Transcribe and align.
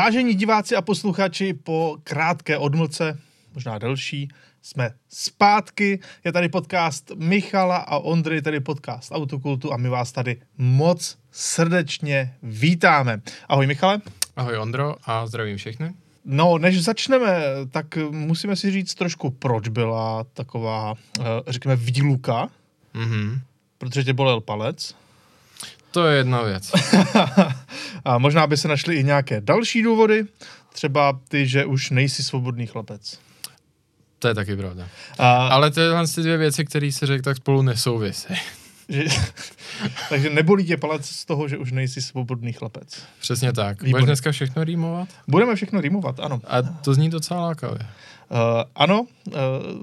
Vážení 0.00 0.34
diváci 0.34 0.76
a 0.76 0.82
posluchači, 0.82 1.54
po 1.54 1.96
krátké 2.04 2.58
odmlce, 2.58 3.18
možná 3.54 3.78
delší, 3.78 4.28
jsme 4.62 4.90
zpátky. 5.08 6.00
Je 6.24 6.32
tady 6.32 6.48
podcast 6.48 7.12
Michala 7.16 7.76
a 7.76 7.98
Ondry, 7.98 8.42
tady 8.42 8.60
podcast 8.60 9.12
Autokultu 9.12 9.72
a 9.72 9.76
my 9.76 9.88
vás 9.88 10.12
tady 10.12 10.40
moc 10.58 11.18
srdečně 11.30 12.34
vítáme. 12.42 13.20
Ahoj 13.48 13.66
Michale. 13.66 14.00
Ahoj 14.36 14.58
Ondro 14.58 14.96
a 15.04 15.26
zdravím 15.26 15.56
všechny. 15.56 15.94
No, 16.24 16.58
než 16.58 16.84
začneme, 16.84 17.42
tak 17.70 17.96
musíme 18.10 18.56
si 18.56 18.70
říct 18.70 18.94
trošku, 18.94 19.30
proč 19.30 19.68
byla 19.68 20.24
taková, 20.24 20.94
eh, 21.20 21.22
řekněme, 21.48 21.76
výluka. 21.76 22.48
Mm-hmm. 22.94 23.40
Protože 23.78 24.04
tě 24.04 24.12
bolel 24.12 24.40
palec. 24.40 24.94
To 25.90 26.06
je 26.06 26.16
jedna 26.16 26.42
věc. 26.42 26.72
a 28.04 28.18
možná 28.18 28.46
by 28.46 28.56
se 28.56 28.68
našly 28.68 28.94
i 28.94 29.04
nějaké 29.04 29.40
další 29.40 29.82
důvody, 29.82 30.24
třeba 30.72 31.20
ty, 31.28 31.46
že 31.46 31.64
už 31.64 31.90
nejsi 31.90 32.22
svobodný 32.22 32.66
chlapec. 32.66 33.18
To 34.18 34.28
je 34.28 34.34
taky 34.34 34.56
pravda. 34.56 34.88
A... 35.18 35.46
Ale 35.48 35.70
tyhle 35.70 36.06
ty 36.06 36.20
dvě 36.20 36.36
věci, 36.36 36.64
které 36.64 36.92
se 36.92 37.06
řekl, 37.06 37.22
tak 37.22 37.36
spolu 37.36 37.62
nesouvisí. 37.62 38.34
Že, 38.90 39.04
takže 40.08 40.30
nebolí 40.30 40.64
tě 40.64 40.76
palec 40.76 41.06
z 41.06 41.24
toho, 41.24 41.48
že 41.48 41.58
už 41.58 41.72
nejsi 41.72 42.02
svobodný 42.02 42.52
chlapec. 42.52 43.02
Přesně 43.20 43.52
tak. 43.52 43.82
Výborný. 43.82 43.90
Budeš 43.90 44.04
dneska 44.04 44.32
všechno 44.32 44.64
rýmovat? 44.64 45.08
Budeme 45.28 45.54
všechno 45.54 45.80
rýmovat, 45.80 46.20
ano. 46.20 46.40
A 46.46 46.62
to 46.62 46.94
zní 46.94 47.10
docela 47.10 47.40
lákavě. 47.40 47.78
Uh, 47.78 48.38
ano, 48.74 49.00
uh, 49.00 49.34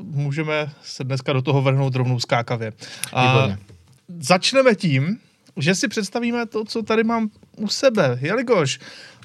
můžeme 0.03 0.71
se 0.83 1.03
dneska 1.03 1.33
do 1.33 1.41
toho 1.41 1.61
vrhnout 1.61 1.95
rovnou 1.95 2.19
skákavě. 2.19 2.73
Uh, 3.13 3.55
začneme 4.19 4.75
tím, 4.75 5.19
že 5.57 5.75
si 5.75 5.87
představíme 5.87 6.45
to, 6.45 6.65
co 6.65 6.83
tady 6.83 7.03
mám 7.03 7.29
u 7.57 7.67
sebe. 7.67 8.17
Jelikož 8.21 8.79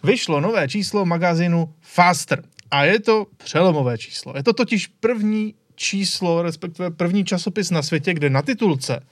vyšlo 0.04 0.40
nové 0.40 0.68
číslo 0.68 1.06
magazínu 1.06 1.74
Faster. 1.80 2.42
A 2.70 2.84
je 2.84 3.00
to 3.00 3.26
přelomové 3.36 3.98
číslo. 3.98 4.32
Je 4.36 4.42
to 4.42 4.52
totiž 4.52 4.86
první 4.86 5.54
číslo, 5.74 6.42
respektive 6.42 6.90
první 6.90 7.24
časopis 7.24 7.70
na 7.70 7.82
světě, 7.82 8.14
kde 8.14 8.30
na 8.30 8.42
titulce 8.42 9.06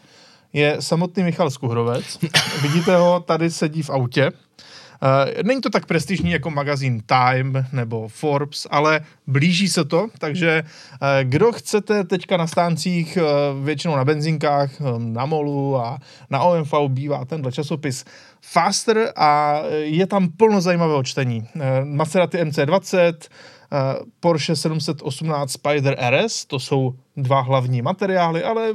je 0.52 0.77
samotný 0.80 1.22
Michal 1.22 1.50
Skuhrovec. 1.50 2.18
Vidíte 2.62 2.96
ho, 2.96 3.20
tady 3.20 3.50
sedí 3.50 3.82
v 3.82 3.90
autě. 3.90 4.30
Uh, 5.02 5.42
není 5.42 5.60
to 5.60 5.70
tak 5.70 5.86
prestižní 5.86 6.30
jako 6.30 6.50
magazín 6.50 7.02
Time 7.06 7.66
nebo 7.72 8.08
Forbes, 8.08 8.66
ale 8.70 9.00
blíží 9.26 9.68
se 9.68 9.84
to, 9.84 10.08
takže 10.18 10.62
uh, 10.62 11.08
kdo 11.22 11.52
chcete 11.52 12.04
teďka 12.04 12.36
na 12.36 12.46
stáncích, 12.46 13.18
uh, 13.20 13.64
většinou 13.64 13.96
na 13.96 14.04
benzinkách, 14.04 14.70
na 14.98 15.26
Molu 15.26 15.76
a 15.76 15.98
na 16.30 16.42
OMV 16.42 16.74
bývá 16.88 17.24
tenhle 17.24 17.52
časopis 17.52 18.04
Faster 18.42 19.12
a 19.16 19.60
je 19.82 20.06
tam 20.06 20.28
plno 20.28 20.60
zajímavého 20.60 21.02
čtení. 21.02 21.48
Maserati 21.84 22.38
MC20, 22.38 23.12
Porsche 24.20 24.56
718 24.56 25.52
Spider 25.52 25.96
RS, 26.10 26.44
to 26.44 26.58
jsou 26.58 26.94
dva 27.16 27.40
hlavní 27.40 27.82
materiály, 27.82 28.44
ale 28.44 28.68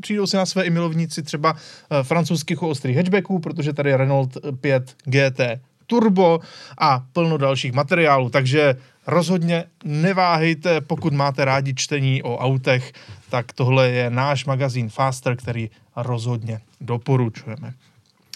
přijdou 0.00 0.26
si 0.26 0.36
na 0.36 0.46
své 0.46 0.64
i 0.64 0.70
milovníci 0.70 1.22
třeba 1.22 1.56
francouzských 2.02 2.62
ostrých 2.62 2.96
hatchbacků, 2.96 3.38
protože 3.38 3.72
tady 3.72 3.90
je 3.90 3.96
Renault 3.96 4.36
5 4.60 4.96
GT 5.04 5.40
turbo 5.86 6.40
a 6.78 7.04
plno 7.12 7.36
dalších 7.36 7.72
materiálů, 7.72 8.30
takže 8.30 8.76
rozhodně 9.06 9.64
neváhejte, 9.84 10.80
pokud 10.80 11.12
máte 11.12 11.44
rádi 11.44 11.74
čtení 11.74 12.22
o 12.22 12.36
autech, 12.36 12.92
tak 13.30 13.52
tohle 13.52 13.90
je 13.90 14.10
náš 14.10 14.44
magazín 14.44 14.88
Faster, 14.88 15.36
který 15.36 15.70
rozhodně 15.96 16.60
doporučujeme. 16.80 17.74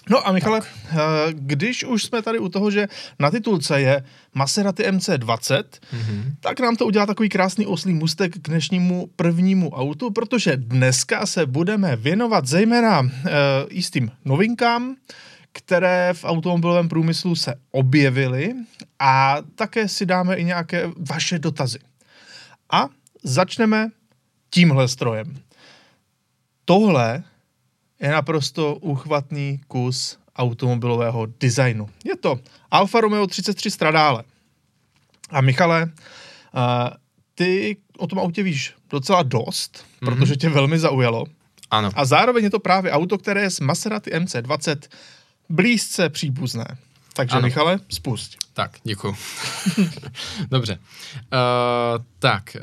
No 0.09 0.27
a 0.27 0.31
Michale, 0.31 0.61
tak. 0.61 0.69
Eh, 0.91 0.97
když 1.29 1.83
už 1.83 2.03
jsme 2.03 2.21
tady 2.21 2.39
u 2.39 2.49
toho, 2.49 2.71
že 2.71 2.87
na 3.19 3.31
titulce 3.31 3.81
je 3.81 4.03
Maserati 4.33 4.83
MC20, 4.83 5.63
mm-hmm. 5.63 6.23
tak 6.39 6.59
nám 6.59 6.75
to 6.75 6.85
udělá 6.85 7.05
takový 7.05 7.29
krásný 7.29 7.65
oslý 7.65 7.93
mustek 7.93 8.33
k 8.35 8.47
dnešnímu 8.47 9.09
prvnímu 9.15 9.69
autu, 9.69 10.11
protože 10.11 10.57
dneska 10.57 11.25
se 11.25 11.45
budeme 11.45 11.95
věnovat 11.95 12.47
zejména 12.47 12.99
uh, 12.99 13.09
jistým 13.69 14.11
novinkám, 14.25 14.95
které 15.51 16.13
v 16.13 16.23
automobilovém 16.23 16.89
průmyslu 16.89 17.35
se 17.35 17.55
objevily 17.71 18.53
a 18.99 19.37
také 19.55 19.87
si 19.87 20.05
dáme 20.05 20.35
i 20.35 20.43
nějaké 20.43 20.89
vaše 21.09 21.39
dotazy. 21.39 21.79
A 22.71 22.89
začneme 23.23 23.89
tímhle 24.49 24.87
strojem. 24.87 25.37
Tohle 26.65 27.23
je 28.03 28.11
naprosto 28.11 28.75
uchvatný 28.75 29.63
kus 29.67 30.19
automobilového 30.35 31.25
designu. 31.39 31.89
Je 32.03 32.17
to 32.17 32.39
Alfa 32.71 33.01
Romeo 33.01 33.27
33 33.27 33.71
Stradale. 33.71 34.23
A 35.29 35.41
Michale, 35.41 35.83
uh, 35.83 36.89
ty 37.35 37.77
o 37.97 38.07
tom 38.07 38.19
autě 38.19 38.43
víš 38.43 38.73
docela 38.89 39.23
dost, 39.23 39.77
mm-hmm. 39.77 40.05
protože 40.05 40.35
tě 40.35 40.49
velmi 40.49 40.79
zaujalo. 40.79 41.25
Ano. 41.71 41.89
A 41.95 42.05
zároveň 42.05 42.43
je 42.43 42.49
to 42.49 42.59
právě 42.59 42.91
auto, 42.91 43.17
které 43.17 43.41
je 43.41 43.49
z 43.49 43.59
Maserati 43.59 44.11
MC20 44.11 44.77
blízce 45.49 46.09
příbuzné. 46.09 46.65
Takže 47.13 47.35
ano. 47.35 47.41
Michale, 47.41 47.79
spust. 47.89 48.37
Tak, 48.53 48.77
děkuji. 48.83 49.15
Dobře. 50.49 50.79
Uh, 51.13 52.03
tak, 52.19 52.57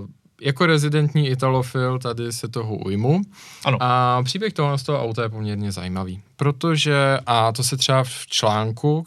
uh, 0.00 0.06
jako 0.40 0.66
rezidentní 0.66 1.28
italofil 1.28 1.98
tady 1.98 2.32
se 2.32 2.48
toho 2.48 2.76
ujmu. 2.76 3.22
Ano. 3.64 3.78
A 3.80 4.22
příběh 4.22 4.52
toho 4.52 4.78
z 4.78 4.82
toho 4.82 5.02
auta 5.02 5.22
je 5.22 5.28
poměrně 5.28 5.72
zajímavý, 5.72 6.22
protože, 6.36 7.18
a 7.26 7.52
to 7.52 7.64
se 7.64 7.76
třeba 7.76 8.04
v 8.04 8.26
článku 8.26 9.06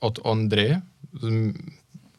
od 0.00 0.18
Ondry, 0.22 0.76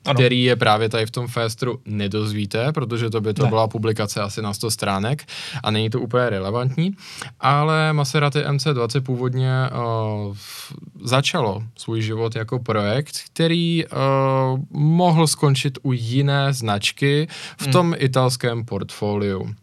ano. 0.05 0.13
který 0.13 0.43
je 0.43 0.55
právě 0.55 0.89
tady 0.89 1.05
v 1.05 1.11
tom 1.11 1.27
Festru 1.27 1.79
nedozvíte, 1.85 2.71
protože 2.71 3.09
to 3.09 3.21
by 3.21 3.33
to 3.33 3.43
ne. 3.43 3.49
byla 3.49 3.67
publikace 3.67 4.21
asi 4.21 4.41
na 4.41 4.53
100 4.53 4.71
stránek 4.71 5.25
a 5.63 5.71
není 5.71 5.89
to 5.89 5.99
úplně 5.99 6.29
relevantní, 6.29 6.95
ale 7.39 7.93
Maserati 7.93 8.39
MC20 8.39 9.01
původně 9.01 9.51
uh, 10.27 10.35
začalo 11.03 11.63
svůj 11.77 12.01
život 12.01 12.35
jako 12.35 12.59
projekt, 12.59 13.15
který 13.33 13.85
uh, 13.85 14.59
mohl 14.69 15.27
skončit 15.27 15.77
u 15.81 15.93
jiné 15.93 16.53
značky 16.53 17.27
v 17.57 17.63
hmm. 17.63 17.71
tom 17.71 17.95
italském 17.97 18.65
portfoliu. 18.65 19.55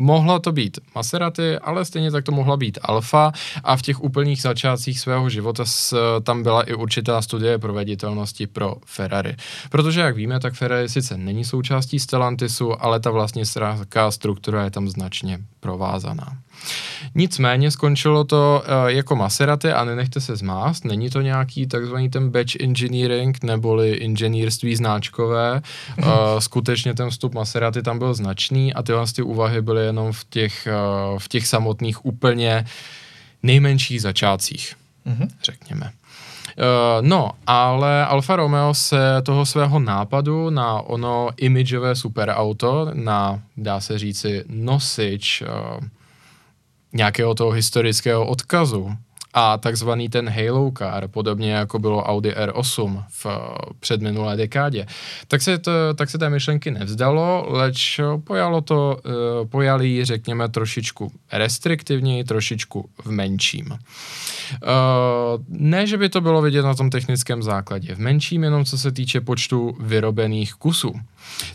Mohla 0.00 0.38
to 0.38 0.52
být 0.52 0.78
Maserati, 0.94 1.58
ale 1.58 1.84
stejně 1.84 2.10
tak 2.10 2.24
to 2.24 2.32
mohla 2.32 2.56
být 2.56 2.78
Alfa 2.82 3.32
a 3.64 3.76
v 3.76 3.82
těch 3.82 4.00
úplných 4.00 4.42
začátcích 4.42 5.00
svého 5.00 5.30
života 5.30 5.64
s, 5.64 5.94
tam 6.22 6.42
byla 6.42 6.62
i 6.62 6.74
určitá 6.74 7.22
studie 7.22 7.58
proveditelnosti 7.58 8.46
pro 8.46 8.76
Ferrari. 8.86 9.36
Protože, 9.70 10.00
jak 10.00 10.16
víme, 10.16 10.40
tak 10.40 10.54
Ferrari 10.54 10.88
sice 10.88 11.16
není 11.16 11.44
součástí 11.44 12.00
Stellantisu, 12.00 12.84
ale 12.84 13.00
ta 13.00 13.10
vlastně 13.10 13.44
struktura 14.10 14.64
je 14.64 14.70
tam 14.70 14.88
značně 14.88 15.38
provázaná. 15.60 16.36
Nicméně 17.14 17.70
skončilo 17.70 18.24
to 18.24 18.62
uh, 18.62 18.86
jako 18.86 19.16
Maserati 19.16 19.72
a 19.72 19.84
nenechte 19.84 20.20
se 20.20 20.36
zmást, 20.36 20.84
není 20.84 21.10
to 21.10 21.20
nějaký 21.20 21.66
takzvaný 21.66 22.10
ten 22.10 22.30
batch 22.30 22.60
engineering 22.60 23.42
neboli 23.42 23.90
inženýrství 23.90 24.76
značkové. 24.76 25.62
Uh, 25.98 26.06
skutečně 26.38 26.94
ten 26.94 27.10
vstup 27.10 27.34
Maserati 27.34 27.82
tam 27.82 27.98
byl 27.98 28.14
značný 28.14 28.74
a 28.74 28.82
tyhle 28.82 29.04
ty 29.16 29.22
úvahy 29.22 29.62
byly 29.62 29.84
jenom 29.86 30.12
v 30.12 30.24
těch, 30.30 30.68
uh, 31.12 31.18
v 31.18 31.28
těch 31.28 31.46
samotných 31.46 32.06
úplně 32.06 32.64
nejmenších 33.42 34.02
začátcích, 34.02 34.74
mm-hmm. 35.06 35.28
řekněme. 35.44 35.90
Uh, 36.58 37.06
no, 37.06 37.30
ale 37.46 38.06
Alfa 38.06 38.36
Romeo 38.36 38.74
se 38.74 38.98
toho 39.22 39.46
svého 39.46 39.78
nápadu 39.78 40.50
na 40.50 40.80
ono 40.80 41.28
imageové 41.36 41.94
superauto, 41.94 42.90
na, 42.94 43.40
dá 43.56 43.80
se 43.80 43.98
říci, 43.98 44.44
nosič 44.48 45.42
uh, 45.42 45.48
nějakého 46.92 47.34
toho 47.34 47.50
historického 47.50 48.26
odkazu 48.26 48.96
a 49.34 49.58
takzvaný 49.58 50.08
ten 50.08 50.28
Halo 50.28 50.72
car, 50.78 51.08
podobně 51.08 51.52
jako 51.52 51.78
bylo 51.78 52.02
Audi 52.02 52.30
R8 52.30 53.04
v 53.08 53.26
předminulé 53.80 54.36
dekádě, 54.36 54.86
tak 55.28 55.42
se, 55.42 55.58
to, 55.58 55.70
tak 55.94 56.10
se 56.10 56.18
té 56.18 56.30
myšlenky 56.30 56.70
nevzdalo, 56.70 57.46
leč 57.48 58.00
pojalo 58.24 58.60
to, 58.60 59.00
eh, 59.06 59.46
pojali 59.46 59.88
ji, 59.88 60.04
řekněme, 60.04 60.48
trošičku 60.48 61.12
restriktivněji, 61.32 62.24
trošičku 62.24 62.88
v 63.04 63.10
menším. 63.10 63.66
Uh, 63.70 65.42
ne, 65.48 65.86
že 65.86 65.98
by 65.98 66.08
to 66.08 66.20
bylo 66.20 66.42
vidět 66.42 66.62
na 66.62 66.74
tom 66.74 66.90
technickém 66.90 67.42
základě. 67.42 67.94
V 67.94 67.98
menším 67.98 68.44
jenom 68.44 68.64
co 68.64 68.78
se 68.78 68.92
týče 68.92 69.20
počtu 69.20 69.76
vyrobených 69.80 70.54
kusů. 70.54 70.94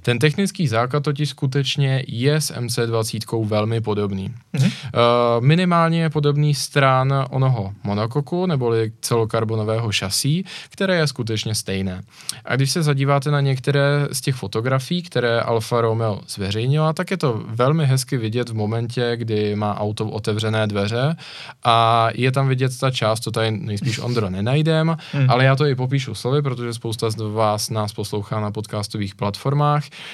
Ten 0.01 0.19
technický 0.19 0.67
základ 0.67 1.03
totiž 1.03 1.29
skutečně 1.29 2.03
je 2.07 2.41
s 2.41 2.53
MC20 2.53 3.45
velmi 3.45 3.81
podobný. 3.81 4.33
Mm-hmm. 4.53 4.65
Uh, 4.65 5.45
minimálně 5.45 6.01
je 6.01 6.09
podobný 6.09 6.53
stran 6.53 7.25
onoho 7.29 7.73
monokoku 7.83 8.45
neboli 8.45 8.91
celokarbonového 9.01 9.91
šasí, 9.91 10.45
které 10.69 10.95
je 10.95 11.07
skutečně 11.07 11.55
stejné. 11.55 12.01
A 12.45 12.55
když 12.55 12.71
se 12.71 12.83
zadíváte 12.83 13.31
na 13.31 13.41
některé 13.41 14.07
z 14.11 14.21
těch 14.21 14.35
fotografií, 14.35 15.01
které 15.01 15.41
Alfa 15.41 15.81
Romeo 15.81 16.19
zveřejnila, 16.27 16.93
tak 16.93 17.11
je 17.11 17.17
to 17.17 17.43
velmi 17.47 17.85
hezky 17.85 18.17
vidět 18.17 18.49
v 18.49 18.53
momentě, 18.53 19.11
kdy 19.15 19.55
má 19.55 19.79
auto 19.79 20.05
otevřené 20.05 20.67
dveře 20.67 21.15
a 21.63 22.07
je 22.13 22.31
tam 22.31 22.47
vidět 22.47 22.79
ta 22.79 22.91
část, 22.91 23.19
to 23.19 23.31
tady 23.31 23.51
nejspíš 23.51 23.99
Ondro 23.99 24.29
nenajdem, 24.29 24.97
mm. 25.13 25.29
ale 25.29 25.45
já 25.45 25.55
to 25.55 25.65
i 25.65 25.75
popíšu 25.75 26.15
slovy, 26.15 26.41
protože 26.41 26.73
spousta 26.73 27.09
z 27.09 27.15
vás 27.15 27.69
nás 27.69 27.93
poslouchá 27.93 28.39
na 28.39 28.51
podcastových 28.51 29.15
platformách, 29.15 29.64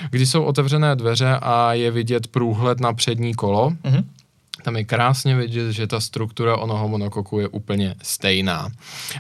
kdy 0.10 0.26
jsou 0.26 0.44
otevřené 0.44 0.96
dveře 0.96 1.38
a 1.42 1.74
je 1.74 1.92
vidět 1.92 2.28
průhled 2.28 2.80
na 2.80 2.94
přední 2.94 3.34
kolo. 3.34 3.70
Mm 3.70 4.04
tam 4.62 4.76
je 4.76 4.84
krásně 4.84 5.36
vidět, 5.36 5.72
že 5.72 5.88
ta 5.88 6.00
struktura 6.00 6.58
onoho 6.58 6.88
monokoku 6.88 7.40
je 7.40 7.48
úplně 7.48 7.96
stejná. 8.02 8.70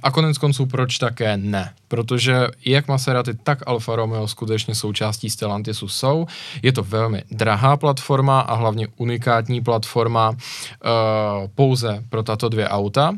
A 0.03 0.11
konec 0.11 0.37
konců 0.37 0.65
proč 0.65 0.97
také 0.97 1.37
ne? 1.37 1.73
Protože 1.87 2.47
jak 2.65 2.87
Maserati, 2.87 3.33
tak 3.33 3.59
Alfa 3.67 3.95
Romeo 3.95 4.27
skutečně 4.27 4.75
součástí 4.75 5.29
Stellantisu 5.29 5.87
jsou. 5.87 6.27
Je 6.61 6.71
to 6.71 6.83
velmi 6.83 7.23
drahá 7.31 7.77
platforma 7.77 8.39
a 8.39 8.55
hlavně 8.55 8.87
unikátní 8.97 9.61
platforma 9.61 10.29
uh, 10.29 10.35
pouze 11.55 12.03
pro 12.09 12.23
tato 12.23 12.49
dvě 12.49 12.69
auta. 12.69 13.13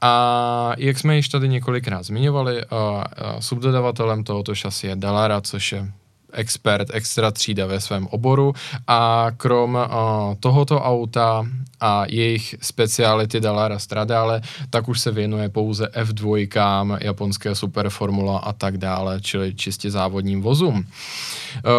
A 0.00 0.72
jak 0.78 0.98
jsme 0.98 1.16
již 1.16 1.28
tady 1.28 1.48
několikrát 1.48 2.02
zmiňovali, 2.02 2.54
uh, 2.56 2.62
uh, 2.62 3.04
subdodavatelem 3.40 4.24
tohoto 4.24 4.54
šasy 4.54 4.86
je 4.86 4.96
Dallara, 4.96 5.40
což 5.40 5.72
je 5.72 5.92
expert, 6.32 6.88
extra 6.92 7.30
třída 7.30 7.66
ve 7.66 7.80
svém 7.80 8.06
oboru 8.06 8.52
a 8.86 9.26
krom 9.36 9.74
uh, 9.74 10.34
tohoto 10.40 10.80
auta 10.80 11.46
a 11.80 12.04
jejich 12.08 12.54
speciality 12.62 13.40
Dallara 13.40 13.78
Stradale, 13.78 14.40
tak 14.70 14.88
už 14.88 15.00
se 15.00 15.10
věnuje 15.10 15.48
pouze 15.48 15.86
F2, 15.86 16.98
japonské 17.00 17.54
superformula 17.54 18.38
a 18.38 18.52
tak 18.52 18.78
dále, 18.78 19.20
čili 19.20 19.54
čistě 19.54 19.90
závodním 19.90 20.42
vozům. 20.42 20.76
Uh, 20.76 20.82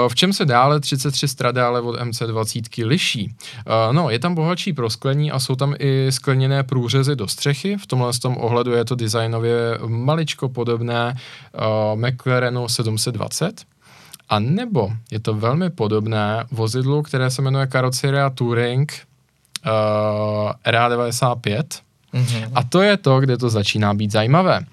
v 0.08 0.16
čem 0.16 0.34
se 0.34 0.46
dále 0.46 0.80
33 0.80 1.28
Stradale 1.28 1.82
od 1.82 2.00
MC20 2.00 2.88
liší? 2.88 3.36
Uh, 3.68 3.94
no, 3.94 4.10
je 4.10 4.20
tam 4.20 4.36
bohatší 4.36 4.74
prosklení 4.74 5.32
a 5.32 5.40
jsou 5.40 5.56
tam 5.56 5.76
i 5.80 6.08
skleněné 6.12 6.64
průřezy 6.64 7.16
do 7.16 7.28
střechy, 7.28 7.78
v 7.78 7.88
tomhle 7.88 8.14
tom 8.22 8.38
ohledu 8.38 8.72
je 8.72 8.86
to 8.86 8.96
designově 8.96 9.78
maličko 9.88 10.50
podobné 10.50 11.16
McLarenu 11.96 12.68
720, 12.68 13.66
a 14.30 14.40
nebo 14.40 14.92
je 15.12 15.20
to 15.20 15.34
velmi 15.34 15.70
podobné 15.70 16.46
vozidlu, 16.52 17.02
které 17.02 17.30
se 17.30 17.42
jmenuje 17.42 17.68
Carrozzeria 17.68 18.30
Touring 18.30 18.94
uh, 19.66 20.52
RA95, 20.72 21.64
Mm-hmm. 22.14 22.52
A 22.56 22.64
to 22.64 22.82
je 22.82 22.98
to, 22.98 23.20
kde 23.20 23.38
to 23.38 23.50
začíná 23.50 23.94
být 23.94 24.12
zajímavé. 24.12 24.66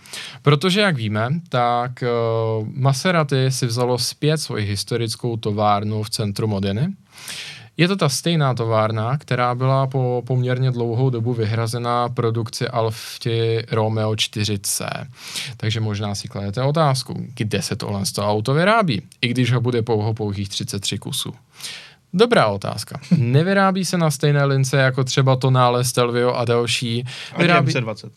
Protože, 0.43 0.81
jak 0.81 0.97
víme, 0.97 1.29
tak 1.49 1.93
uh, 2.03 2.69
Maserati 2.75 3.51
si 3.51 3.67
vzalo 3.67 3.99
zpět 3.99 4.39
svoji 4.39 4.67
historickou 4.67 5.37
továrnu 5.37 6.03
v 6.03 6.11
centru 6.11 6.47
Modeny. 6.47 6.89
Je 7.77 7.89
to 7.89 7.97
ta 7.97 8.09
stejná 8.09 8.55
továrna, 8.55 9.19
která 9.19 9.55
byla 9.55 9.87
po 9.87 10.23
poměrně 10.27 10.71
dlouhou 10.71 11.11
dobu 11.11 11.35
vyhrazena 11.35 12.09
produkci 12.09 12.69
Alfy 12.69 13.67
Romeo 13.71 14.13
4C. 14.13 15.07
Takže 15.57 15.81
možná 15.81 16.15
si 16.15 16.29
kladete 16.29 16.63
otázku, 16.63 17.27
kde 17.35 17.63
se 17.63 17.77
tohle 17.77 18.07
z 18.07 18.13
toho 18.13 18.33
auto 18.33 18.55
vyrábí, 18.55 19.03
i 19.21 19.29
když 19.29 19.53
ho 19.53 19.61
bude 19.61 19.83
pouho 19.83 20.15
pouhých 20.15 20.49
33 20.49 20.99
kusů. 20.99 21.35
Dobrá 22.13 22.47
otázka. 22.47 23.01
Nevyrábí 23.17 23.85
se 23.85 23.99
na 23.99 24.11
stejné 24.11 24.45
lince 24.45 24.77
jako 24.77 25.05
třeba 25.05 25.37
Tonale, 25.37 25.85
Stelvio 25.85 26.35
a 26.35 26.45
další. 26.45 27.05
Vyrábí... 27.39 27.73
20 27.73 28.13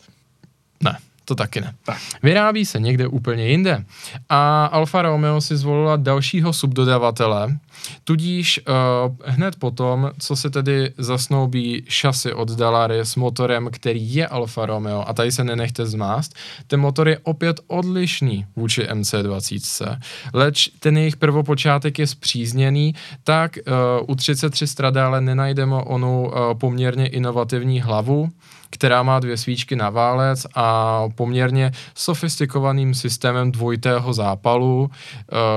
Ne, 0.82 0.98
to 1.30 1.34
taky 1.34 1.60
ne. 1.60 1.74
Tak. 1.84 1.98
Vyrábí 2.22 2.64
se 2.64 2.80
někde 2.80 3.06
úplně 3.06 3.48
jinde. 3.48 3.84
A 4.28 4.66
Alfa 4.66 5.02
Romeo 5.02 5.40
si 5.40 5.56
zvolila 5.56 5.96
dalšího 5.96 6.52
subdodavatele, 6.52 7.58
tudíž 8.04 8.60
uh, 8.60 9.16
hned 9.24 9.56
potom, 9.56 10.10
co 10.18 10.36
se 10.36 10.50
tedy 10.50 10.92
zasnoubí 10.98 11.84
šasy 11.88 12.32
od 12.32 12.50
Dalary 12.50 13.00
s 13.00 13.16
motorem, 13.16 13.68
který 13.72 14.14
je 14.14 14.26
Alfa 14.26 14.66
Romeo, 14.66 15.04
a 15.06 15.12
tady 15.12 15.32
se 15.32 15.44
nenechte 15.44 15.86
zmást, 15.86 16.34
ten 16.66 16.80
motor 16.80 17.08
je 17.08 17.18
opět 17.22 17.60
odlišný 17.66 18.46
vůči 18.56 18.82
MC20. 18.82 19.98
Leč 20.34 20.70
ten 20.78 20.98
jejich 20.98 21.16
prvopočátek 21.16 21.98
je 21.98 22.06
zpřízněný, 22.06 22.94
tak 23.24 23.58
uh, 24.02 24.10
u 24.10 24.14
33 24.14 24.66
Stradale 24.66 25.20
nenajdeme 25.20 25.76
onu 25.76 26.22
uh, 26.22 26.58
poměrně 26.58 27.06
inovativní 27.06 27.80
hlavu, 27.80 28.30
která 28.70 29.02
má 29.02 29.20
dvě 29.20 29.36
svíčky 29.36 29.76
na 29.76 29.90
válec 29.90 30.46
a 30.54 31.02
poměrně 31.14 31.72
sofistikovaným 31.94 32.94
systémem 32.94 33.52
dvojitého 33.52 34.12
zápalu 34.12 34.80
uh, 34.82 34.90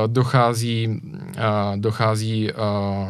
dochází, 0.07 0.88
uh, 0.88 1.33
dochází 1.75 2.51
uh, 2.51 2.57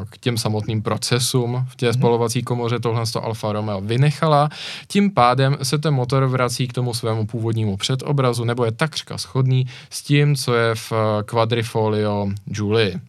k 0.10 0.18
těm 0.18 0.38
samotným 0.38 0.82
procesům 0.82 1.66
v 1.70 1.76
té 1.76 1.90
mm-hmm. 1.90 1.94
spalovací 1.94 2.44
komoře, 2.44 2.80
tohle 2.80 3.04
to 3.14 3.24
Alfa 3.24 3.52
Romeo 3.54 3.82
vynechala, 3.82 4.50
tím 4.88 5.12
pádem 5.12 5.58
se 5.64 5.78
ten 5.78 5.94
motor 5.94 6.26
vrací 6.26 6.68
k 6.68 6.74
tomu 6.74 6.94
svému 6.94 7.26
původnímu 7.26 7.78
předobrazu, 7.78 8.44
nebo 8.44 8.66
je 8.66 8.72
takřka 8.72 9.18
schodný 9.18 9.68
s 9.90 10.02
tím, 10.02 10.36
co 10.36 10.56
je 10.56 10.76
v 10.76 10.94
Quadrifolio 11.26 12.28
Julie. 12.48 13.02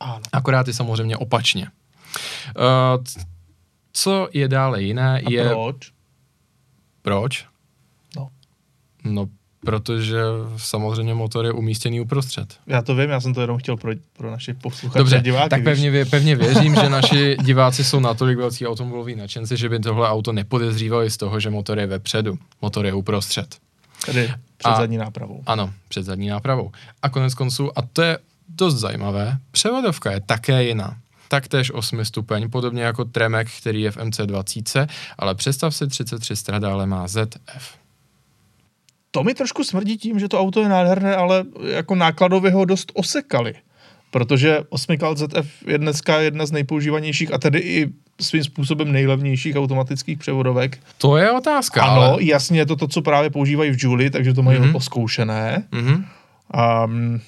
Ano. 0.00 0.20
Akorát 0.32 0.66
je 0.66 0.74
samozřejmě 0.74 1.16
opačně. 1.16 1.68
Uh, 2.56 3.04
co 3.92 4.28
je 4.32 4.48
dále 4.48 4.82
jiné, 4.82 5.20
A 5.26 5.30
je... 5.30 5.48
proč? 5.48 5.97
Proč? 7.08 7.46
No. 8.16 8.28
No, 9.04 9.26
protože 9.60 10.18
samozřejmě 10.56 11.14
motor 11.14 11.44
je 11.44 11.52
umístěný 11.52 12.00
uprostřed. 12.00 12.58
Já 12.66 12.82
to 12.82 12.94
vím, 12.94 13.10
já 13.10 13.20
jsem 13.20 13.34
to 13.34 13.40
jenom 13.40 13.58
chtěl 13.58 13.76
pro, 13.76 13.92
pro 14.12 14.30
naše 14.30 14.54
posluchače 14.54 14.98
Dobře, 14.98 15.20
diváky. 15.20 15.48
tak 15.48 15.64
pevně, 15.64 15.90
vě, 15.90 16.04
pevně 16.04 16.36
věřím, 16.44 16.74
že 16.74 16.88
naši 16.88 17.36
diváci 17.44 17.84
jsou 17.84 18.00
natolik 18.00 18.38
velcí 18.38 18.66
automobiloví 18.66 19.16
nadšenci, 19.16 19.56
že 19.56 19.68
by 19.68 19.78
tohle 19.78 20.08
auto 20.08 20.32
nepodezřívali 20.32 21.10
z 21.10 21.16
toho, 21.16 21.40
že 21.40 21.50
motor 21.50 21.78
je 21.78 21.86
vepředu. 21.86 22.38
Motor 22.62 22.86
je 22.86 22.94
uprostřed. 22.94 23.56
Tedy 24.06 24.26
před 24.56 24.68
a, 24.68 24.76
zadní 24.76 24.96
nápravou. 24.96 25.42
Ano, 25.46 25.72
před 25.88 26.02
zadní 26.02 26.28
nápravou. 26.28 26.70
A 27.02 27.08
konec 27.08 27.34
konců, 27.34 27.78
a 27.78 27.82
to 27.82 28.02
je 28.02 28.18
dost 28.48 28.74
zajímavé, 28.74 29.38
převodovka 29.50 30.12
je 30.12 30.20
také 30.20 30.64
jiná 30.64 30.96
taktéž 31.28 31.74
8 31.74 32.04
stupeň, 32.04 32.50
podobně 32.50 32.82
jako 32.82 33.04
Tremek, 33.04 33.48
který 33.60 33.82
je 33.82 33.90
v 33.90 33.96
MC20, 33.96 34.86
ale 35.18 35.34
představ 35.34 35.76
si 35.76 35.86
33 35.86 36.36
stradále 36.36 36.86
má 36.86 37.08
ZF. 37.08 37.78
To 39.10 39.24
mi 39.24 39.34
trošku 39.34 39.64
smrdí 39.64 39.98
tím, 39.98 40.18
že 40.18 40.28
to 40.28 40.40
auto 40.40 40.60
je 40.60 40.68
nádherné, 40.68 41.16
ale 41.16 41.44
jako 41.66 41.94
nákladově 41.94 42.50
ho 42.50 42.64
dost 42.64 42.92
osekali. 42.94 43.54
Protože 44.10 44.60
8 44.68 44.96
ZF 45.14 45.66
je 45.66 45.78
dneska 45.78 46.20
jedna 46.20 46.46
z 46.46 46.52
nejpoužívanějších 46.52 47.32
a 47.32 47.38
tedy 47.38 47.58
i 47.58 47.88
svým 48.20 48.44
způsobem 48.44 48.92
nejlevnějších 48.92 49.56
automatických 49.56 50.18
převodovek. 50.18 50.78
To 50.98 51.16
je 51.16 51.30
otázka. 51.30 51.82
Ano, 51.82 52.02
ale... 52.02 52.22
jasně 52.22 52.58
je 52.58 52.66
to 52.66 52.76
to, 52.76 52.88
co 52.88 53.02
právě 53.02 53.30
používají 53.30 53.70
v 53.70 53.76
Julie, 53.78 54.10
takže 54.10 54.34
to 54.34 54.42
mají 54.42 54.58
mm-hmm. 54.58 54.76
oskoušené. 54.76 55.64
Mm-hmm. 55.72 56.04
Um, 56.84 57.20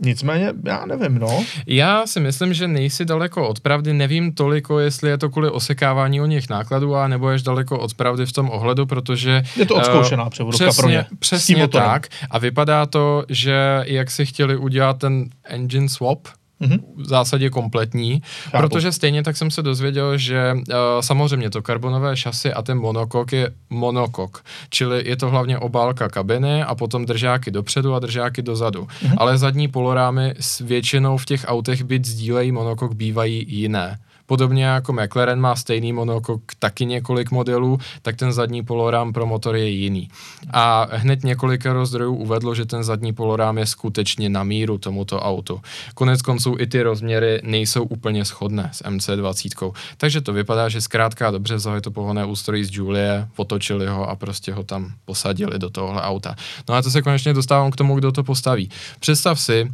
Nicméně, 0.00 0.52
já 0.64 0.86
nevím, 0.86 1.18
no. 1.18 1.44
Já 1.66 2.06
si 2.06 2.20
myslím, 2.20 2.54
že 2.54 2.68
nejsi 2.68 3.04
daleko 3.04 3.48
od 3.48 3.60
pravdy, 3.60 3.92
nevím 3.92 4.32
toliko, 4.32 4.78
jestli 4.78 5.10
je 5.10 5.18
to 5.18 5.30
kvůli 5.30 5.50
osekávání 5.50 6.20
o 6.20 6.26
nich 6.26 6.48
nákladů, 6.48 6.96
a 6.96 7.08
nebo 7.08 7.30
ješ 7.30 7.42
daleko 7.42 7.78
od 7.78 7.94
pravdy 7.94 8.26
v 8.26 8.32
tom 8.32 8.50
ohledu, 8.50 8.86
protože... 8.86 9.42
Je 9.56 9.66
to 9.66 9.74
odzkoušená 9.74 10.24
uh, 10.24 10.30
převodovka 10.30 10.64
přesně, 10.66 10.82
pro 10.82 10.90
ně. 10.90 11.06
Přesně 11.18 11.68
tak. 11.68 12.08
A 12.30 12.38
vypadá 12.38 12.86
to, 12.86 13.24
že 13.28 13.82
jak 13.86 14.10
si 14.10 14.26
chtěli 14.26 14.56
udělat 14.56 14.98
ten 14.98 15.28
engine 15.44 15.88
swap, 15.88 16.28
mm-hmm. 16.64 16.80
v 16.96 17.08
zásadě 17.08 17.50
kompletní, 17.50 18.22
Chápu. 18.44 18.68
protože 18.68 18.92
stejně 18.92 19.22
tak 19.22 19.36
jsem 19.36 19.50
se 19.50 19.62
dozvěděl, 19.62 20.18
že 20.18 20.54
uh, 20.54 20.74
samozřejmě 21.00 21.50
to 21.50 21.62
karbonové 21.62 22.16
šasy 22.16 22.52
a 22.52 22.62
ten 22.62 22.78
monokok 22.78 23.32
je 23.32 23.50
monokok, 23.70 24.42
čili 24.70 25.08
je 25.08 25.16
to 25.16 25.30
hlavně 25.30 25.58
obálka 25.58 26.08
kabiny 26.08 26.62
a 26.62 26.74
potom 26.74 27.06
držáky 27.06 27.50
dopředu 27.50 27.94
a 27.94 27.98
držáky 27.98 28.42
dozadu. 28.42 28.82
Mm-hmm. 28.82 29.14
Ale 29.16 29.38
zadní 29.38 29.68
polorámy 29.68 30.34
s 30.40 30.58
většinou 30.60 31.16
v 31.16 31.24
těch 31.24 31.44
autech 31.48 31.84
byt 31.84 32.04
sdílejí 32.04 32.52
monokok 32.52 32.94
bývají 32.94 33.44
jiné. 33.48 33.98
Podobně 34.26 34.64
jako 34.64 34.92
McLaren 34.92 35.40
má 35.40 35.56
stejný 35.56 35.92
monokok, 35.92 36.40
taky 36.58 36.86
několik 36.86 37.30
modelů, 37.30 37.78
tak 38.02 38.16
ten 38.16 38.32
zadní 38.32 38.64
polorám 38.64 39.12
pro 39.12 39.26
motor 39.26 39.56
je 39.56 39.68
jiný. 39.68 40.08
A 40.50 40.88
hned 40.92 41.24
několik 41.24 41.66
rozdrojů 41.66 42.14
uvedlo, 42.14 42.54
že 42.54 42.64
ten 42.64 42.84
zadní 42.84 43.12
polorám 43.12 43.58
je 43.58 43.66
skutečně 43.66 44.28
na 44.28 44.44
míru 44.44 44.78
tomuto 44.78 45.20
autu. 45.20 45.60
Konec 45.94 46.22
konců 46.22 46.56
i 46.58 46.66
ty 46.66 46.82
rozměry 46.82 47.40
nejsou 47.44 47.82
úplně 47.82 48.24
shodné 48.24 48.70
s 48.72 48.84
MC20. 48.84 49.72
Takže 49.96 50.20
to 50.20 50.32
vypadá, 50.32 50.68
že 50.68 50.80
zkrátka 50.80 51.30
dobře 51.30 51.54
vzali 51.54 51.80
to 51.80 51.90
pohonné 51.90 52.24
ústrojí 52.24 52.64
z 52.64 52.70
Julie, 52.72 53.28
otočili 53.36 53.86
ho 53.86 54.08
a 54.08 54.16
prostě 54.16 54.52
ho 54.52 54.62
tam 54.62 54.92
posadili 55.04 55.58
do 55.58 55.70
tohohle 55.70 56.02
auta. 56.02 56.34
No 56.68 56.74
a 56.74 56.82
to 56.82 56.90
se 56.90 57.02
konečně 57.02 57.34
dostávám 57.34 57.70
k 57.70 57.76
tomu, 57.76 57.94
kdo 57.94 58.12
to 58.12 58.24
postaví. 58.24 58.70
Představ 59.00 59.40
si, 59.40 59.70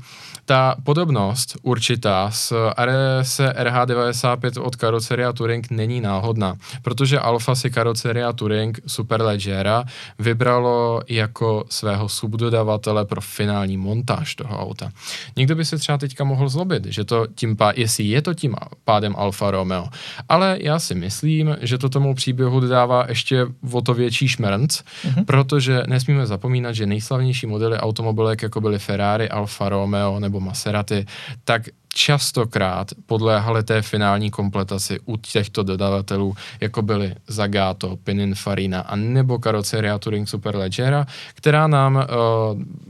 ta 0.51 0.75
podobnost 0.85 1.57
určitá 1.63 2.31
s 2.31 2.71
RS 2.85 3.41
RH95 3.41 4.33
opět 4.33 4.57
od 4.57 4.77
karoceria 4.77 5.33
Touring 5.33 5.71
není 5.71 6.01
náhodná, 6.01 6.55
protože 6.83 7.19
Alfa 7.19 7.55
si 7.55 7.71
karoceria 7.71 8.33
Touring 8.33 8.81
Superleggera 8.87 9.85
vybralo 10.19 11.01
jako 11.09 11.65
svého 11.69 12.09
subdodavatele 12.09 13.05
pro 13.05 13.21
finální 13.21 13.77
montáž 13.77 14.35
toho 14.35 14.59
auta. 14.59 14.91
Někdo 15.37 15.55
by 15.55 15.65
se 15.65 15.79
třeba 15.79 15.99
teďka 15.99 16.25
mohl 16.25 16.49
zlobit, 16.49 16.87
že 16.87 17.05
to 17.05 17.27
tím 17.35 17.57
pá, 17.57 17.73
jestli 17.77 18.05
je 18.05 18.23
to 18.23 18.35
tím 18.35 18.55
pádem 18.85 19.15
Alfa 19.19 19.51
Romeo, 19.51 19.87
ale 20.29 20.59
já 20.61 20.79
si 20.79 20.95
myslím, 20.95 21.57
že 21.61 21.79
to 21.79 21.89
tomu 21.89 22.15
příběhu 22.15 22.61
dodává 22.61 23.05
ještě 23.09 23.47
o 23.73 23.81
to 23.81 23.95
větší 23.95 24.29
šmrnc, 24.29 24.81
mm-hmm. 24.81 25.25
protože 25.25 25.83
nesmíme 25.87 26.27
zapomínat, 26.27 26.75
že 26.75 26.87
nejslavnější 26.87 27.47
modely 27.47 27.77
automobilek, 27.77 28.43
jako 28.43 28.61
byly 28.61 28.79
Ferrari, 28.79 29.29
Alfa 29.29 29.69
Romeo 29.69 30.21
nebo 30.21 30.40
Maserati, 30.41 31.07
tak 31.45 31.63
častokrát 31.95 32.91
podléhaly 33.07 33.63
té 33.63 33.83
finální 33.83 34.31
kompletaci 34.31 35.01
u 35.05 35.17
těchto 35.17 35.63
dodavatelů, 35.63 36.35
jako 36.61 36.83
byly 36.83 37.15
Zagato, 37.27 37.97
Pininfarina 37.97 38.81
a 38.81 38.97
nebo 38.97 39.39
karoceria 39.39 39.99
Touring 39.99 40.29
Superleggera, 40.29 41.07
která, 41.35 41.67
nám, 41.67 41.97
uh, 41.97 42.03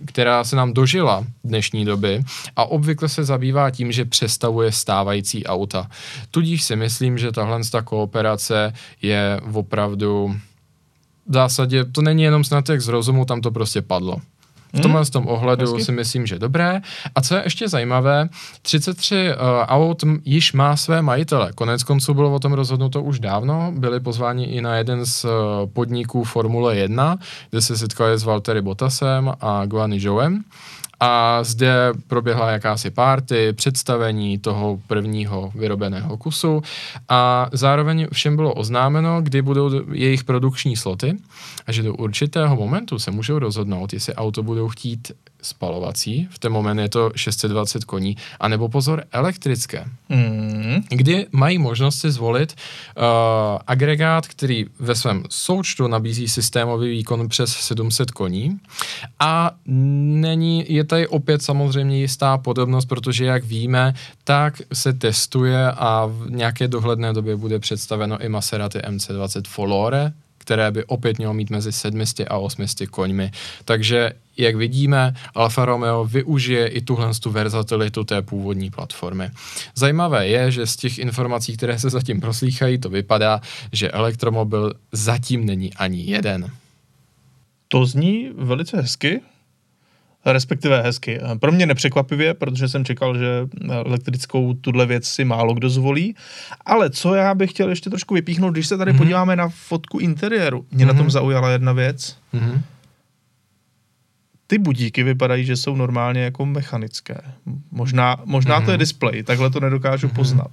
která 0.07 0.45
se 0.45 0.57
nám 0.57 0.73
dožila 0.73 1.25
dnešní 1.45 1.85
doby 1.85 2.25
a 2.57 2.65
obvykle 2.65 3.09
se 3.09 3.25
zabývá 3.25 3.71
tím, 3.71 3.93
že 3.93 4.05
přestavuje 4.05 4.73
stávající 4.73 5.47
auta. 5.47 5.91
Tudíž 6.31 6.63
si 6.63 6.77
myslím, 6.77 7.19
že 7.19 7.33
tahle 7.33 7.61
kooperace 7.85 8.73
je 9.03 9.41
opravdu 9.53 10.37
v 11.27 11.33
zásadě, 11.33 11.85
to 11.85 12.03
není 12.03 12.23
jenom 12.23 12.45
snad 12.45 12.69
jak 12.69 12.81
z 12.81 12.89
rozumu, 12.89 13.25
tam 13.25 13.41
to 13.41 13.51
prostě 13.51 13.83
padlo. 13.83 14.21
V 14.75 14.81
tomhle 14.81 15.01
hmm. 15.01 15.11
tom 15.11 15.29
ohledu 15.29 15.63
Hezky. 15.63 15.85
si 15.85 15.93
myslím, 15.93 16.27
že 16.27 16.39
dobré. 16.39 16.81
A 17.15 17.21
co 17.21 17.35
je 17.35 17.43
ještě 17.45 17.69
zajímavé, 17.69 18.29
33 18.63 19.15
uh, 19.15 19.21
eh, 19.33 19.67
aut 19.67 20.05
již 20.25 20.53
má 20.53 20.77
své 20.77 21.03
majitele. 21.03 21.53
Konec 21.55 21.83
konců 21.83 22.15
bylo 22.15 22.35
o 22.35 22.39
tom 22.39 22.53
rozhodnuto 22.53 23.03
už 23.03 23.19
dávno. 23.19 23.73
Byli 23.77 24.01
pozváni 24.01 24.45
i 24.45 24.61
na 24.61 24.77
jeden 24.77 25.07
z 25.07 25.25
uh, 25.25 25.31
podniků 25.73 26.25
Formule 26.25 26.77
1, 26.77 27.17
kde 27.51 27.61
se 27.61 27.77
setkali 27.77 28.19
s 28.19 28.25
Valtteri 28.25 28.63
Bottasem 28.63 29.33
a 29.41 29.67
Guany 29.67 29.97
Joem 30.01 30.45
a 31.01 31.45
zde 31.45 31.93
proběhla 32.07 32.51
jakási 32.51 32.91
párty, 32.91 33.53
představení 33.53 34.39
toho 34.39 34.81
prvního 34.87 35.53
vyrobeného 35.55 36.17
kusu. 36.17 36.63
A 37.09 37.49
zároveň 37.53 38.07
všem 38.13 38.37
bylo 38.37 38.55
oznámeno, 38.55 39.23
kdy 39.23 39.43
budou 39.43 39.93
jejich 39.93 40.25
produkční 40.25 40.77
sloty 40.77 41.17
a 41.67 41.73
že 41.73 41.83
do 41.83 41.95
určitého 41.95 42.57
momentu 42.57 42.99
se 42.99 43.11
můžou 43.11 43.39
rozhodnout, 43.39 43.93
jestli 43.93 44.15
auto 44.15 44.43
budou 44.43 44.69
chtít 44.69 45.13
spalovací, 45.43 46.29
v 46.31 46.39
ten 46.39 46.53
moment 46.53 46.79
je 46.79 46.89
to 46.89 47.11
620 47.17 47.85
koní, 47.85 48.17
anebo 48.41 48.69
pozor, 48.69 49.05
elektrické, 49.13 49.85
mm. 50.09 50.85
kdy 50.89 51.27
mají 51.33 51.59
možnost 51.59 51.99
si 51.99 52.11
zvolit 52.11 52.55
uh, 52.97 53.03
agregát, 53.67 54.27
který 54.27 54.67
ve 54.79 54.95
svém 54.95 55.25
součtu 55.31 55.87
nabízí 55.87 56.29
systémový 56.29 56.91
výkon 56.91 57.29
přes 57.29 57.53
700 57.53 58.11
koní. 58.11 58.59
A 59.19 59.51
není, 59.67 60.65
je 60.69 60.85
tady 60.85 61.09
opět 61.09 61.43
samozřejmě 61.43 61.99
jistá 61.99 62.39
podobnost, 62.39 62.87
protože 62.87 63.25
jak 63.25 63.45
víme, 63.45 63.95
tak 64.25 64.63
se 64.73 64.93
testuje 64.93 65.73
a 65.73 66.07
v 66.07 66.31
nějaké 66.31 66.69
dohledné 66.69 67.13
době 67.13 67.37
bude 67.37 67.59
představeno 67.59 68.21
i 68.21 68.29
Maserati 68.29 68.79
MC20 68.79 69.43
Folore, 69.49 70.13
které 70.41 70.71
by 70.71 70.85
opět 70.85 71.19
mělo 71.19 71.35
mít 71.35 71.51
mezi 71.51 71.73
700 71.73 72.27
a 72.31 72.39
800 72.39 72.89
koňmi. 72.89 73.31
Takže, 73.65 74.13
jak 74.37 74.57
vidíme, 74.57 75.15
Alfa 75.35 75.65
Romeo 75.65 76.05
využije 76.05 76.67
i 76.67 76.81
tuhle 76.81 77.15
tu 77.23 77.31
verzatilitu 77.31 78.05
té 78.05 78.23
původní 78.23 78.71
platformy. 78.71 79.31
Zajímavé 79.75 80.29
je, 80.29 80.51
že 80.51 80.67
z 80.67 80.77
těch 80.77 80.99
informací, 80.99 81.57
které 81.57 81.79
se 81.79 81.91
zatím 81.91 82.21
proslýchají, 82.21 82.79
to 82.79 82.89
vypadá, 82.89 83.41
že 83.73 83.91
elektromobil 83.91 84.73
zatím 84.93 85.47
není 85.47 85.75
ani 85.75 86.03
jeden. 86.03 86.51
To 87.69 87.87
zní 87.87 88.31
velice 88.35 88.77
hezky, 88.77 89.21
respektive 90.27 90.83
hezky. 90.83 91.21
Pro 91.41 91.53
mě 91.53 91.67
nepřekvapivě, 91.67 92.35
protože 92.35 92.69
jsem 92.69 92.85
čekal, 92.85 93.19
že 93.19 93.49
elektrickou 93.71 94.55
tuhle 94.55 94.87
věc 94.87 95.05
si 95.09 95.25
málo 95.25 95.55
kdo 95.55 95.71
zvolí. 95.71 96.17
Ale 96.67 96.91
co 96.91 97.15
já 97.15 97.35
bych 97.35 97.51
chtěl 97.51 97.69
ještě 97.69 97.91
trošku 97.91 98.15
vypíchnout, 98.15 98.53
když 98.53 98.67
se 98.67 98.77
tady 98.77 98.93
mm-hmm. 98.93 98.99
podíváme 98.99 99.37
na 99.37 99.49
fotku 99.49 99.99
interiéru, 99.99 100.67
mě 100.71 100.85
mm-hmm. 100.85 100.89
na 100.89 100.95
tom 100.95 101.03
mhm. 101.03 101.11
zaujala 101.11 101.51
jedna 101.51 101.73
věc. 101.73 102.17
Mm-hmm. 102.35 102.61
Ty 104.47 104.59
budíky 104.59 105.03
vypadají, 105.03 105.45
že 105.45 105.57
jsou 105.57 105.77
normálně 105.77 106.21
jako 106.21 106.47
mechanické. 106.47 107.21
Možná, 107.71 108.17
možná 108.25 108.61
mm-hmm. 108.61 108.65
to 108.65 108.71
je 108.71 108.77
mhm. 108.77 108.81
display, 108.81 109.23
takhle 109.23 109.51
to 109.51 109.61
nedokážu 109.61 110.07
mm-hmm. 110.07 110.15
poznat. 110.15 110.51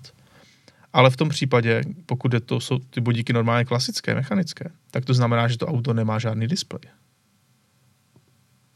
Ale 0.93 1.09
v 1.09 1.17
tom 1.17 1.29
případě, 1.29 1.81
pokud 2.05 2.33
je 2.33 2.39
to, 2.39 2.59
jsou 2.59 2.79
ty 2.79 3.01
budíky 3.01 3.33
normálně 3.33 3.65
klasické, 3.65 4.15
mechanické, 4.15 4.69
tak 4.91 5.05
to 5.05 5.13
znamená, 5.13 5.47
že 5.47 5.57
to 5.57 5.67
auto 5.67 5.93
nemá 5.93 6.19
žádný 6.19 6.47
displej 6.47 6.81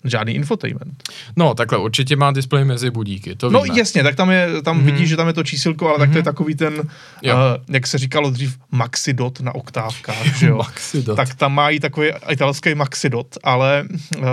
žádný 0.03 0.33
infotainment. 0.33 1.03
No, 1.35 1.53
takhle 1.53 1.77
určitě 1.77 2.15
má 2.15 2.31
displej 2.31 2.65
mezi 2.65 2.91
budíky, 2.91 3.35
to 3.35 3.49
No 3.49 3.61
víme. 3.61 3.79
jasně, 3.79 4.03
tak 4.03 4.15
tam 4.15 4.31
je, 4.31 4.61
tam 4.61 4.79
mm-hmm. 4.79 4.83
vidíš, 4.83 5.09
že 5.09 5.17
tam 5.17 5.27
je 5.27 5.33
to 5.33 5.43
čísilko, 5.43 5.87
ale 5.87 5.97
mm-hmm. 5.97 5.99
tak 5.99 6.09
to 6.09 6.17
je 6.17 6.21
mhm. 6.21 6.25
takový 6.25 6.55
ten, 6.55 6.73
uh, 6.73 7.31
jak 7.69 7.87
se 7.87 7.97
říkalo 7.97 8.29
dřív, 8.29 8.57
maxidot 8.71 9.41
na 9.41 9.55
oktávkách, 9.55 10.37
že 10.37 10.47
jo? 10.47 10.57
maxidot. 10.57 11.15
Tak 11.15 11.35
tam 11.35 11.53
mají 11.53 11.79
takový 11.79 12.09
italský 12.29 12.75
maxidot, 12.75 13.37
ale 13.43 13.85
uh, 14.17 14.23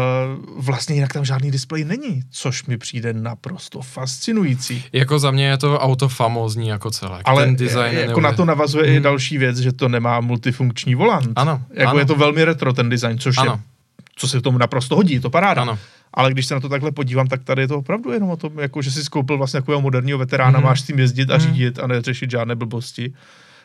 vlastně 0.57 0.95
jinak 0.95 1.13
tam 1.13 1.25
žádný 1.25 1.51
displej 1.51 1.85
není, 1.85 2.23
což 2.31 2.67
mi 2.67 2.79
přijde 2.79 3.13
naprosto 3.13 3.81
fascinující. 3.81 4.85
Jako 4.93 5.19
za 5.19 5.31
mě 5.31 5.47
je 5.47 5.59
to 5.59 5.79
auto 5.79 6.09
famózní 6.09 6.69
jako 6.69 6.91
celé. 6.91 7.21
Ale 7.25 7.45
ten 7.45 7.57
design 7.57 7.97
je, 7.97 8.01
jako 8.01 8.21
na 8.21 8.33
to 8.33 8.45
navazuje 8.45 8.85
mm. 8.85 8.91
i 8.91 8.95
mhm. 8.95 9.03
další 9.03 9.39
věc, 9.39 9.59
že 9.59 9.73
to 9.73 9.89
nemá 9.89 10.21
multifunkční 10.21 10.95
volant. 10.95 11.33
Ano. 11.37 11.63
Jako 11.75 11.91
ano. 11.91 11.99
je 11.99 12.07
to 12.07 12.15
velmi 12.15 12.45
retro 12.45 12.73
ten 12.73 12.89
design, 12.89 13.19
což 13.19 13.39
ano. 13.39 13.53
je 13.53 13.78
co 14.19 14.29
se 14.29 14.41
tomu 14.41 14.59
naprosto 14.59 14.97
hodí, 14.97 15.15
je 15.15 15.21
to 15.21 15.31
paráda. 15.31 15.63
Ano. 15.63 15.79
Ale 16.15 16.33
když 16.33 16.47
se 16.47 16.55
na 16.55 16.61
to 16.61 16.69
takhle 16.69 16.93
podívám, 16.93 17.27
tak 17.27 17.45
tady 17.45 17.63
je 17.63 17.69
to 17.69 17.79
opravdu 17.79 18.13
jenom 18.13 18.31
o 18.31 18.37
tom, 18.37 18.59
jako 18.59 18.83
že 18.83 18.91
si 18.91 19.05
skoupil 19.05 19.39
vlastně 19.39 19.61
takového 19.61 19.81
moderního 19.81 20.19
veterána, 20.19 20.61
mm-hmm. 20.61 20.65
máš 20.65 20.81
s 20.81 20.85
tím 20.85 20.99
jezdit 20.99 21.31
a 21.31 21.39
mm-hmm. 21.39 21.41
řídit 21.41 21.79
a 21.79 21.87
neřešit 21.87 22.31
žádné 22.31 22.55
blbosti. 22.55 23.13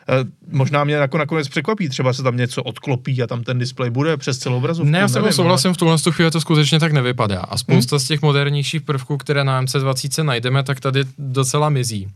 E, 0.08 0.12
možná 0.56 0.84
mě 0.84 0.94
jako 0.94 1.18
nakonec 1.18 1.48
překvapí, 1.48 1.88
třeba 1.88 2.12
se 2.12 2.22
tam 2.22 2.36
něco 2.36 2.62
odklopí 2.62 3.22
a 3.22 3.26
tam 3.26 3.44
ten 3.44 3.58
displej 3.58 3.90
bude 3.90 4.16
přes 4.16 4.38
celou 4.38 4.56
obrazovku. 4.56 4.90
Ne, 4.90 4.98
já 4.98 5.08
jsem 5.08 5.32
souhlasím, 5.32 5.68
ale... 5.68 5.74
v 5.74 5.76
tuhle 5.76 5.96
chvíli 6.10 6.30
to 6.30 6.40
skutečně 6.40 6.80
tak 6.80 6.92
nevypadá. 6.92 7.40
A 7.40 7.56
spousta 7.56 7.96
hmm? 7.96 8.00
z 8.00 8.06
těch 8.06 8.22
modernějších 8.22 8.82
prvků, 8.82 9.16
které 9.16 9.44
na 9.44 9.62
MC20 9.62 10.24
najdeme, 10.24 10.62
tak 10.62 10.80
tady 10.80 11.04
docela 11.18 11.68
mizí. 11.68 12.08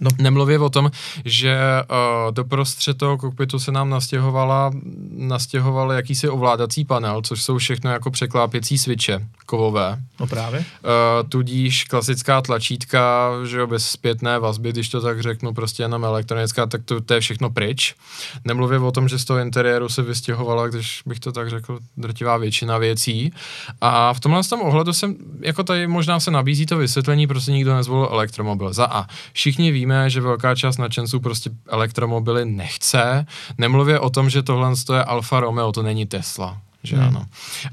No. 0.00 0.10
Nemluvě 0.18 0.58
o 0.58 0.70
tom, 0.70 0.90
že 1.24 1.58
uh, 1.90 2.34
doprostřed 2.34 2.98
toho 2.98 3.18
kokpitu 3.18 3.58
se 3.58 3.72
nám 3.72 3.90
nastěhovala, 3.90 4.70
nastěhoval 5.16 5.92
jakýsi 5.92 6.28
ovládací 6.28 6.84
panel, 6.84 7.22
což 7.22 7.42
jsou 7.42 7.58
všechno 7.58 7.90
jako 7.90 8.10
překlápěcí 8.10 8.78
switche 8.78 9.26
kovové. 9.46 9.98
No 10.20 10.26
právě. 10.26 10.60
Uh, 10.60 11.28
tudíž 11.28 11.84
klasická 11.84 12.40
tlačítka, 12.42 13.30
že 13.44 13.58
jo, 13.58 13.66
bez 13.66 13.90
zpětné 13.90 14.38
vazby, 14.38 14.72
když 14.72 14.88
to 14.88 15.00
tak 15.00 15.20
řeknu, 15.20 15.54
prostě 15.54 15.82
jenom 15.82 16.04
elektronická, 16.04 16.66
tak 16.66 16.84
to, 16.84 17.00
to 17.00 17.14
je 17.14 17.20
všechno 17.20 17.50
pryč. 17.50 17.94
Nemluvě 18.44 18.78
o 18.78 18.92
tom, 18.92 19.08
že 19.08 19.18
z 19.18 19.24
toho 19.24 19.38
interiéru 19.40 19.88
se 19.88 20.02
vystěhovala, 20.02 20.68
když 20.68 21.02
bych 21.06 21.20
to 21.20 21.32
tak 21.32 21.50
řekl, 21.50 21.78
drtivá 21.96 22.36
většina 22.36 22.78
věcí. 22.78 23.32
A 23.80 24.14
v 24.14 24.20
tomhle 24.20 24.44
tom 24.44 24.60
ohledu 24.60 24.92
jsem, 24.92 25.16
jako 25.40 25.62
tady 25.62 25.86
možná 25.86 26.20
se 26.20 26.30
nabízí 26.30 26.66
to 26.66 26.76
vysvětlení, 26.76 27.26
prostě 27.26 27.52
nikdo 27.52 27.74
nezvolil 27.74 28.08
elektromobil. 28.12 28.72
Za 28.72 28.84
A. 28.84 29.06
Všichni 29.32 29.70
víme, 29.72 29.89
víme, 29.90 30.10
že 30.10 30.20
velká 30.20 30.54
část 30.54 30.78
nadšenců 30.78 31.20
prostě 31.20 31.50
elektromobily 31.68 32.44
nechce. 32.44 33.26
Nemluvě 33.58 34.00
o 34.00 34.10
tom, 34.10 34.30
že 34.30 34.42
tohle 34.42 34.72
je 34.94 35.04
Alfa 35.04 35.40
Romeo, 35.40 35.72
to 35.72 35.82
není 35.82 36.06
Tesla 36.06 36.60
že 36.82 36.96
hmm. 36.96 37.06
ano. 37.06 37.26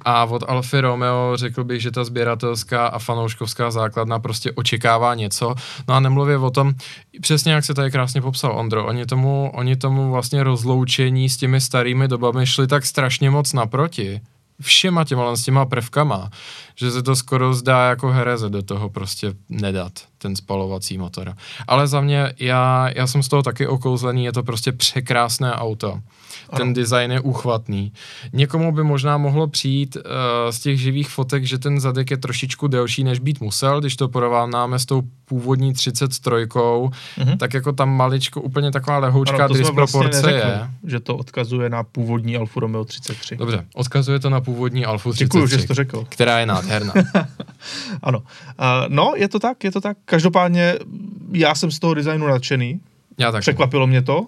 A 0.05 0.25
od 0.25 0.43
Alfa 0.47 0.81
Romeo 0.81 1.31
řekl 1.36 1.63
bych, 1.63 1.81
že 1.81 1.91
ta 1.91 2.03
sběratelská 2.03 2.88
a 2.88 3.00
fanouškovská 3.00 3.71
základna 3.71 4.19
prostě 4.19 4.51
očekává 4.51 5.15
něco. 5.15 5.55
No 5.88 5.93
a 5.93 6.00
nemluvě 6.00 6.38
o 6.38 6.50
tom, 6.50 6.74
přesně 7.21 7.51
jak 7.53 7.65
se 7.65 7.74
tady 7.74 7.91
krásně 7.91 8.21
popsal 8.21 8.59
Ondro, 8.59 8.86
oni 8.86 9.05
tomu, 9.05 9.51
oni 9.53 9.75
tomu 9.75 10.12
vlastně 10.12 10.43
rozloučení 10.43 11.29
s 11.29 11.38
těmi 11.38 11.62
starými 11.62 12.07
dobami 12.07 12.47
šli 12.47 12.67
tak 12.67 12.86
strašně 12.86 13.29
moc 13.29 13.53
naproti, 13.53 14.21
všema 14.62 15.04
těma 15.04 15.36
s 15.36 15.44
těma 15.44 15.66
prvkama, 15.66 16.30
že 16.76 16.92
se 16.92 17.04
to 17.04 17.16
skoro 17.16 17.54
zdá 17.54 17.90
jako 17.90 18.12
hereze 18.12 18.50
do 18.50 18.62
toho 18.62 18.90
prostě 18.90 19.34
nedat, 19.50 19.92
ten 20.18 20.36
spalovací 20.36 20.98
motor. 20.98 21.36
Ale 21.68 21.88
za 21.88 22.02
mě, 22.02 22.34
já, 22.40 22.90
já 22.96 23.08
jsem 23.08 23.24
z 23.24 23.28
toho 23.28 23.44
taky 23.44 23.68
okouzlený, 23.68 24.26
je 24.26 24.34
to 24.34 24.44
prostě 24.44 24.72
překrásné 24.72 25.54
auto. 25.54 26.00
Ano. 26.50 26.58
Ten 26.58 26.74
design 26.74 27.12
je 27.12 27.20
úchvatný. 27.20 27.91
Někomu 28.34 28.72
by 28.72 28.84
možná 28.84 29.17
mohlo 29.17 29.48
přijít 29.48 29.96
uh, 29.96 30.01
z 30.50 30.60
těch 30.60 30.79
živých 30.79 31.10
fotek, 31.10 31.44
že 31.44 31.58
ten 31.58 31.79
zadek 31.79 32.12
je 32.12 32.17
trošičku 32.17 32.67
delší, 32.67 33.03
než 33.03 33.20
být 33.20 33.41
musel, 33.41 33.79
když 33.79 33.96
to 33.96 34.08
porovnáme 34.08 34.79
s 34.79 34.86
tou 34.86 35.01
původní 35.25 35.74
33, 35.74 36.32
mm-hmm. 36.32 37.38
tak 37.38 37.53
jako 37.53 37.72
tam 37.72 37.96
maličko, 37.96 38.41
úplně 38.41 38.72
taková 38.72 38.98
lehoučká 38.98 39.46
ano, 39.46 39.53
disproporce 39.53 39.98
vlastně 39.98 40.32
neřekli, 40.32 40.51
je. 40.51 40.70
že 40.84 41.00
to 41.00 41.17
odkazuje 41.17 41.70
na 41.70 41.84
původní 41.84 42.38
Alfa 42.38 42.60
Romeo 42.60 42.86
33. 42.86 43.36
Dobře, 43.36 43.65
odkazuje 43.75 44.20
to 44.20 44.29
na 44.29 44.41
původní 44.41 44.86
Alfa 44.86 45.10
33. 45.10 45.25
Děkuju, 45.25 45.48
že 45.48 45.60
jsi 45.60 45.67
to 45.67 45.74
řekl. 45.74 46.06
Která 46.10 46.39
je 46.39 46.46
nádherná. 46.46 46.94
ano. 48.01 48.20
Uh, 48.20 48.25
no, 48.88 49.13
je 49.15 49.27
to 49.27 49.39
tak, 49.39 49.63
je 49.63 49.72
to 49.72 49.82
tak. 49.82 49.98
Každopádně 50.06 50.75
já 51.32 51.56
jsem 51.56 51.72
z 51.72 51.79
toho 51.79 51.94
designu 51.94 52.27
nadšený 52.27 52.79
Já 53.17 53.32
taky. 53.32 53.41
Překvapilo 53.41 53.88
mě 53.88 54.01
to 54.01 54.27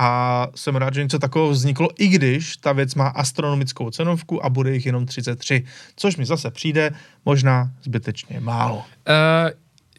a 0.00 0.48
jsem 0.54 0.76
rád, 0.76 0.94
že 0.94 1.02
něco 1.02 1.18
takového 1.18 1.50
vzniklo, 1.50 1.88
i 1.98 2.08
když 2.08 2.56
ta 2.56 2.72
věc 2.72 2.94
má 2.94 3.08
astronomickou 3.08 3.90
cenovku 3.90 4.44
a 4.44 4.48
bude 4.48 4.74
jich 4.74 4.86
jenom 4.86 5.06
33, 5.06 5.64
což 5.96 6.16
mi 6.16 6.26
zase 6.26 6.50
přijde 6.50 6.90
možná 7.24 7.70
zbytečně 7.82 8.40
málo. 8.40 8.76
Uh, 8.76 8.84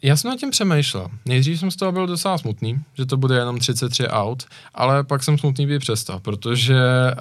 já 0.02 0.16
jsem 0.16 0.30
nad 0.30 0.36
tím 0.36 0.50
přemýšlel. 0.50 1.08
Nejdřív 1.26 1.60
jsem 1.60 1.70
z 1.70 1.76
toho 1.76 1.92
byl 1.92 2.06
docela 2.06 2.38
smutný, 2.38 2.78
že 2.94 3.06
to 3.06 3.16
bude 3.16 3.36
jenom 3.36 3.58
33 3.58 4.08
aut, 4.08 4.44
ale 4.74 5.04
pak 5.04 5.22
jsem 5.22 5.38
smutný 5.38 5.66
být 5.66 5.78
přestal, 5.78 6.20
protože... 6.20 6.80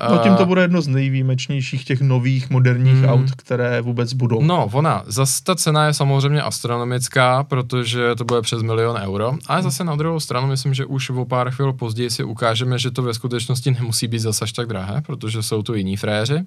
Uh, 0.09 0.15
no 0.15 0.24
tím 0.24 0.36
to 0.36 0.45
bude 0.45 0.62
jedno 0.62 0.81
z 0.81 0.88
nejvýjimečnějších 0.88 1.86
těch 1.86 2.01
nových 2.01 2.50
moderních 2.50 2.93
mm, 2.93 3.05
aut, 3.05 3.31
které 3.31 3.81
vůbec 3.81 4.13
budou. 4.13 4.41
No, 4.41 4.69
ona, 4.74 5.03
zase 5.05 5.43
ta 5.43 5.55
cena 5.55 5.86
je 5.86 5.93
samozřejmě 5.93 6.41
astronomická, 6.41 7.43
protože 7.43 8.15
to 8.15 8.25
bude 8.25 8.41
přes 8.41 8.62
milion 8.62 8.98
euro, 8.98 9.33
ale 9.48 9.63
zase 9.63 9.83
na 9.83 9.95
druhou 9.95 10.19
stranu 10.19 10.48
myslím, 10.48 10.74
že 10.74 10.86
už 10.86 11.09
o 11.09 11.25
pár 11.25 11.50
chvil 11.50 11.74
později 11.74 12.09
si 12.09 12.24
ukážeme, 12.24 12.79
že 12.79 12.91
to 12.91 13.01
ve 13.01 13.13
skutečnosti 13.13 13.71
nemusí 13.71 14.07
být 14.07 14.19
zase 14.19 14.43
až 14.43 14.51
tak 14.51 14.67
drahé, 14.67 15.01
protože 15.05 15.43
jsou 15.43 15.63
tu 15.63 15.74
jiní 15.75 15.98
fréři. 15.98 16.43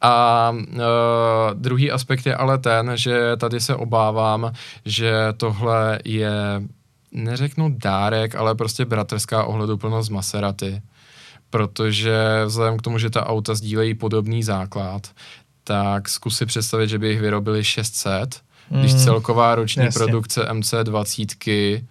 A 0.00 0.50
uh, 0.50 0.78
druhý 1.54 1.90
aspekt 1.90 2.26
je 2.26 2.36
ale 2.36 2.58
ten, 2.58 2.92
že 2.94 3.36
tady 3.36 3.60
se 3.60 3.74
obávám, 3.74 4.52
že 4.84 5.12
to 5.36 5.43
tohle 5.44 5.98
je, 6.04 6.32
neřeknu 7.12 7.74
dárek, 7.78 8.34
ale 8.34 8.54
prostě 8.54 8.84
bratrská 8.84 9.44
ohleduplnost 9.44 10.10
Maserati. 10.10 10.82
Protože 11.50 12.42
vzhledem 12.46 12.78
k 12.78 12.82
tomu, 12.82 12.98
že 12.98 13.10
ta 13.10 13.26
auta 13.26 13.54
sdílejí 13.54 13.94
podobný 13.94 14.42
základ, 14.42 15.10
tak 15.64 16.08
zkus 16.08 16.36
si 16.36 16.46
představit, 16.46 16.88
že 16.88 16.98
by 16.98 17.08
jich 17.08 17.20
vyrobili 17.20 17.64
600, 17.64 18.40
mm, 18.70 18.80
když 18.80 18.94
celková 18.94 19.54
roční 19.54 19.84
jasně. 19.84 19.98
produkce 19.98 20.42
MC20 20.52 21.84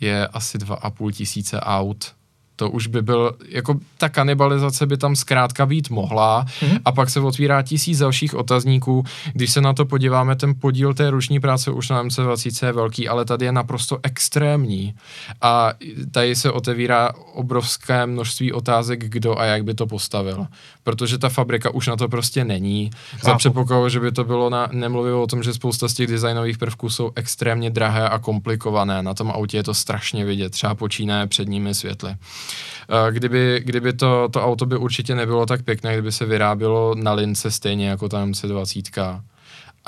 je 0.00 0.26
asi 0.26 0.58
2,5 0.58 1.12
tisíce 1.12 1.60
aut 1.60 2.12
to 2.58 2.70
už 2.70 2.86
by 2.86 3.02
byl, 3.02 3.36
jako 3.48 3.74
ta 3.98 4.08
kanibalizace 4.08 4.86
by 4.86 4.96
tam 4.96 5.16
zkrátka 5.16 5.66
být 5.66 5.90
mohla 5.90 6.44
mm-hmm. 6.44 6.80
a 6.84 6.92
pak 6.92 7.10
se 7.10 7.20
otvírá 7.20 7.62
tisíc 7.62 7.98
dalších 7.98 8.34
otazníků. 8.34 9.04
Když 9.32 9.50
se 9.50 9.60
na 9.60 9.72
to 9.72 9.84
podíváme, 9.84 10.36
ten 10.36 10.54
podíl 10.60 10.94
té 10.94 11.10
ruční 11.10 11.40
práce 11.40 11.70
už 11.70 11.88
na 11.88 12.04
MC20 12.04 12.66
je 12.66 12.72
velký, 12.72 13.08
ale 13.08 13.24
tady 13.24 13.44
je 13.44 13.52
naprosto 13.52 13.98
extrémní 14.02 14.94
a 15.40 15.72
tady 16.10 16.36
se 16.36 16.50
otevírá 16.50 17.12
obrovské 17.34 18.06
množství 18.06 18.52
otázek, 18.52 19.04
kdo 19.08 19.38
a 19.38 19.44
jak 19.44 19.64
by 19.64 19.74
to 19.74 19.86
postavil. 19.86 20.46
Protože 20.82 21.18
ta 21.18 21.28
fabrika 21.28 21.70
už 21.70 21.86
na 21.86 21.96
to 21.96 22.08
prostě 22.08 22.44
není. 22.44 22.90
Chápu. 23.10 23.26
Za 23.26 23.34
předpokladu, 23.34 23.88
že 23.88 24.00
by 24.00 24.12
to 24.12 24.24
bylo 24.24 24.50
na, 24.50 24.68
nemluvilo 24.72 25.22
o 25.22 25.26
tom, 25.26 25.42
že 25.42 25.52
spousta 25.54 25.88
z 25.88 25.94
těch 25.94 26.06
designových 26.06 26.58
prvků 26.58 26.90
jsou 26.90 27.10
extrémně 27.14 27.70
drahé 27.70 28.08
a 28.08 28.18
komplikované. 28.18 29.02
Na 29.02 29.14
tom 29.14 29.30
autě 29.30 29.56
je 29.56 29.62
to 29.62 29.74
strašně 29.74 30.24
vidět, 30.24 30.50
třeba 30.50 30.74
počínaje 30.74 31.26
předními 31.26 31.74
světly. 31.74 32.16
Kdyby, 33.10 33.60
kdyby 33.64 33.92
to, 33.92 34.28
to 34.28 34.44
auto 34.44 34.66
by 34.66 34.76
určitě 34.76 35.14
nebylo 35.14 35.46
tak 35.46 35.62
pěkné, 35.62 35.92
kdyby 35.92 36.12
se 36.12 36.26
vyrábělo 36.26 36.94
na 36.94 37.12
lince 37.12 37.50
stejně 37.50 37.88
jako 37.88 38.08
ta 38.08 38.26
MC20 38.26 39.20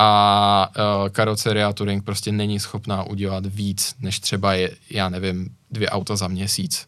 a 0.02 0.71
uh, 0.76 1.09
karoceria 1.09 1.73
Touring 1.73 2.05
prostě 2.05 2.33
není 2.33 2.61
schopná 2.61 3.02
udělat 3.02 3.47
víc, 3.47 3.95
než 4.00 4.21
třeba 4.21 4.55
je, 4.55 4.71
já 4.90 5.09
nevím, 5.09 5.49
dvě 5.71 5.90
auta 5.90 6.17
za 6.17 6.29
měsíc. 6.29 6.87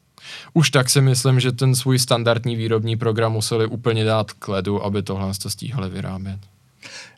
Už 0.52 0.70
tak 0.70 0.90
si 0.90 1.00
myslím, 1.00 1.40
že 1.40 1.52
ten 1.52 1.74
svůj 1.74 1.98
standardní 1.98 2.56
výrobní 2.56 2.96
program 2.96 3.32
museli 3.32 3.66
úplně 3.66 4.04
dát 4.04 4.32
k 4.32 4.48
ledu, 4.48 4.84
aby 4.84 5.02
tohle 5.02 5.32
to 5.42 5.50
stíhali 5.50 5.90
vyrábět. 5.90 6.38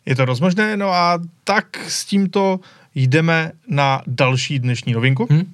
Je 0.05 0.15
to 0.15 0.25
rozmožné, 0.25 0.77
no 0.77 0.89
a 0.89 1.19
tak 1.43 1.77
s 1.87 2.05
tímto 2.05 2.59
jdeme 2.95 3.51
na 3.67 4.01
další 4.07 4.59
dnešní 4.59 4.93
novinku. 4.93 5.27
Hmm? 5.29 5.53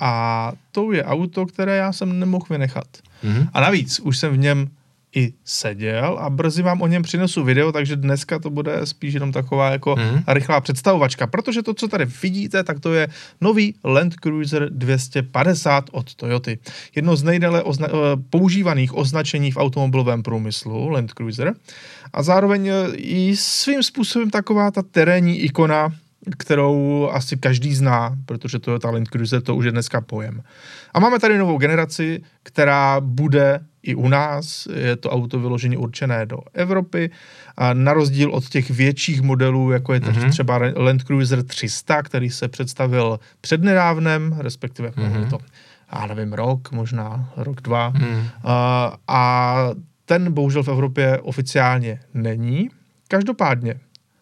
A 0.00 0.52
to 0.72 0.92
je 0.92 1.04
auto, 1.04 1.46
které 1.46 1.76
já 1.76 1.92
jsem 1.92 2.18
nemohl 2.18 2.46
vynechat. 2.50 2.86
Mm-hmm. 3.24 3.48
A 3.52 3.60
navíc 3.60 4.00
už 4.00 4.18
jsem 4.18 4.32
v 4.32 4.38
něm 4.38 4.70
i 5.14 5.32
seděl 5.44 6.18
a 6.20 6.30
brzy 6.30 6.62
vám 6.62 6.82
o 6.82 6.86
něm 6.86 7.02
přinesu 7.02 7.44
video, 7.44 7.72
takže 7.72 7.96
dneska 7.96 8.38
to 8.38 8.50
bude 8.50 8.86
spíš 8.86 9.14
jenom 9.14 9.32
taková 9.32 9.70
jako 9.70 9.94
mm-hmm. 9.94 10.22
rychlá 10.28 10.60
představovačka, 10.60 11.26
protože 11.26 11.62
to, 11.62 11.74
co 11.74 11.88
tady 11.88 12.04
vidíte, 12.22 12.64
tak 12.64 12.80
to 12.80 12.94
je 12.94 13.08
nový 13.40 13.74
Land 13.84 14.14
Cruiser 14.14 14.70
250 14.70 15.84
od 15.92 16.14
Toyoty. 16.14 16.58
Jedno 16.94 17.16
z 17.16 17.22
nejdéle 17.22 17.62
ozna- 17.62 17.88
eh, 17.88 18.22
používaných 18.30 18.96
označení 18.96 19.52
v 19.52 19.56
automobilovém 19.56 20.22
průmyslu, 20.22 20.88
Land 20.88 21.10
Cruiser, 21.10 21.54
a 22.12 22.22
zároveň 22.22 22.68
eh, 22.68 22.88
i 22.96 23.36
svým 23.36 23.82
způsobem 23.82 24.30
taková 24.30 24.70
ta 24.70 24.82
terénní 24.82 25.40
ikona 25.40 25.92
kterou 26.38 27.08
asi 27.12 27.36
každý 27.36 27.74
zná, 27.74 28.16
protože 28.26 28.58
to 28.58 28.72
je 28.72 28.78
Talent 28.78 29.08
Cruiser, 29.08 29.42
to 29.42 29.56
už 29.56 29.64
je 29.64 29.72
dneska 29.72 30.00
pojem. 30.00 30.42
A 30.94 31.00
máme 31.00 31.18
tady 31.18 31.38
novou 31.38 31.58
generaci, 31.58 32.22
která 32.42 33.00
bude 33.00 33.60
i 33.82 33.94
u 33.94 34.08
nás, 34.08 34.68
je 34.74 34.96
to 34.96 35.10
auto 35.10 35.40
vyloženě 35.40 35.78
určené 35.78 36.26
do 36.26 36.38
Evropy, 36.54 37.10
a 37.56 37.74
na 37.74 37.92
rozdíl 37.92 38.30
od 38.30 38.48
těch 38.48 38.70
větších 38.70 39.22
modelů, 39.22 39.70
jako 39.70 39.94
je 39.94 40.00
mm-hmm. 40.00 40.30
třeba 40.30 40.60
Land 40.76 41.02
Cruiser 41.02 41.42
300, 41.42 42.02
který 42.02 42.30
se 42.30 42.48
představil 42.48 43.20
přednedávnem, 43.40 44.36
respektive 44.38 44.90
mm-hmm. 44.90 45.30
to, 45.30 45.38
já 45.92 46.06
nevím, 46.06 46.32
rok, 46.32 46.72
možná 46.72 47.32
rok, 47.36 47.60
dva. 47.60 47.90
Mm. 47.90 48.24
A, 48.44 48.96
a 49.08 49.56
ten 50.04 50.32
bohužel 50.32 50.62
v 50.62 50.68
Evropě 50.68 51.18
oficiálně 51.18 52.00
není. 52.14 52.70
Každopádně 53.08 53.74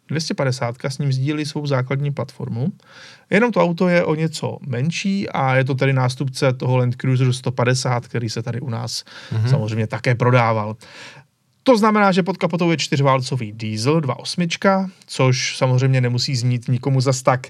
250 0.09 0.75
s 0.85 0.99
ním 0.99 1.13
sdílí 1.13 1.47
svou 1.47 1.67
základní 1.67 2.13
platformu. 2.13 2.73
Jenom 3.31 3.53
to 3.53 3.63
auto 3.63 3.89
je 3.89 4.05
o 4.05 4.15
něco 4.15 4.59
menší 4.67 5.29
a 5.29 5.57
je 5.57 5.65
to 5.65 5.75
tedy 5.75 5.93
nástupce 5.93 6.53
toho 6.53 6.77
Land 6.77 6.97
Cruiseru 6.97 7.33
150, 7.33 8.09
který 8.09 8.31
se 8.31 8.43
tady 8.43 8.61
u 8.61 8.71
nás 8.71 9.05
mm-hmm. 9.33 9.51
samozřejmě 9.51 9.87
také 9.87 10.15
prodával. 10.15 10.77
To 11.63 11.79
znamená, 11.79 12.13
že 12.13 12.23
pod 12.23 12.37
kapotou 12.37 12.71
je 12.71 12.77
čtyřválcový 12.77 13.53
diesel 13.53 14.01
2.8, 14.01 14.91
což 15.07 15.57
samozřejmě 15.57 16.01
nemusí 16.01 16.37
znít 16.37 16.69
nikomu 16.69 17.01
zas 17.01 17.23
tak 17.23 17.47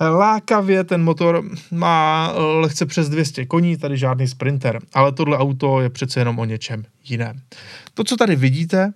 lákavě. 0.00 0.84
Ten 0.84 1.04
motor 1.04 1.42
má 1.70 2.32
lehce 2.36 2.86
přes 2.86 3.08
200 3.08 3.46
koní, 3.46 3.76
tady 3.76 3.96
žádný 3.96 4.28
sprinter, 4.28 4.78
ale 4.94 5.12
tohle 5.12 5.38
auto 5.38 5.80
je 5.80 5.90
přece 5.90 6.20
jenom 6.20 6.38
o 6.38 6.44
něčem 6.44 6.84
jiném. 7.04 7.40
To, 7.94 8.04
co 8.04 8.16
tady 8.16 8.36
vidíte, 8.36 8.92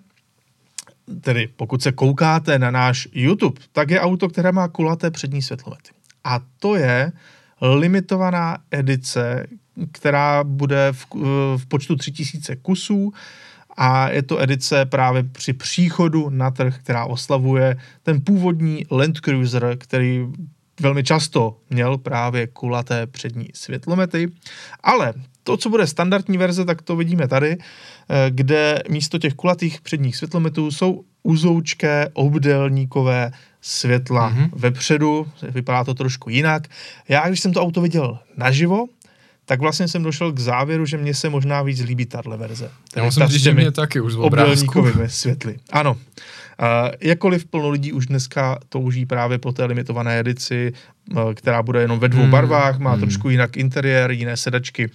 tedy 1.20 1.48
pokud 1.56 1.82
se 1.82 1.92
koukáte 1.92 2.58
na 2.58 2.70
náš 2.70 3.08
YouTube, 3.12 3.60
tak 3.72 3.90
je 3.90 4.00
auto, 4.00 4.28
které 4.28 4.52
má 4.52 4.68
kulaté 4.68 5.10
přední 5.10 5.42
světlomety. 5.42 5.90
A 6.24 6.40
to 6.58 6.74
je 6.74 7.12
limitovaná 7.60 8.58
edice, 8.70 9.46
která 9.92 10.44
bude 10.44 10.92
v, 10.92 11.06
v 11.56 11.66
počtu 11.68 11.96
3000 11.96 12.56
kusů 12.56 13.12
a 13.76 14.08
je 14.08 14.22
to 14.22 14.42
edice 14.42 14.86
právě 14.86 15.22
při 15.22 15.52
příchodu 15.52 16.30
na 16.30 16.50
trh, 16.50 16.78
která 16.78 17.04
oslavuje 17.04 17.76
ten 18.02 18.20
původní 18.20 18.86
Land 18.90 19.18
Cruiser, 19.18 19.76
který 19.78 20.26
velmi 20.80 21.04
často 21.04 21.56
měl 21.70 21.98
právě 21.98 22.46
kulaté 22.46 23.06
přední 23.06 23.48
světlomety, 23.54 24.28
ale 24.82 25.14
to, 25.44 25.56
co 25.56 25.70
bude 25.70 25.86
standardní 25.86 26.38
verze, 26.38 26.64
tak 26.64 26.82
to 26.82 26.96
vidíme 26.96 27.28
tady, 27.28 27.58
eh, 27.58 28.30
kde 28.30 28.82
místo 28.88 29.18
těch 29.18 29.34
kulatých 29.34 29.80
předních 29.80 30.16
světlometů 30.16 30.70
jsou 30.70 31.04
uzoučké 31.22 32.08
obdélníkové 32.12 33.32
světla 33.60 34.32
mm-hmm. 34.32 34.50
vepředu, 34.52 35.26
vypadá 35.42 35.84
to 35.84 35.94
trošku 35.94 36.30
jinak. 36.30 36.68
Já, 37.08 37.28
když 37.28 37.40
jsem 37.40 37.52
to 37.52 37.62
auto 37.62 37.80
viděl 37.80 38.18
naživo, 38.36 38.86
tak 39.44 39.60
vlastně 39.60 39.88
jsem 39.88 40.02
došel 40.02 40.32
k 40.32 40.38
závěru, 40.38 40.86
že 40.86 40.96
mně 40.96 41.14
se 41.14 41.28
možná 41.28 41.62
víc 41.62 41.80
líbí 41.80 42.06
tahle 42.06 42.36
verze. 42.36 42.70
Já 42.96 43.04
musím 43.04 43.26
říct, 43.26 43.42
že 43.42 43.54
mě 43.54 43.70
taky 43.70 44.00
už 44.00 44.14
obrázku. 44.14 44.86
světly. 45.06 45.56
Ano. 45.72 45.96
Jakkoliv 47.00 47.44
plno 47.44 47.70
lidí 47.70 47.92
už 47.92 48.06
dneska 48.06 48.58
touží 48.68 49.06
právě 49.06 49.38
po 49.38 49.52
té 49.52 49.64
limitované 49.64 50.20
edici, 50.20 50.72
uh, 51.10 51.34
která 51.34 51.62
bude 51.62 51.80
jenom 51.80 51.98
ve 51.98 52.08
dvou 52.08 52.22
hmm. 52.22 52.30
barvách, 52.30 52.78
má 52.78 52.90
hmm. 52.90 53.00
trošku 53.00 53.30
jinak 53.30 53.56
interiér, 53.56 54.10
jiné 54.10 54.36
sedačky, 54.36 54.90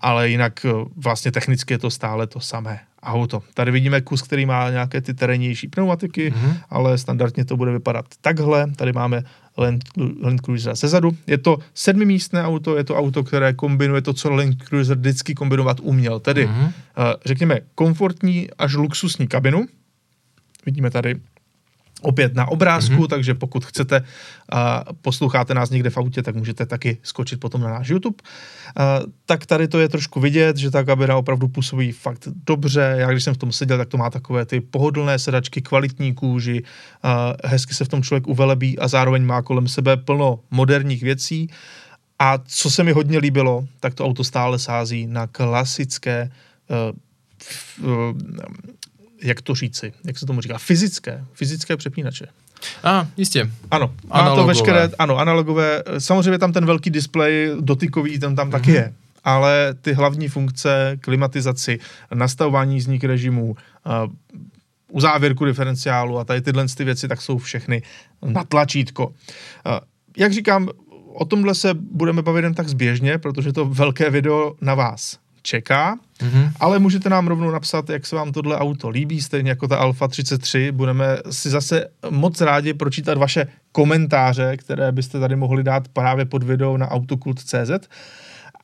ale 0.00 0.28
jinak 0.28 0.66
uh, 0.72 0.88
vlastně 0.96 1.32
technicky 1.32 1.74
je 1.74 1.78
to 1.78 1.90
stále 1.90 2.26
to 2.26 2.40
samé 2.40 2.80
auto. 3.02 3.42
Tady 3.54 3.70
vidíme 3.70 4.00
kus, 4.00 4.22
který 4.22 4.46
má 4.46 4.70
nějaké 4.70 5.00
ty 5.00 5.14
terénnější 5.14 5.68
pneumatiky, 5.68 6.30
hmm. 6.30 6.56
ale 6.70 6.98
standardně 6.98 7.44
to 7.44 7.56
bude 7.56 7.72
vypadat 7.72 8.04
takhle. 8.20 8.66
Tady 8.76 8.92
máme 8.92 9.22
Land, 9.56 9.84
Land 10.22 10.40
Cruiser 10.40 10.74
zezadu. 10.74 11.16
Je 11.26 11.38
to 11.38 11.58
sedmimístné 11.74 12.44
auto, 12.44 12.76
je 12.76 12.84
to 12.84 12.96
auto, 12.96 13.24
které 13.24 13.52
kombinuje 13.52 14.02
to, 14.02 14.12
co 14.12 14.30
Land 14.30 14.62
Cruiser 14.62 14.96
vždycky 14.96 15.34
kombinovat 15.34 15.80
uměl. 15.82 16.20
Tedy, 16.20 16.46
mm-hmm. 16.46 16.64
uh, 16.64 16.72
řekněme, 17.24 17.60
komfortní 17.74 18.48
až 18.58 18.74
luxusní 18.74 19.26
kabinu, 19.26 19.66
Vidíme 20.66 20.90
tady 20.90 21.20
opět 22.02 22.34
na 22.34 22.48
obrázku, 22.48 22.94
mm-hmm. 22.94 23.06
takže 23.06 23.34
pokud 23.34 23.64
chcete, 23.64 24.00
uh, 24.00 24.58
posloucháte 25.02 25.54
nás 25.54 25.70
někde 25.70 25.90
v 25.90 25.98
autě, 25.98 26.22
tak 26.22 26.34
můžete 26.34 26.66
taky 26.66 26.98
skočit 27.02 27.40
potom 27.40 27.60
na 27.60 27.70
náš 27.70 27.88
YouTube. 27.88 28.16
Uh, 28.22 28.84
tak 29.26 29.46
tady 29.46 29.68
to 29.68 29.78
je 29.78 29.88
trošku 29.88 30.20
vidět, 30.20 30.56
že 30.56 30.70
ta 30.70 30.84
kabina 30.84 31.16
opravdu 31.16 31.48
působí 31.48 31.92
fakt 31.92 32.28
dobře. 32.46 32.94
Já 32.98 33.10
když 33.10 33.24
jsem 33.24 33.34
v 33.34 33.38
tom 33.38 33.52
seděl, 33.52 33.78
tak 33.78 33.88
to 33.88 33.96
má 33.96 34.10
takové 34.10 34.46
ty 34.46 34.60
pohodlné 34.60 35.18
sedačky, 35.18 35.62
kvalitní 35.62 36.14
kůži, 36.14 36.62
uh, 36.62 37.10
hezky 37.44 37.74
se 37.74 37.84
v 37.84 37.88
tom 37.88 38.02
člověk 38.02 38.26
uvelebí 38.26 38.78
a 38.78 38.88
zároveň 38.88 39.24
má 39.24 39.42
kolem 39.42 39.68
sebe 39.68 39.96
plno 39.96 40.40
moderních 40.50 41.02
věcí. 41.02 41.50
A 42.18 42.38
co 42.46 42.70
se 42.70 42.84
mi 42.84 42.92
hodně 42.92 43.18
líbilo, 43.18 43.66
tak 43.80 43.94
to 43.94 44.04
auto 44.04 44.24
stále 44.24 44.58
sází 44.58 45.06
na 45.06 45.26
klasické, 45.26 46.30
uh, 47.82 47.90
uh, 47.90 48.18
jak 49.22 49.42
to 49.42 49.54
říci, 49.54 49.92
jak 50.04 50.18
se 50.18 50.26
tomu 50.26 50.40
říká, 50.40 50.58
fyzické, 50.58 51.24
fyzické 51.32 51.76
přepínače. 51.76 52.26
A, 52.82 53.00
ah, 53.00 53.06
jistě. 53.16 53.50
Ano, 53.70 53.94
má 54.06 54.14
analogové. 54.14 54.42
to 54.42 54.46
veškeré, 54.46 54.90
ano, 54.98 55.18
analogové. 55.18 55.82
Samozřejmě 55.98 56.38
tam 56.38 56.52
ten 56.52 56.66
velký 56.66 56.90
displej 56.90 57.50
dotykový, 57.60 58.18
ten 58.18 58.36
tam 58.36 58.48
mm-hmm. 58.48 58.52
taky 58.52 58.70
je. 58.70 58.94
Ale 59.24 59.74
ty 59.80 59.92
hlavní 59.92 60.28
funkce, 60.28 60.98
klimatizaci, 61.00 61.78
nastavování 62.14 62.80
znik 62.80 63.04
režimů, 63.04 63.56
uh, 63.86 64.12
uzávěrku 64.88 65.44
diferenciálu 65.44 66.18
a 66.18 66.24
tady 66.24 66.40
tyhle 66.40 66.66
ty 66.76 66.84
věci, 66.84 67.08
tak 67.08 67.22
jsou 67.22 67.38
všechny 67.38 67.82
na 68.22 68.44
tlačítko. 68.44 69.06
Uh, 69.06 69.12
jak 70.16 70.32
říkám, 70.32 70.68
o 71.12 71.24
tomhle 71.24 71.54
se 71.54 71.74
budeme 71.74 72.22
bavit 72.22 72.44
jen 72.44 72.54
tak 72.54 72.68
zběžně, 72.68 73.18
protože 73.18 73.52
to 73.52 73.64
velké 73.64 74.10
video 74.10 74.54
na 74.60 74.74
vás 74.74 75.18
čeká, 75.48 75.96
mm-hmm. 75.96 76.50
ale 76.60 76.78
můžete 76.78 77.08
nám 77.08 77.28
rovnou 77.28 77.50
napsat, 77.50 77.90
jak 77.90 78.06
se 78.06 78.16
vám 78.16 78.32
tohle 78.32 78.58
auto 78.58 78.88
líbí, 78.88 79.20
stejně 79.20 79.50
jako 79.50 79.68
ta 79.68 79.76
Alfa 79.76 80.08
33. 80.08 80.72
Budeme 80.72 81.18
si 81.30 81.50
zase 81.50 81.86
moc 82.10 82.40
rádi 82.40 82.74
pročítat 82.74 83.18
vaše 83.18 83.46
komentáře, 83.72 84.56
které 84.56 84.92
byste 84.92 85.20
tady 85.20 85.36
mohli 85.36 85.62
dát 85.62 85.88
právě 85.88 86.24
pod 86.24 86.42
video 86.42 86.76
na 86.76 86.90
autokult.cz. 86.90 87.88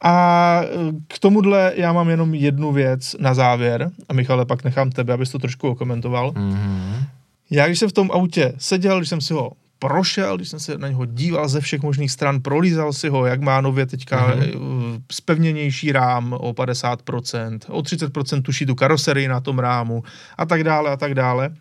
A 0.03 0.61
k 1.09 1.19
tomuhle 1.19 1.73
já 1.77 1.93
mám 1.93 2.09
jenom 2.09 2.35
jednu 2.35 2.73
věc 2.73 3.17
na 3.21 3.35
závěr, 3.35 3.91
a 4.09 4.13
Michale, 4.13 4.45
pak 4.45 4.65
nechám 4.65 4.91
tebe, 4.91 5.13
abys 5.13 5.31
to 5.31 5.39
trošku 5.39 5.69
okomentoval. 5.69 6.31
Mm-hmm. 6.31 7.05
Já 7.51 7.67
když 7.67 7.79
jsem 7.79 7.89
v 7.89 7.93
tom 7.93 8.11
autě 8.11 8.53
seděl, 8.59 8.99
když 8.99 9.09
jsem 9.09 9.21
si 9.21 9.33
ho 9.33 9.53
prošel, 9.89 10.37
když 10.37 10.49
jsem 10.49 10.61
se 10.61 10.79
na 10.79 10.89
něho 10.89 11.05
díval 11.05 11.49
ze 11.49 11.61
všech 11.61 11.83
možných 11.83 12.13
stran, 12.13 12.41
prolízal 12.41 12.93
si 12.93 13.09
ho, 13.09 13.27
jak 13.27 13.41
má 13.41 13.61
nově 13.61 13.87
teďka 13.87 14.37
mm-hmm. 14.37 15.03
spevněnější 15.13 15.93
rám 15.93 16.33
o 16.33 16.53
50%, 16.53 17.59
o 17.69 17.81
30% 17.81 18.43
tuší 18.43 18.67
tu 18.67 18.75
karoserii 18.75 19.29
na 19.29 19.41
tom 19.41 19.59
rámu 19.59 20.03
a 20.39 20.47
tak 20.47 20.65
dále 20.65 20.91
a 20.91 20.97
tak 20.97 21.15
dále, 21.15 21.55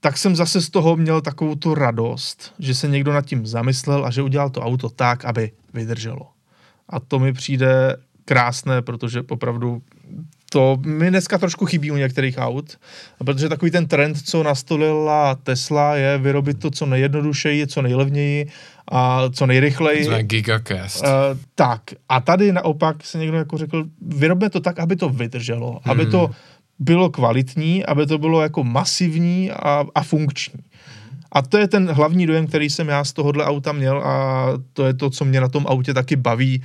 tak 0.00 0.18
jsem 0.18 0.36
zase 0.36 0.60
z 0.60 0.70
toho 0.70 0.96
měl 0.96 1.20
takovou 1.20 1.54
tu 1.54 1.74
radost, 1.74 2.54
že 2.58 2.74
se 2.74 2.88
někdo 2.88 3.12
nad 3.12 3.26
tím 3.26 3.46
zamyslel 3.46 4.06
a 4.06 4.10
že 4.10 4.22
udělal 4.22 4.50
to 4.50 4.60
auto 4.60 4.88
tak, 4.88 5.24
aby 5.24 5.50
vydrželo. 5.74 6.28
A 6.88 7.00
to 7.00 7.18
mi 7.18 7.32
přijde 7.32 7.96
krásné, 8.24 8.82
protože 8.82 9.22
opravdu 9.28 9.82
to 10.50 10.78
mi 10.86 11.10
dneska 11.10 11.38
trošku 11.38 11.66
chybí 11.66 11.90
u 11.90 11.96
některých 11.96 12.38
aut, 12.38 12.78
protože 13.24 13.48
takový 13.48 13.70
ten 13.70 13.86
trend, 13.86 14.16
co 14.24 14.42
nastolila 14.42 15.34
Tesla, 15.34 15.96
je 15.96 16.18
vyrobit 16.18 16.60
to 16.60 16.70
co 16.70 16.86
nejjednodušeji, 16.86 17.66
co 17.66 17.82
nejlevněji 17.82 18.48
a 18.92 19.22
co 19.32 19.46
nejrychleji. 19.46 20.04
To 20.04 20.12
je 20.12 20.22
gigacast. 20.22 21.02
Uh, 21.02 21.08
tak. 21.54 21.82
A 22.08 22.20
tady 22.20 22.52
naopak 22.52 23.04
se 23.04 23.18
někdo 23.18 23.36
jako 23.36 23.58
řekl, 23.58 23.84
vyrobme 24.02 24.50
to 24.50 24.60
tak, 24.60 24.78
aby 24.78 24.96
to 24.96 25.08
vydrželo, 25.08 25.70
hmm. 25.70 25.80
aby 25.84 26.06
to 26.06 26.30
bylo 26.78 27.10
kvalitní, 27.10 27.84
aby 27.84 28.06
to 28.06 28.18
bylo 28.18 28.42
jako 28.42 28.64
masivní 28.64 29.50
a, 29.50 29.84
a 29.94 30.02
funkční. 30.02 30.60
A 31.32 31.42
to 31.42 31.58
je 31.58 31.68
ten 31.68 31.90
hlavní 31.90 32.26
dojem, 32.26 32.46
který 32.46 32.70
jsem 32.70 32.88
já 32.88 33.04
z 33.04 33.12
tohohle 33.12 33.44
auta 33.44 33.72
měl 33.72 33.98
a 33.98 34.46
to 34.72 34.86
je 34.86 34.94
to, 34.94 35.10
co 35.10 35.24
mě 35.24 35.40
na 35.40 35.48
tom 35.48 35.66
autě 35.68 35.94
taky 35.94 36.16
baví, 36.16 36.62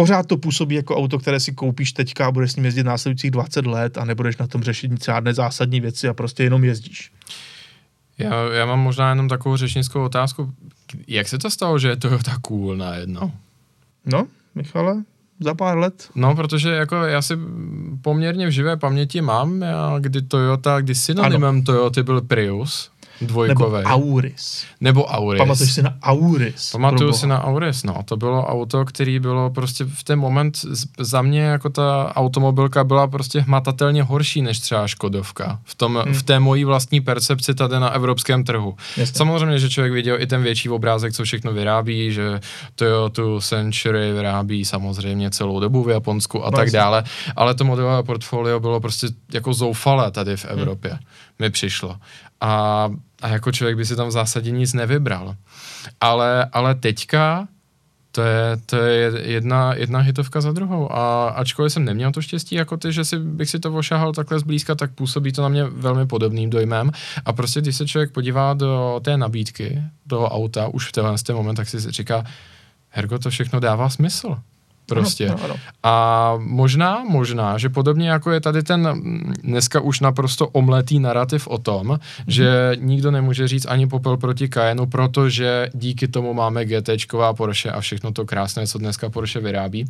pořád 0.00 0.26
to 0.26 0.36
působí 0.36 0.74
jako 0.74 0.96
auto, 0.96 1.18
které 1.18 1.40
si 1.40 1.52
koupíš 1.52 1.92
teďka 1.92 2.26
a 2.26 2.30
budeš 2.30 2.52
s 2.52 2.56
ním 2.56 2.64
jezdit 2.64 2.82
následujících 2.82 3.30
20 3.30 3.66
let 3.66 3.98
a 3.98 4.04
nebudeš 4.04 4.36
na 4.36 4.46
tom 4.46 4.62
řešit 4.62 4.90
nic 4.90 5.04
žádné 5.04 5.34
zásadní 5.34 5.80
věci 5.80 6.08
a 6.08 6.14
prostě 6.14 6.42
jenom 6.42 6.64
jezdíš. 6.64 7.12
Já, 8.18 8.34
já 8.52 8.66
mám 8.66 8.80
možná 8.80 9.08
jenom 9.08 9.28
takovou 9.28 9.56
řečnickou 9.56 10.04
otázku. 10.04 10.52
Jak 11.08 11.28
se 11.28 11.38
to 11.38 11.50
stalo, 11.50 11.78
že 11.78 11.88
je 11.88 11.96
to 11.96 12.18
tak 12.18 12.38
cool 12.38 12.76
najednou? 12.76 13.32
No, 14.06 14.26
Michale, 14.54 15.02
za 15.40 15.54
pár 15.54 15.78
let. 15.78 16.08
No, 16.14 16.34
protože 16.34 16.70
jako 16.70 16.96
já 16.96 17.22
si 17.22 17.38
poměrně 18.02 18.46
v 18.46 18.50
živé 18.50 18.76
paměti 18.76 19.20
mám, 19.20 19.62
já, 19.62 19.96
kdy 19.98 20.22
Toyota, 20.22 20.80
kdy 20.80 20.94
synonymem 20.94 21.62
Toyota 21.62 22.02
byl 22.02 22.20
Prius, 22.20 22.90
Dvojkové. 23.20 23.78
Nebo 23.78 23.90
Auris. 23.90 24.64
Nebo 24.80 25.04
Auris. 25.04 25.38
Pamatuješ 25.38 25.72
si 25.72 25.82
na 25.82 25.94
Auris? 26.02 26.70
Pamatuju 26.70 27.12
si 27.12 27.26
na 27.26 27.44
Auris, 27.44 27.82
no. 27.82 27.96
To 28.04 28.16
bylo 28.16 28.46
auto, 28.46 28.84
který 28.84 29.18
bylo 29.18 29.50
prostě 29.50 29.84
v 29.84 30.04
ten 30.04 30.18
moment 30.18 30.58
za 30.98 31.22
mě 31.22 31.42
jako 31.42 31.70
ta 31.70 32.12
automobilka 32.16 32.84
byla 32.84 33.06
prostě 33.06 33.40
hmatatelně 33.40 34.02
horší 34.02 34.42
než 34.42 34.60
třeba 34.60 34.86
Škodovka. 34.86 35.58
V, 35.64 35.74
tom, 35.74 36.02
hmm. 36.04 36.14
v 36.14 36.22
té 36.22 36.40
mojí 36.40 36.64
vlastní 36.64 37.00
percepci 37.00 37.54
tady 37.54 37.80
na 37.80 37.90
evropském 37.90 38.44
trhu. 38.44 38.76
Jasně. 38.96 39.18
Samozřejmě, 39.18 39.58
že 39.58 39.70
člověk 39.70 39.92
viděl 39.92 40.20
i 40.20 40.26
ten 40.26 40.42
větší 40.42 40.68
obrázek, 40.68 41.12
co 41.12 41.24
všechno 41.24 41.52
vyrábí, 41.52 42.12
že 42.12 42.40
Toyota 42.74 43.22
Century 43.40 44.12
vyrábí 44.12 44.64
samozřejmě 44.64 45.30
celou 45.30 45.60
dobu 45.60 45.84
v 45.84 45.90
Japonsku 45.90 46.44
a 46.44 46.50
no, 46.50 46.56
tak 46.56 46.66
jasně. 46.66 46.78
dále, 46.78 47.04
ale 47.36 47.54
to 47.54 47.64
modelové 47.64 48.02
portfolio 48.02 48.60
bylo 48.60 48.80
prostě 48.80 49.06
jako 49.32 49.54
zoufalé 49.54 50.10
tady 50.10 50.36
v 50.36 50.44
Evropě. 50.44 50.90
Hmm. 50.90 51.00
Mi 51.38 51.50
přišlo. 51.50 51.96
A 52.40 52.88
a 53.22 53.28
jako 53.28 53.52
člověk 53.52 53.76
by 53.76 53.86
si 53.86 53.96
tam 53.96 54.08
v 54.08 54.10
zásadě 54.10 54.50
nic 54.50 54.72
nevybral. 54.72 55.36
Ale, 56.00 56.44
ale 56.52 56.74
teďka 56.74 57.48
to 58.12 58.22
je, 58.22 58.56
to 58.66 58.76
je 58.76 59.12
jedna, 59.22 59.74
jedna 59.74 59.98
hitovka 59.98 60.40
za 60.40 60.52
druhou. 60.52 60.92
A 60.92 61.28
ačkoliv 61.28 61.72
jsem 61.72 61.84
neměl 61.84 62.12
to 62.12 62.22
štěstí 62.22 62.54
jako 62.54 62.76
ty, 62.76 62.92
že 62.92 63.04
si, 63.04 63.18
bych 63.18 63.50
si 63.50 63.58
to 63.58 63.74
ošahal 63.74 64.12
takhle 64.12 64.38
zblízka, 64.38 64.74
tak 64.74 64.94
působí 64.94 65.32
to 65.32 65.42
na 65.42 65.48
mě 65.48 65.64
velmi 65.64 66.06
podobným 66.06 66.50
dojmem. 66.50 66.90
A 67.24 67.32
prostě 67.32 67.60
když 67.60 67.76
se 67.76 67.86
člověk 67.86 68.12
podívá 68.12 68.54
do 68.54 69.00
té 69.04 69.16
nabídky, 69.16 69.82
do 70.06 70.28
auta, 70.28 70.68
už 70.68 70.88
v 70.88 70.92
tenhle 70.92 71.14
moment, 71.32 71.54
tak 71.54 71.68
si 71.68 71.80
říká, 71.80 72.24
Hergo, 72.88 73.18
to 73.18 73.30
všechno 73.30 73.60
dává 73.60 73.88
smysl. 73.88 74.36
Prostě. 74.94 75.28
Ano, 75.28 75.44
ano. 75.44 75.54
A 75.82 76.34
možná, 76.38 77.04
možná, 77.08 77.58
že 77.58 77.68
podobně 77.68 78.10
jako 78.10 78.30
je 78.30 78.40
tady 78.40 78.62
ten 78.62 79.00
dneska 79.42 79.80
už 79.80 80.00
naprosto 80.00 80.48
omletý 80.48 80.98
narrativ 80.98 81.48
o 81.48 81.58
tom, 81.58 81.86
mm-hmm. 81.86 82.24
že 82.26 82.72
nikdo 82.80 83.10
nemůže 83.10 83.48
říct 83.48 83.66
ani 83.66 83.86
popel 83.86 84.16
proti 84.16 84.48
Cayenu, 84.48 84.86
protože 84.86 85.70
díky 85.74 86.08
tomu 86.08 86.34
máme 86.34 86.64
GTčková 86.64 87.32
Porsche 87.32 87.70
a 87.70 87.80
všechno 87.80 88.12
to 88.12 88.26
krásné, 88.26 88.66
co 88.66 88.78
dneska 88.78 89.10
Porsche 89.10 89.40
vyrábí. 89.40 89.86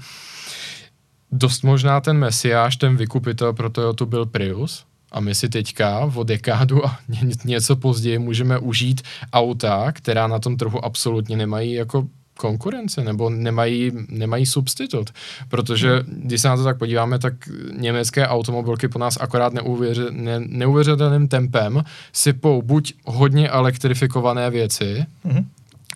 Dost 1.32 1.62
možná 1.62 2.00
ten 2.00 2.18
mesiáš, 2.18 2.76
ten 2.76 2.96
vykupitel 2.96 3.52
pro 3.52 3.70
Toyota 3.70 4.04
byl 4.04 4.26
Prius, 4.26 4.84
a 5.12 5.20
my 5.20 5.34
si 5.34 5.48
teďka 5.48 6.10
o 6.14 6.22
dekádu 6.22 6.86
a 6.86 6.98
něco 7.44 7.76
později 7.76 8.18
můžeme 8.18 8.58
užít 8.58 9.02
auta, 9.32 9.92
která 9.92 10.26
na 10.26 10.38
tom 10.38 10.56
trhu 10.56 10.84
absolutně 10.84 11.36
nemají 11.36 11.72
jako 11.72 12.06
konkurence 12.40 13.04
nebo 13.04 13.30
nemají, 13.30 13.92
nemají 14.08 14.46
substitut. 14.46 15.10
Protože 15.48 15.90
hmm. 15.90 16.22
když 16.24 16.40
se 16.40 16.48
na 16.48 16.56
to 16.56 16.64
tak 16.64 16.78
podíváme, 16.78 17.18
tak 17.18 17.34
německé 17.72 18.28
automobilky 18.28 18.88
po 18.88 18.98
nás 18.98 19.18
akorát 19.20 19.52
neuvěři, 19.52 20.02
ne, 20.10 20.40
neuvěřitelným 20.40 21.28
tempem 21.28 21.84
sypou 22.12 22.62
buď 22.62 22.94
hodně 23.04 23.48
elektrifikované 23.48 24.50
věci, 24.50 25.06
hmm 25.24 25.44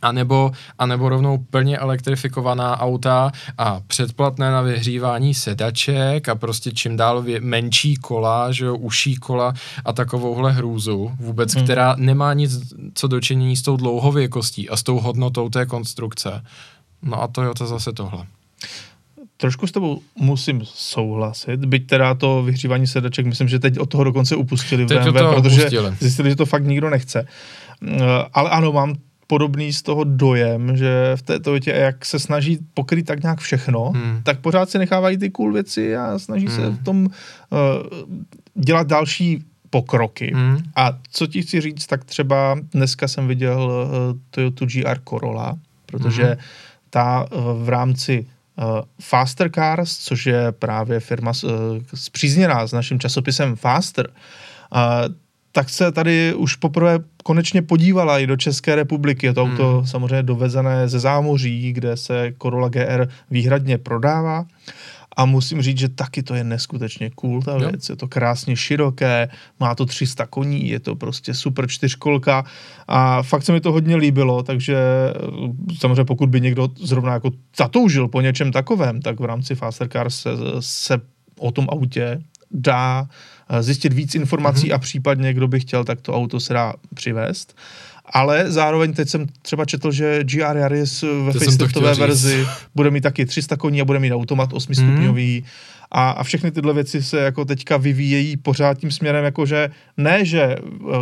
anebo, 0.05 0.53
anebo 0.79 1.09
rovnou 1.09 1.38
plně 1.38 1.79
elektrifikovaná 1.79 2.81
auta 2.81 3.33
a 3.59 3.81
předplatné 3.87 4.51
na 4.51 4.61
vyhřívání 4.62 5.35
sedaček 5.35 6.29
a 6.29 6.35
prostě 6.35 6.73
čím 6.73 6.97
dál 6.97 7.23
vě, 7.23 7.40
menší 7.40 7.97
kola, 7.97 8.53
že 8.53 8.64
jo, 8.64 8.77
uší 8.77 9.17
kola 9.17 9.55
a 9.85 9.93
takovouhle 9.93 10.53
hrůzu 10.53 11.12
vůbec, 11.21 11.55
hmm. 11.55 11.64
která 11.64 11.95
nemá 11.99 12.33
nic 12.35 12.75
co 12.95 13.09
dočinění 13.09 13.57
s 13.57 13.62
tou 13.62 13.77
dlouhověkostí 13.77 14.69
a 14.69 14.77
s 14.77 14.83
tou 14.83 15.01
hodnotou 15.01 15.49
té 15.49 15.67
konstrukce. 15.67 16.45
No 17.03 17.23
a 17.23 17.29
to 17.29 17.43
je 17.43 17.49
to 17.59 17.67
zase 17.67 17.93
tohle. 17.93 18.27
Trošku 19.37 19.67
s 19.67 19.73
tebou 19.73 20.01
musím 20.19 20.62
souhlasit, 20.64 21.64
byť 21.64 21.87
teda 21.87 22.14
to 22.14 22.43
vyhřívání 22.43 22.87
sedaček, 22.87 23.27
myslím, 23.27 23.49
že 23.49 23.59
teď 23.59 23.79
od 23.79 23.87
toho 23.87 24.05
dokonce 24.05 24.37
upustili 24.37 24.85
v 24.85 24.88
BMW, 24.88 25.35
protože 25.35 25.61
upustili. 25.61 25.97
zjistili, 26.01 26.31
že 26.31 26.37
to 26.37 26.47
fakt 26.47 26.64
nikdo 26.64 26.90
nechce. 26.90 27.27
Ale 28.33 28.51
ano, 28.51 28.73
mám 28.73 28.95
podobný 29.27 29.73
z 29.73 29.83
toho 29.83 30.05
dojem, 30.05 30.77
že 30.77 31.13
v 31.15 31.23
té 31.23 31.41
Toyotě, 31.41 31.71
jak 31.71 32.05
se 32.05 32.19
snaží 32.19 32.59
pokryt 32.75 33.07
tak 33.07 33.23
nějak 33.23 33.41
všechno, 33.41 33.93
hmm. 33.95 34.21
tak 34.23 34.41
pořád 34.41 34.71
si 34.71 34.79
nechávají 34.79 35.19
ty 35.19 35.31
cool 35.31 35.53
věci 35.53 35.97
a 35.97 36.19
snaží 36.19 36.47
hmm. 36.47 36.57
se 36.57 36.71
v 36.71 36.85
tom 36.85 37.07
uh, 37.07 37.11
dělat 38.55 38.87
další 38.87 39.45
pokroky. 39.71 40.33
Hmm. 40.35 40.59
A 40.77 40.99
co 41.11 41.27
ti 41.27 41.43
chci 41.43 41.61
říct, 41.61 41.87
tak 41.87 42.05
třeba 42.05 42.59
dneska 42.73 43.09
jsem 43.09 43.29
viděl 43.29 43.71
uh, 43.71 44.19
Toyota 44.31 44.67
GR 44.67 44.99
Corolla, 45.09 45.59
protože 45.87 46.25
hmm. 46.25 46.37
ta 46.91 47.27
uh, 47.33 47.65
v 47.65 47.69
rámci 47.69 48.27
uh, 48.57 48.65
Faster 49.01 49.51
Cars, 49.51 49.99
což 49.99 50.27
je 50.27 50.53
právě 50.53 51.01
firma 51.01 51.33
uh, 51.45 51.51
zpřízněná 51.95 52.67
s 52.67 52.73
naším 52.73 53.01
časopisem 53.01 53.57
Faster, 53.57 54.09
uh, 54.09 55.15
tak 55.53 55.71
se 55.71 55.93
tady 55.93 56.35
už 56.35 56.57
poprvé 56.57 56.99
konečně 57.25 57.63
podívala 57.63 58.19
i 58.19 58.27
do 58.27 58.37
České 58.37 58.75
republiky. 58.75 59.27
Je 59.27 59.35
to 59.35 59.45
hmm. 59.45 59.53
auto 59.53 59.87
samozřejmě 59.87 60.23
dovezené 60.23 60.89
ze 60.89 61.01
zámoří, 61.01 61.73
kde 61.73 61.97
se 61.97 62.33
Corolla 62.43 62.69
GR 62.69 63.09
výhradně 63.31 63.79
prodává. 63.79 64.47
a 65.17 65.25
musím 65.25 65.63
říct, 65.63 65.79
že 65.79 65.89
taky 65.89 66.23
to 66.23 66.35
je 66.35 66.45
neskutečně 66.45 67.11
cool 67.11 67.43
ta 67.43 67.59
věc, 67.59 67.89
je 67.89 67.97
to 67.97 68.09
krásně 68.09 68.57
široké, 68.57 69.29
má 69.61 69.75
to 69.75 69.87
300 69.87 70.27
koní, 70.27 70.69
je 70.69 70.81
to 70.81 70.97
prostě 70.97 71.35
super 71.35 71.69
čtyřkolka 71.69 72.45
a 72.89 73.23
fakt 73.23 73.43
se 73.43 73.53
mi 73.53 73.61
to 73.61 73.73
hodně 73.73 73.97
líbilo, 73.97 74.43
takže 74.43 74.77
eh, 74.77 75.75
samozřejmě 75.79 76.05
pokud 76.05 76.29
by 76.29 76.41
někdo 76.41 76.69
zrovna 76.77 77.13
jako 77.13 77.31
zatoužil 77.57 78.09
po 78.09 78.21
něčem 78.21 78.53
takovém, 78.53 79.03
tak 79.03 79.21
v 79.21 79.25
rámci 79.25 79.55
Faster 79.55 79.89
Cars 79.89 80.21
se, 80.21 80.31
se 80.61 81.01
o 81.39 81.51
tom 81.51 81.67
autě 81.71 82.19
dá 82.55 83.07
eh, 83.49 83.62
zjistit 83.62 83.93
víc 83.93 84.14
informací 84.14 84.69
mm-hmm. 84.69 84.75
a 84.75 84.79
případně, 84.79 85.35
kdo 85.35 85.49
by 85.49 85.61
chtěl, 85.61 85.85
tak 85.85 86.01
to 86.01 86.14
auto 86.14 86.40
se 86.40 86.55
dá 86.55 86.73
přivést. 86.95 87.57
Ale 88.07 88.53
zároveň 88.53 88.93
teď 88.93 89.09
jsem 89.09 89.27
třeba 89.43 89.64
četl, 89.64 89.93
že 89.93 90.25
GR 90.25 90.57
Yaris 90.57 91.03
ve 91.03 91.33
faceliftové 91.33 91.95
verzi 91.95 92.47
bude 92.75 92.90
mít 92.90 93.01
taky 93.01 93.27
300 93.27 93.57
koní 93.57 93.81
a 93.81 93.85
bude 93.85 93.99
mít 93.99 94.12
automat 94.12 94.53
8 94.53 94.75
stupňový. 94.75 95.40
Mm. 95.40 95.47
A, 95.90 96.11
a 96.11 96.23
všechny 96.23 96.51
tyhle 96.51 96.75
věci 96.75 97.03
se 97.03 97.19
jako 97.19 97.45
teďka 97.45 97.77
vyvíjejí 97.77 98.37
pořád 98.37 98.79
tím 98.79 98.90
směrem, 98.90 99.25
jako 99.25 99.47
že 99.47 99.71
ne, 99.97 100.25
že 100.25 100.43
eh, 100.43 100.59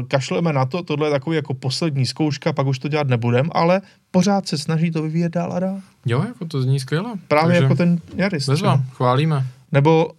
kašleme 0.08 0.52
na 0.52 0.64
to, 0.64 0.82
tohle 0.82 1.06
je 1.06 1.10
takový 1.10 1.36
jako 1.36 1.54
poslední 1.54 2.06
zkouška, 2.06 2.52
pak 2.52 2.66
už 2.66 2.78
to 2.78 2.88
dělat 2.88 3.08
nebudem, 3.08 3.50
ale 3.52 3.80
pořád 4.10 4.48
se 4.48 4.58
snaží 4.58 4.90
to 4.90 5.02
vyvíjet 5.02 5.32
dál 5.32 5.52
a 5.52 5.60
dál. 5.60 5.80
Jo, 6.06 6.24
jako 6.28 6.44
to 6.44 6.62
zní 6.62 6.80
skvěle. 6.80 7.12
Právě 7.28 7.48
Takže 7.48 7.62
jako 7.62 7.74
ten 7.74 8.00
Yaris. 8.16 8.48
Bezva, 8.48 8.82
chválíme. 8.92 9.46
Nebo 9.72 10.10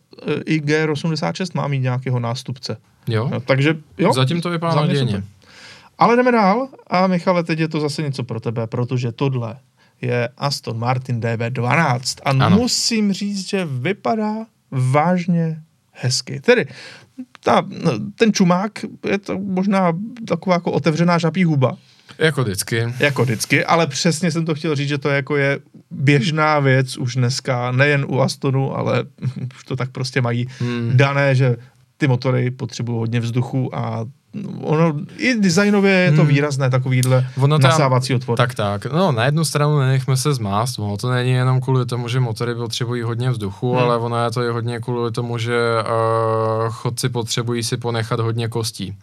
i 0.45 0.61
GR86 0.61 1.45
má 1.53 1.67
mít 1.67 1.79
nějakého 1.79 2.19
nástupce. 2.19 2.77
Jo. 3.07 3.29
No, 3.31 3.39
takže 3.39 3.77
jo. 3.97 4.13
Zatím 4.13 4.41
to 4.41 4.49
vypadá 4.49 4.75
nadějně. 4.75 5.23
Ale 5.97 6.15
jdeme 6.15 6.31
dál 6.31 6.67
a 6.87 7.07
Michale, 7.07 7.43
teď 7.43 7.59
je 7.59 7.67
to 7.67 7.79
zase 7.79 8.01
něco 8.01 8.23
pro 8.23 8.39
tebe, 8.39 8.67
protože 8.67 9.11
tohle 9.11 9.55
je 10.01 10.29
Aston 10.37 10.79
Martin 10.79 11.19
DB12 11.19 12.21
a 12.23 12.29
ano. 12.29 12.57
musím 12.57 13.13
říct, 13.13 13.49
že 13.49 13.65
vypadá 13.65 14.35
vážně 14.71 15.61
hezky. 15.91 16.39
Tedy 16.39 16.67
ta, 17.43 17.65
ten 18.15 18.33
čumák 18.33 18.71
je 19.09 19.17
to 19.17 19.39
možná 19.39 19.93
taková 20.27 20.55
jako 20.55 20.71
otevřená 20.71 21.17
žabí 21.17 21.43
huba. 21.43 21.77
Jako 22.17 22.43
vždycky. 22.43 22.93
Jako 22.99 23.23
vždycky, 23.23 23.65
ale 23.65 23.87
přesně 23.87 24.31
jsem 24.31 24.45
to 24.45 24.55
chtěl 24.55 24.75
říct, 24.75 24.89
že 24.89 24.97
to 24.97 25.09
jako 25.09 25.37
je 25.37 25.59
běžná 25.91 26.59
věc 26.59 26.97
už 26.97 27.15
dneska, 27.15 27.71
nejen 27.71 28.05
u 28.07 28.19
Astonu, 28.19 28.77
ale 28.77 29.03
už 29.55 29.63
to 29.63 29.75
tak 29.75 29.91
prostě 29.91 30.21
mají 30.21 30.47
hmm. 30.59 30.91
dané, 30.93 31.35
že 31.35 31.55
ty 31.97 32.07
motory 32.07 32.51
potřebují 32.51 32.99
hodně 32.99 33.19
vzduchu 33.19 33.75
a 33.75 34.05
ono 34.61 34.93
i 35.17 35.35
designově 35.39 35.91
je 35.91 36.11
to 36.11 36.21
hmm. 36.21 36.27
výrazné, 36.27 36.69
takovýhle 36.69 37.27
ono 37.37 37.59
tam, 37.59 37.71
nasávací 37.71 38.15
otvor. 38.15 38.37
Tak, 38.37 38.55
tak. 38.55 38.85
No, 38.85 39.11
na 39.11 39.25
jednu 39.25 39.45
stranu 39.45 39.79
nenechme 39.79 40.17
se 40.17 40.33
zmást, 40.33 40.79
ono 40.79 40.97
to 40.97 41.11
není 41.11 41.31
jenom 41.31 41.61
kvůli 41.61 41.85
tomu, 41.85 42.07
že 42.07 42.19
motory 42.19 42.55
potřebují 42.55 43.01
hodně 43.01 43.29
vzduchu, 43.29 43.71
hmm. 43.71 43.83
ale 43.83 43.97
ono 43.97 44.23
je 44.23 44.31
to 44.31 44.43
i 44.43 44.49
hodně 44.49 44.79
kvůli 44.79 45.11
tomu, 45.11 45.37
že 45.37 45.59
uh, 45.81 46.69
chodci 46.69 47.09
potřebují 47.09 47.63
si 47.63 47.77
ponechat 47.77 48.19
hodně 48.19 48.47
kostí. 48.47 48.95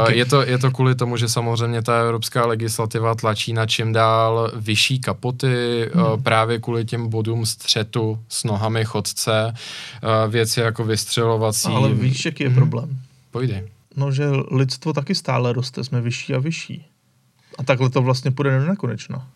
Uh, 0.00 0.10
je, 0.10 0.24
to, 0.24 0.42
je 0.42 0.58
to 0.58 0.70
kvůli 0.70 0.94
tomu, 0.94 1.16
že 1.16 1.28
samozřejmě 1.28 1.82
ta 1.82 2.00
evropská 2.00 2.46
legislativa 2.46 3.14
tlačí 3.14 3.52
na 3.52 3.66
čím 3.66 3.92
dál 3.92 4.50
vyšší 4.56 5.00
kapoty, 5.00 5.90
hmm. 5.94 6.04
uh, 6.04 6.22
právě 6.22 6.58
kvůli 6.58 6.84
těm 6.84 7.08
bodům 7.08 7.46
střetu 7.46 8.18
s 8.28 8.44
nohami 8.44 8.84
chodce, 8.84 9.54
uh, 9.54 10.32
věci 10.32 10.60
jako 10.60 10.84
vystřelovací. 10.84 11.68
Ale 11.68 11.88
víš, 11.88 12.24
jaký 12.24 12.42
je 12.42 12.48
hmm. 12.48 12.58
problém? 12.58 12.98
Pojdej. 13.30 13.77
No, 13.98 14.12
že 14.12 14.24
lidstvo 14.50 14.92
taky 14.92 15.14
stále 15.14 15.52
roste, 15.52 15.84
jsme 15.84 16.00
vyšší 16.00 16.34
a 16.34 16.38
vyšší. 16.38 16.86
A 17.58 17.62
takhle 17.62 17.90
to 17.90 18.02
vlastně 18.02 18.30
půjde 18.30 18.60
do 18.60 18.66
nekonečna. 18.66 19.26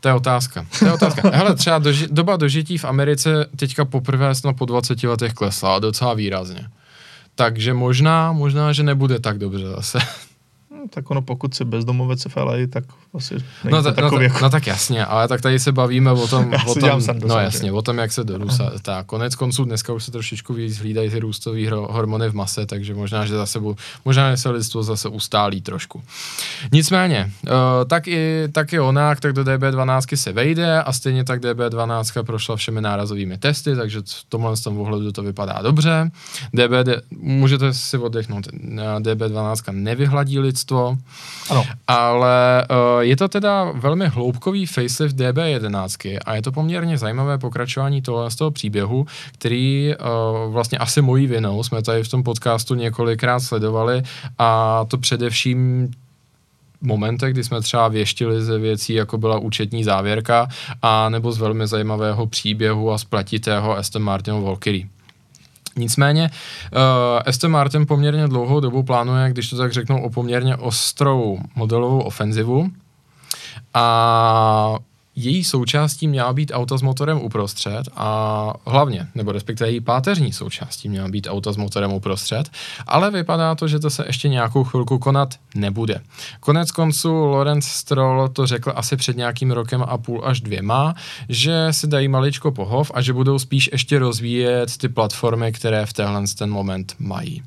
To 0.00 0.08
je 0.08 0.14
otázka. 0.14 0.66
To 0.78 0.84
je 0.84 0.92
otázka. 0.92 1.30
Hele, 1.34 1.54
třeba 1.54 1.80
doži- 1.80 2.08
doba 2.10 2.36
dožití 2.36 2.78
v 2.78 2.84
Americe 2.84 3.46
teďka 3.56 3.84
poprvé 3.84 4.34
snad 4.34 4.56
po 4.56 4.64
20 4.64 5.02
letech 5.02 5.32
klesla 5.32 5.78
docela 5.78 6.14
výrazně. 6.14 6.68
Takže 7.34 7.74
možná, 7.74 8.32
možná, 8.32 8.72
že 8.72 8.82
nebude 8.82 9.18
tak 9.18 9.38
dobře 9.38 9.64
zase. 9.66 9.98
No, 10.80 10.88
tak 10.88 11.10
ono, 11.10 11.22
pokud 11.22 11.54
si 11.54 11.64
bezdomovec 11.64 12.24
v 12.24 12.36
LA, 12.36 12.54
tak 12.70 12.84
asi 13.14 13.34
no, 13.70 13.82
ta, 13.82 13.92
takový 13.92 14.16
no, 14.16 14.22
jako... 14.22 14.38
no, 14.42 14.50
tak 14.50 14.66
jasně, 14.66 15.04
ale 15.04 15.28
tak 15.28 15.40
tady 15.40 15.58
se 15.58 15.72
bavíme 15.72 16.12
o 16.12 16.28
tom, 16.28 16.52
o 16.66 16.74
tom 16.74 17.00
no 17.26 17.38
jasně, 17.38 17.72
o 17.72 17.82
tom, 17.82 17.98
jak 17.98 18.12
se 18.12 18.24
dorůstá. 18.24 18.72
Tak 18.82 19.06
konec 19.06 19.34
konců 19.34 19.64
dneska 19.64 19.92
už 19.92 20.04
se 20.04 20.10
trošičku 20.10 20.54
víc 20.54 20.78
hlídají 20.78 21.10
ty 21.10 21.20
růstové 21.20 21.70
hormony 21.70 22.28
v 22.28 22.34
mase, 22.34 22.66
takže 22.66 22.94
možná, 22.94 23.26
že 23.26 23.34
zase 23.34 23.60
bu, 23.60 23.76
možná, 24.04 24.30
že 24.30 24.36
se 24.36 24.50
lidstvo 24.50 24.82
zase 24.82 25.08
ustálí 25.08 25.60
trošku. 25.60 26.02
Nicméně, 26.72 27.30
uh, 27.42 27.50
tak, 27.86 28.08
i, 28.08 28.48
tak 28.52 28.72
i 28.72 28.80
ona, 28.80 29.14
tak 29.14 29.32
do 29.32 29.42
DB12 29.42 30.16
se 30.16 30.32
vejde 30.32 30.82
a 30.82 30.92
stejně 30.92 31.24
tak 31.24 31.40
DB12 31.40 32.22
prošla 32.22 32.56
všemi 32.56 32.80
nárazovými 32.80 33.38
testy, 33.38 33.76
takže 33.76 34.00
v 34.00 34.24
tomhle 34.28 34.56
z 34.56 34.60
tom 34.60 34.80
ohledu 34.80 35.12
to 35.12 35.22
vypadá 35.22 35.62
dobře. 35.62 36.10
DB, 36.52 37.02
můžete 37.18 37.74
si 37.74 37.98
oddechnout, 37.98 38.46
DB12 38.98 39.72
nevyhladí 39.72 40.38
lidstvo, 40.38 40.69
lidstvo. 40.70 40.96
Ano. 41.50 41.64
Ale 41.86 42.66
uh, 42.70 43.00
je 43.00 43.16
to 43.16 43.28
teda 43.28 43.72
velmi 43.74 44.06
hloubkový 44.06 44.66
facelift 44.66 45.16
DB11 45.16 46.18
a 46.24 46.34
je 46.34 46.42
to 46.42 46.52
poměrně 46.52 46.98
zajímavé 46.98 47.38
pokračování 47.38 48.02
toho, 48.02 48.30
z 48.30 48.36
toho 48.36 48.50
příběhu, 48.50 49.06
který 49.32 49.94
uh, 49.94 50.52
vlastně 50.52 50.78
asi 50.78 51.02
mojí 51.02 51.26
vinou 51.26 51.62
jsme 51.62 51.82
tady 51.82 52.02
v 52.02 52.08
tom 52.08 52.22
podcastu 52.22 52.74
několikrát 52.74 53.40
sledovali 53.40 54.02
a 54.38 54.84
to 54.88 54.98
především 54.98 55.90
momentech, 56.82 57.32
kdy 57.32 57.44
jsme 57.44 57.60
třeba 57.60 57.88
věštili 57.88 58.42
ze 58.42 58.58
věcí, 58.58 58.94
jako 58.94 59.18
byla 59.18 59.38
účetní 59.38 59.84
závěrka, 59.84 60.48
a 60.82 61.08
nebo 61.08 61.32
z 61.32 61.38
velmi 61.38 61.66
zajímavého 61.66 62.26
příběhu 62.26 62.92
a 62.92 62.98
splatitého 62.98 63.76
Aston 63.76 64.02
Martinu 64.02 64.42
Valkyrie. 64.42 64.86
Nicméně 65.80 66.30
uh, 66.72 66.78
Aston 67.26 67.50
Martin 67.50 67.86
poměrně 67.86 68.28
dlouhou 68.28 68.60
dobu 68.60 68.82
plánuje, 68.82 69.30
když 69.30 69.50
to 69.50 69.56
tak 69.56 69.72
řeknu, 69.72 70.02
o 70.02 70.10
poměrně 70.10 70.56
ostrou 70.56 71.38
modelovou 71.54 72.00
ofenzivu. 72.00 72.70
A 73.74 74.76
její 75.24 75.44
součástí 75.44 76.08
měla 76.08 76.32
být 76.32 76.52
auta 76.54 76.78
s 76.78 76.82
motorem 76.82 77.18
uprostřed 77.18 77.88
a 77.96 78.52
hlavně, 78.66 79.06
nebo 79.14 79.32
respektive 79.32 79.70
její 79.70 79.80
páteřní 79.80 80.32
součástí 80.32 80.88
měla 80.88 81.08
být 81.08 81.26
auta 81.30 81.52
s 81.52 81.56
motorem 81.56 81.92
uprostřed, 81.92 82.50
ale 82.86 83.10
vypadá 83.10 83.54
to, 83.54 83.68
že 83.68 83.78
to 83.78 83.90
se 83.90 84.04
ještě 84.06 84.28
nějakou 84.28 84.64
chvilku 84.64 84.98
konat 84.98 85.34
nebude. 85.54 86.00
Konec 86.40 86.70
konců 86.70 87.12
Lorenz 87.12 87.66
Stroll 87.66 88.28
to 88.28 88.46
řekl 88.46 88.72
asi 88.76 88.96
před 88.96 89.16
nějakým 89.16 89.50
rokem 89.50 89.84
a 89.88 89.98
půl 89.98 90.22
až 90.24 90.40
dvěma, 90.40 90.94
že 91.28 91.68
si 91.70 91.86
dají 91.86 92.08
maličko 92.08 92.52
pohov 92.52 92.90
a 92.94 93.00
že 93.00 93.12
budou 93.12 93.38
spíš 93.38 93.68
ještě 93.72 93.98
rozvíjet 93.98 94.78
ty 94.78 94.88
platformy, 94.88 95.52
které 95.52 95.86
v 95.86 95.92
téhle 95.92 96.24
ten 96.38 96.50
moment 96.50 96.94
mají. 96.98 97.42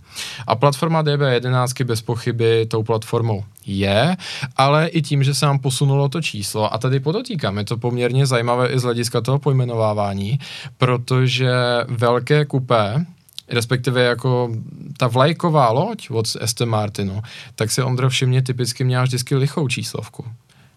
A 0.47 0.55
platforma 0.55 1.03
DB11 1.03 1.85
bez 1.85 2.01
pochyby 2.01 2.65
tou 2.65 2.83
platformou 2.83 3.43
je, 3.65 4.17
ale 4.57 4.87
i 4.87 5.01
tím, 5.01 5.23
že 5.23 5.33
se 5.33 5.45
nám 5.45 5.59
posunulo 5.59 6.09
to 6.09 6.21
číslo, 6.21 6.73
a 6.73 6.77
tady 6.77 6.99
podotýkám, 6.99 7.55
je 7.63 7.67
to 7.67 7.77
poměrně 7.77 8.25
zajímavé 8.25 8.67
i 8.67 8.79
z 8.79 8.83
hlediska 8.83 9.21
toho 9.21 9.39
pojmenovávání, 9.39 10.39
protože 10.77 11.51
velké 11.87 12.45
kupé, 12.45 13.05
respektive 13.49 14.03
jako 14.03 14.51
ta 14.97 15.07
vlajková 15.07 15.71
loď 15.71 16.09
od 16.09 16.25
Aston 16.41 16.69
Martinu, 16.69 17.21
tak 17.55 17.71
si 17.71 17.81
Ondro 17.81 18.09
všimně 18.09 18.41
typicky 18.41 18.83
měla 18.83 19.03
vždycky 19.03 19.35
lichou 19.35 19.67
číslovku. 19.67 20.25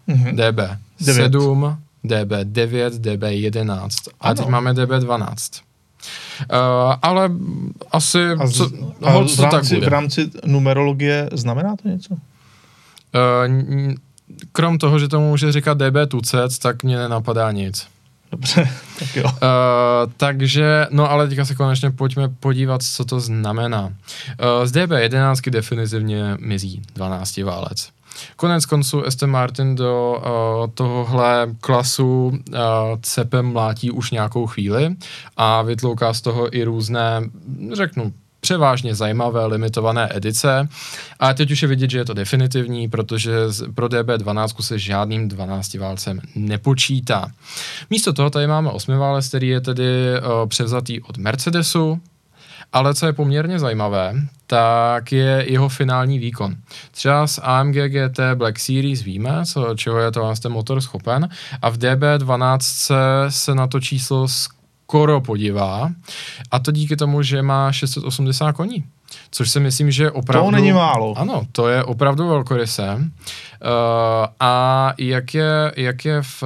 Mm-hmm. 0.07 0.31
DB 0.31 0.79
9. 1.05 1.31
7, 1.31 1.77
DB 2.03 2.31
9, 2.43 2.93
DB 2.93 3.23
11 3.23 3.95
a 4.07 4.11
ano. 4.19 4.35
teď 4.35 4.47
máme 4.47 4.73
DB 4.73 4.89
12. 4.89 5.51
Uh, 5.51 6.57
ale 7.01 7.31
asi 7.91 8.19
a, 8.39 8.47
z, 8.47 8.53
co, 8.53 8.69
a 9.01 9.11
v, 9.11 9.39
rámci, 9.39 9.41
tak 9.41 9.63
v 9.83 9.87
rámci 9.87 10.29
numerologie 10.45 11.29
znamená 11.33 11.75
to 11.75 11.87
něco? 11.87 12.13
Uh, 12.13 13.93
krom 14.51 14.77
toho, 14.77 14.99
že 14.99 15.07
tomu 15.07 15.29
může 15.29 15.51
říkat 15.51 15.77
DB 15.77 15.95
Tucec, 16.07 16.59
tak 16.59 16.83
mě 16.83 16.97
nenapadá 16.97 17.51
nic. 17.51 17.87
Dobře, 18.31 18.69
tak 18.99 19.15
jo. 19.15 19.23
Uh, 19.23 20.11
takže, 20.17 20.87
no 20.91 21.11
ale 21.11 21.27
teďka 21.27 21.45
se 21.45 21.55
konečně 21.55 21.91
pojďme 21.91 22.29
podívat, 22.29 22.83
co 22.83 23.05
to 23.05 23.19
znamená. 23.19 23.85
Uh, 23.85 24.65
z 24.65 24.71
DB11 24.71 25.51
definitivně 25.51 26.37
mizí 26.39 26.81
12 26.95 27.37
válec. 27.37 27.89
Konec 28.35 28.65
konců 28.65 29.05
Aston 29.05 29.29
Martin 29.29 29.75
do 29.75 30.17
uh, 30.17 30.73
tohohle 30.73 31.47
klasu 31.61 32.27
uh, 32.27 32.55
cepem 33.01 33.45
mlátí 33.45 33.91
už 33.91 34.11
nějakou 34.11 34.45
chvíli 34.47 34.95
a 35.37 35.61
vytlouká 35.61 36.13
z 36.13 36.21
toho 36.21 36.55
i 36.57 36.63
různé, 36.63 37.21
řeknu, 37.73 38.13
převážně 38.39 38.95
zajímavé 38.95 39.45
limitované 39.45 40.09
edice. 40.13 40.67
A 41.19 41.33
teď 41.33 41.51
už 41.51 41.61
je 41.61 41.67
vidět, 41.67 41.89
že 41.89 41.97
je 41.97 42.05
to 42.05 42.13
definitivní, 42.13 42.89
protože 42.89 43.31
pro 43.75 43.87
DB12 43.87 44.61
se 44.61 44.79
žádným 44.79 45.27
12 45.27 45.73
válcem 45.73 46.21
nepočítá. 46.35 47.31
Místo 47.89 48.13
toho 48.13 48.29
tady 48.29 48.47
máme 48.47 48.69
8 48.69 48.97
válec, 48.97 49.27
který 49.27 49.47
je 49.47 49.61
tedy 49.61 49.85
uh, 50.19 50.49
převzatý 50.49 51.01
od 51.01 51.17
Mercedesu, 51.17 52.01
ale 52.73 52.93
co 52.93 53.05
je 53.05 53.13
poměrně 53.13 53.59
zajímavé, 53.59 54.13
tak 54.47 55.11
je 55.11 55.45
jeho 55.47 55.69
finální 55.69 56.19
výkon. 56.19 56.55
Třeba 56.91 57.27
z 57.27 57.39
AMG 57.43 57.75
GT 57.75 58.19
Black 58.35 58.59
Series 58.59 59.03
víme, 59.03 59.45
co, 59.45 59.75
čeho 59.75 59.99
je 59.99 60.11
to 60.11 60.33
ten 60.41 60.51
motor 60.51 60.81
schopen 60.81 61.29
a 61.61 61.69
v 61.69 61.77
DB12 61.77 62.59
se 63.29 63.55
na 63.55 63.67
to 63.67 63.79
číslo 63.79 64.27
skoro 64.87 65.21
podivá. 65.21 65.91
A 66.51 66.59
to 66.59 66.71
díky 66.71 66.95
tomu, 66.95 67.21
že 67.21 67.41
má 67.41 67.71
680 67.71 68.51
koní. 68.51 68.83
Což 69.31 69.49
si 69.49 69.59
myslím, 69.59 69.91
že 69.91 70.11
opravdu... 70.11 70.47
To 70.47 70.51
není 70.51 70.71
málo. 70.71 71.13
Ano, 71.17 71.47
to 71.51 71.67
je 71.67 71.83
opravdu 71.83 72.27
velkorysé. 72.27 72.95
Uh, 72.95 73.01
a 74.39 74.93
jak 74.97 75.33
je, 75.33 75.71
jak 75.75 76.05
je 76.05 76.21
v, 76.21 76.43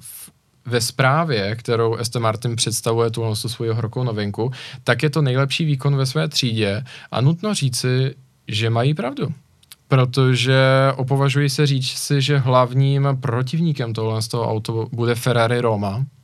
v 0.00 0.30
ve 0.66 0.80
zprávě, 0.80 1.56
kterou 1.56 1.98
Aston 1.98 2.22
Martin 2.22 2.56
představuje 2.56 3.10
tu 3.10 3.34
svoji 3.34 3.70
horkou 3.70 4.04
novinku, 4.04 4.50
tak 4.84 5.02
je 5.02 5.10
to 5.10 5.22
nejlepší 5.22 5.64
výkon 5.64 5.96
ve 5.96 6.06
své 6.06 6.28
třídě 6.28 6.84
a 7.10 7.20
nutno 7.20 7.54
říci, 7.54 8.14
že 8.48 8.70
mají 8.70 8.94
pravdu. 8.94 9.34
Protože 9.88 10.62
opovažuji 10.96 11.50
se 11.50 11.66
říct 11.66 11.98
si, 11.98 12.22
že 12.22 12.38
hlavním 12.38 13.08
protivníkem 13.20 13.92
tohle 13.92 14.22
z 14.22 14.28
toho 14.28 14.50
auto 14.50 14.88
bude 14.92 15.14
Ferrari 15.14 15.60
Roma, 15.60 16.02
eh, 16.02 16.15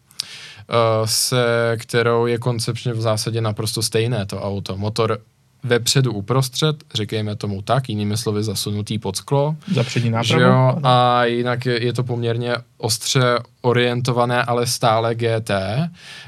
se 1.04 1.76
kterou 1.80 2.26
je 2.26 2.38
koncepčně 2.38 2.92
v 2.92 3.00
zásadě 3.00 3.40
naprosto 3.40 3.82
stejné 3.82 4.26
to 4.26 4.42
auto. 4.42 4.76
Motor 4.76 5.18
vepředu 5.64 6.12
uprostřed, 6.12 6.76
říkejme 6.94 7.36
tomu 7.36 7.62
tak, 7.62 7.88
jinými 7.88 8.16
slovy 8.16 8.42
zasunutý 8.42 8.98
pod 8.98 9.16
sklo. 9.16 9.56
Za 9.74 9.84
přední 9.84 10.10
nápravu. 10.10 10.42
Jo, 10.42 10.78
a 10.82 11.24
jinak 11.24 11.66
je, 11.66 11.84
je 11.84 11.92
to 11.92 12.04
poměrně 12.04 12.54
ostře 12.78 13.38
orientované, 13.60 14.42
ale 14.42 14.66
stále 14.66 15.14
GT. 15.14 15.50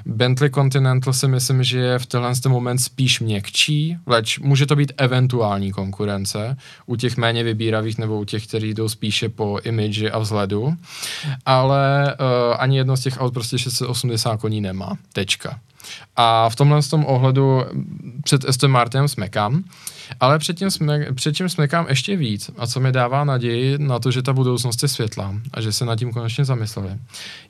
Bentley 0.06 0.50
Continental 0.50 1.12
si 1.12 1.28
myslím, 1.28 1.62
že 1.64 1.78
je 1.78 1.98
v 1.98 2.06
tenhle 2.06 2.32
moment 2.48 2.78
spíš 2.78 3.20
měkčí, 3.20 3.96
leč 4.06 4.38
může 4.38 4.66
to 4.66 4.76
být 4.76 4.92
eventuální 4.96 5.72
konkurence 5.72 6.56
u 6.86 6.96
těch 6.96 7.16
méně 7.16 7.44
vybíravých 7.44 7.98
nebo 7.98 8.20
u 8.20 8.24
těch, 8.24 8.46
kteří 8.46 8.74
jdou 8.74 8.88
spíše 8.88 9.28
po 9.28 9.58
imidži 9.64 10.10
a 10.10 10.18
vzhledu, 10.18 10.74
ale 11.46 12.16
uh, 12.20 12.56
ani 12.58 12.76
jedno 12.76 12.96
z 12.96 13.00
těch 13.00 13.20
aut 13.20 13.34
prostě 13.34 13.58
680 13.58 14.36
koní 14.36 14.60
nemá. 14.60 14.96
Tečka. 15.12 15.60
A 16.16 16.48
v 16.48 16.56
tomhle 16.56 16.82
tom 16.82 17.04
ohledu 17.06 17.64
před 18.22 18.48
Aston 18.48 18.70
Martinem 18.70 19.08
smekám, 19.08 19.64
ale 20.20 20.38
předtím, 20.38 20.70
jsme, 20.70 21.12
předtím 21.14 21.48
smekám 21.48 21.86
ještě 21.88 22.16
víc 22.16 22.50
a 22.58 22.66
co 22.66 22.80
mi 22.80 22.92
dává 22.92 23.24
naději 23.24 23.78
na 23.78 23.98
to, 23.98 24.10
že 24.10 24.22
ta 24.22 24.32
budoucnost 24.32 24.82
je 24.82 24.88
světlá 24.88 25.34
a 25.54 25.60
že 25.60 25.72
se 25.72 25.84
nad 25.84 25.96
tím 25.96 26.12
konečně 26.12 26.44
zamysleli, 26.44 26.90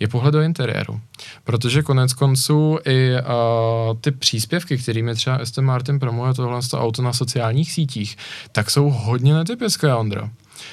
je 0.01 0.09
pohled 0.09 0.33
do 0.33 0.41
interiéru. 0.41 1.01
Protože 1.45 1.83
konec 1.83 2.13
konců 2.13 2.79
i 2.85 3.13
uh, 3.13 3.99
ty 4.01 4.11
příspěvky, 4.11 4.79
kterými 4.79 5.15
třeba 5.15 5.37
Aston 5.37 5.65
Martin 5.65 5.99
promuje 5.99 6.35
tohle 6.35 6.61
auto 6.75 7.03
na 7.03 7.13
sociálních 7.13 7.73
sítích, 7.73 8.17
tak 8.53 8.71
jsou 8.71 8.91
hodně 8.91 9.35
netypické, 9.35 9.95
Ondro. 9.95 10.31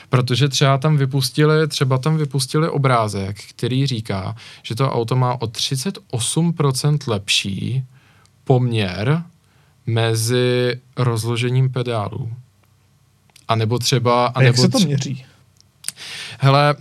Protože 0.10 0.50
třeba 0.50 0.78
tam 0.78 0.98
vypustili, 0.98 1.68
třeba 1.68 1.98
tam 1.98 2.18
vypustili 2.18 2.70
obrázek, 2.70 3.38
který 3.50 3.88
říká, 3.88 4.36
že 4.64 4.76
to 4.76 4.92
auto 4.92 5.16
má 5.16 5.42
o 5.42 5.46
38% 5.46 6.98
lepší 7.08 7.84
poměr 8.44 9.24
mezi 9.86 10.80
rozložením 10.98 11.72
pedálů. 11.72 12.34
A 13.48 13.56
nebo 13.56 13.80
třeba... 13.80 14.26
A, 14.26 14.30
a 14.30 14.42
jak 14.42 14.56
nebo 14.56 14.64
se 14.64 14.70
to 14.70 14.80
měří? 14.80 15.26
Hele, 16.44 16.76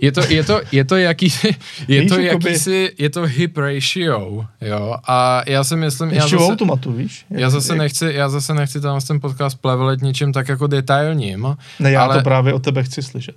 je 0.00 0.12
to, 0.12 0.20
je 0.28 0.44
to, 0.44 0.60
je 0.72 0.84
to 0.84 0.96
jakýsi, 0.96 1.56
je 1.88 2.08
to 2.08 2.20
jakýsi, 2.20 2.92
je 2.98 3.10
to 3.10 3.22
hip 3.22 3.56
ratio, 3.56 4.44
jo, 4.60 4.94
a 5.06 5.42
já 5.46 5.64
si 5.64 5.76
myslím, 5.76 6.10
já 6.10 6.22
zase, 6.22 6.36
automatu, 6.36 6.92
víš? 6.92 7.24
Jak, 7.30 7.40
já 7.40 7.50
zase 7.50 7.72
jak... 7.72 7.78
nechci, 7.78 8.12
já 8.12 8.28
zase 8.28 8.54
nechci 8.54 8.80
tam 8.80 9.00
ten 9.00 9.20
podcast 9.20 9.60
plevelet 9.60 10.02
něčím 10.02 10.32
tak 10.32 10.48
jako 10.48 10.66
detailním. 10.66 11.56
Ne, 11.78 11.90
já 11.90 12.02
ale... 12.02 12.16
to 12.16 12.22
právě 12.22 12.54
od 12.54 12.62
tebe 12.62 12.82
chci 12.82 13.02
slyšet. 13.02 13.36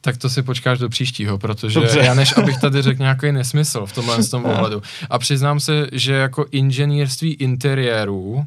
Tak 0.00 0.16
to 0.16 0.30
si 0.30 0.42
počkáš 0.42 0.78
do 0.78 0.88
příštího, 0.88 1.38
protože 1.38 1.80
Dobře. 1.80 2.00
já 2.00 2.14
než 2.14 2.36
abych 2.36 2.58
tady 2.60 2.82
řekl 2.82 3.02
nějaký 3.02 3.32
nesmysl 3.32 3.86
v 3.86 3.92
tomhle 3.92 4.22
z 4.22 4.30
tom 4.30 4.44
ohledu. 4.44 4.82
A 5.10 5.18
přiznám 5.18 5.60
se, 5.60 5.86
že 5.92 6.14
jako 6.14 6.46
inženýrství 6.50 7.34
interiérů, 7.34 8.44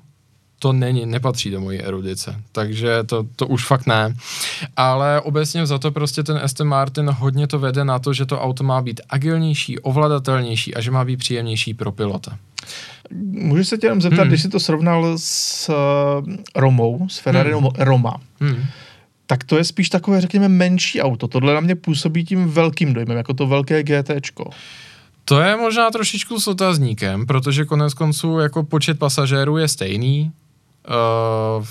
to 0.64 0.74
není, 0.74 1.06
nepatří 1.06 1.52
do 1.52 1.62
mojí 1.62 1.82
erudice, 1.82 2.36
takže 2.52 3.04
to, 3.04 3.26
to 3.36 3.48
už 3.48 3.66
fakt 3.66 3.88
ne. 3.88 4.16
Ale 4.76 5.22
obecně 5.22 5.66
za 5.66 5.78
to 5.78 5.92
prostě 5.92 6.24
ten 6.24 6.38
Aston 6.38 6.68
Martin 6.68 7.10
hodně 7.10 7.48
to 7.48 7.60
vede 7.60 7.84
na 7.86 8.00
to, 8.00 8.14
že 8.14 8.26
to 8.26 8.42
auto 8.42 8.64
má 8.64 8.82
být 8.82 9.02
agilnější, 9.10 9.80
ovladatelnější 9.80 10.76
a 10.76 10.82
že 10.82 10.92
má 10.92 11.06
být 11.06 11.18
příjemnější 11.18 11.74
pro 11.74 11.92
pilota. 11.92 12.38
Můžu 13.32 13.64
se 13.64 13.78
tě 13.78 13.86
jenom 13.86 14.02
zeptat, 14.02 14.22
hmm. 14.22 14.28
když 14.28 14.42
jsi 14.42 14.50
to 14.50 14.60
srovnal 14.60 15.18
s 15.18 15.70
uh, 15.70 16.36
Romou, 16.56 17.08
s 17.10 17.18
Ferrari 17.18 17.52
hmm. 17.54 17.70
Roma, 17.78 18.18
hmm. 18.40 18.64
tak 19.28 19.44
to 19.44 19.58
je 19.58 19.64
spíš 19.64 19.90
takové, 19.90 20.22
řekněme, 20.22 20.50
menší 20.50 21.02
auto. 21.02 21.28
Tohle 21.28 21.54
na 21.54 21.60
mě 21.60 21.76
působí 21.76 22.26
tím 22.26 22.50
velkým 22.50 22.94
dojmem, 22.94 23.18
jako 23.18 23.34
to 23.34 23.48
velké 23.48 23.84
GTčko. 23.84 24.50
To 25.26 25.42
je 25.42 25.58
možná 25.58 25.92
trošičku 25.92 26.40
s 26.40 26.48
otazníkem, 26.48 27.26
protože 27.26 27.66
konec 27.66 27.94
konců 27.94 28.40
jako 28.40 28.64
počet 28.64 29.00
pasažérů 29.00 29.58
je 29.58 29.68
stejný, 29.68 30.32
uh, 30.88 31.66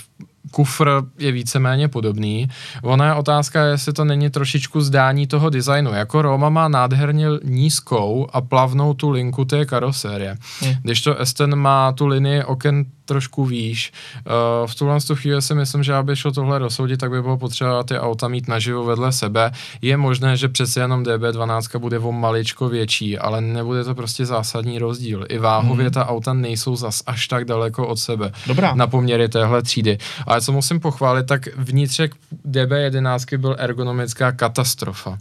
kufr 0.51 1.03
je 1.18 1.33
víceméně 1.33 1.88
podobný. 1.88 2.48
Ona 2.83 3.07
je 3.07 3.14
otázka, 3.14 3.64
jestli 3.64 3.92
to 3.92 4.05
není 4.05 4.31
trošičku 4.31 4.81
zdání 4.81 5.27
toho 5.27 5.51
designu. 5.51 5.92
Jako 5.92 6.22
Roma 6.22 6.48
má 6.48 6.68
nádherně 6.68 7.27
nízkou 7.44 8.27
a 8.33 8.40
plavnou 8.40 8.94
tu 8.94 9.11
linku 9.11 9.44
té 9.44 9.66
karosérie. 9.66 10.37
Hmm. 10.61 10.75
Když 10.83 11.01
to 11.01 11.18
Esten 11.18 11.57
má 11.57 11.92
tu 11.92 12.07
linii 12.07 12.44
oken 12.44 12.85
trošku 13.04 13.44
výš. 13.44 13.92
Uh, 14.26 14.66
v 14.66 14.74
tuhle 14.74 14.98
chvíli 15.14 15.42
si 15.42 15.54
myslím, 15.54 15.82
že 15.82 15.94
aby 15.94 16.16
šlo 16.16 16.32
tohle 16.32 16.58
rozsoudit, 16.58 17.00
tak 17.00 17.10
by 17.10 17.22
bylo 17.22 17.36
potřeba 17.36 17.82
ty 17.82 17.98
auta 17.98 18.28
mít 18.28 18.48
naživo 18.48 18.84
vedle 18.84 19.12
sebe. 19.12 19.50
Je 19.82 19.96
možné, 19.96 20.36
že 20.36 20.48
přece 20.48 20.80
jenom 20.80 21.02
DB12 21.02 21.78
bude 21.78 21.98
o 21.98 22.12
maličko 22.12 22.68
větší, 22.68 23.18
ale 23.18 23.40
nebude 23.40 23.84
to 23.84 23.94
prostě 23.94 24.26
zásadní 24.26 24.78
rozdíl. 24.78 25.26
I 25.28 25.38
váhově 25.38 25.84
hmm. 25.84 25.92
ta 25.92 26.08
auta 26.08 26.32
nejsou 26.32 26.76
zas 26.76 27.02
až 27.06 27.28
tak 27.28 27.44
daleko 27.44 27.86
od 27.86 27.96
sebe. 27.96 28.32
Dobrá. 28.46 28.74
Na 28.74 28.86
poměry 28.86 29.28
téhle 29.28 29.62
třídy. 29.62 29.98
Ale 30.26 30.40
co 30.40 30.52
musím 30.52 30.80
pochválit, 30.80 31.26
tak 31.26 31.48
vnitřek 31.56 32.14
DB11 32.46 33.38
byl 33.38 33.56
ergonomická 33.58 34.32
katastrofa. 34.32 35.18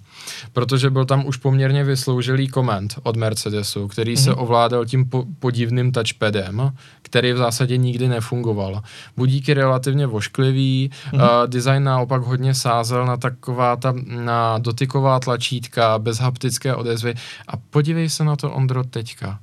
Protože 0.53 0.89
byl 0.89 1.05
tam 1.05 1.25
už 1.25 1.37
poměrně 1.37 1.83
vysloužilý 1.83 2.47
koment 2.47 2.95
od 3.03 3.15
Mercedesu, 3.15 3.87
který 3.87 4.15
hmm. 4.15 4.23
se 4.23 4.29
mhm. 4.29 4.39
ovládal 4.39 4.85
tím 4.85 5.09
po- 5.09 5.25
podivným 5.39 5.91
touchpadem, 5.91 6.71
který 7.01 7.33
v 7.33 7.37
zásadě 7.37 7.70
nikdy 7.77 8.07
nefungoval. 8.07 8.81
Budík 9.17 9.47
je 9.47 9.55
relativně 9.55 10.07
vošklivý, 10.07 10.89
mm-hmm. 10.89 11.15
uh, 11.15 11.47
design 11.47 11.83
naopak 11.83 12.21
hodně 12.21 12.53
sázel 12.53 13.05
na 13.05 13.17
taková 13.17 13.75
ta 13.75 13.93
na 14.05 14.57
dotyková 14.57 15.19
tlačítka, 15.19 15.99
bez 15.99 16.17
haptické 16.17 16.75
odezvy. 16.75 17.13
A 17.47 17.57
podívej 17.57 18.09
se 18.09 18.23
na 18.23 18.35
to, 18.35 18.51
Ondro, 18.51 18.83
teďka. 18.83 19.39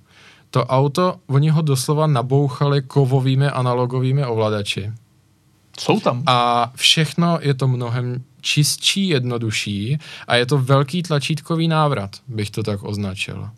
To 0.50 0.66
auto, 0.66 1.16
oni 1.26 1.50
ho 1.50 1.62
doslova 1.62 2.06
nabouchali 2.06 2.82
kovovými 2.82 3.46
analogovými 3.46 4.24
ovladači. 4.24 4.92
Jsou 5.78 6.00
tam. 6.00 6.22
A 6.26 6.72
všechno 6.74 7.38
je 7.42 7.54
to 7.54 7.68
mnohem 7.68 8.24
čistší, 8.40 9.08
jednodušší 9.08 9.98
a 10.28 10.36
je 10.36 10.46
to 10.46 10.58
velký 10.58 11.02
tlačítkový 11.02 11.68
návrat, 11.68 12.10
bych 12.28 12.50
to 12.50 12.62
tak 12.62 12.82
označil. 12.82 13.48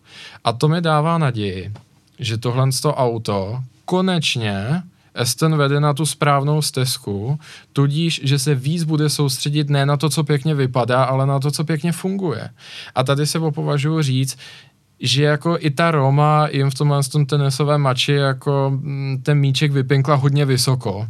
A 0.45 0.53
to 0.53 0.69
mi 0.69 0.81
dává 0.81 1.19
naději, 1.19 1.73
že 2.19 2.39
tohle 2.39 2.69
auto 2.85 3.63
konečně 3.91 4.83
Aston 5.15 5.57
vede 5.57 5.81
na 5.81 5.95
tu 5.95 6.07
správnou 6.07 6.63
stezku, 6.63 7.39
tudíž, 7.73 8.21
že 8.25 8.39
se 8.39 8.55
víc 8.55 8.85
bude 8.85 9.09
soustředit 9.09 9.71
ne 9.71 9.87
na 9.87 9.97
to, 9.97 10.11
co 10.11 10.25
pěkně 10.25 10.55
vypadá, 10.55 11.05
ale 11.05 11.27
na 11.27 11.41
to, 11.41 11.51
co 11.51 11.65
pěkně 11.65 11.93
funguje. 11.93 12.51
A 12.95 13.05
tady 13.05 13.27
se 13.27 13.41
považuji 13.41 14.03
říct, 14.03 14.39
že 15.01 15.25
jako 15.25 15.57
i 15.61 15.71
ta 15.71 15.91
Roma 15.91 16.49
jim 16.53 16.71
v 16.71 16.75
tomhle 16.75 17.03
tom 17.03 17.27
tenisovém 17.27 17.81
mači 17.81 18.13
jako 18.13 18.71
mm, 18.75 19.23
ten 19.23 19.39
míček 19.39 19.73
vypinkla 19.73 20.15
hodně 20.15 20.45
vysoko, 20.45 21.07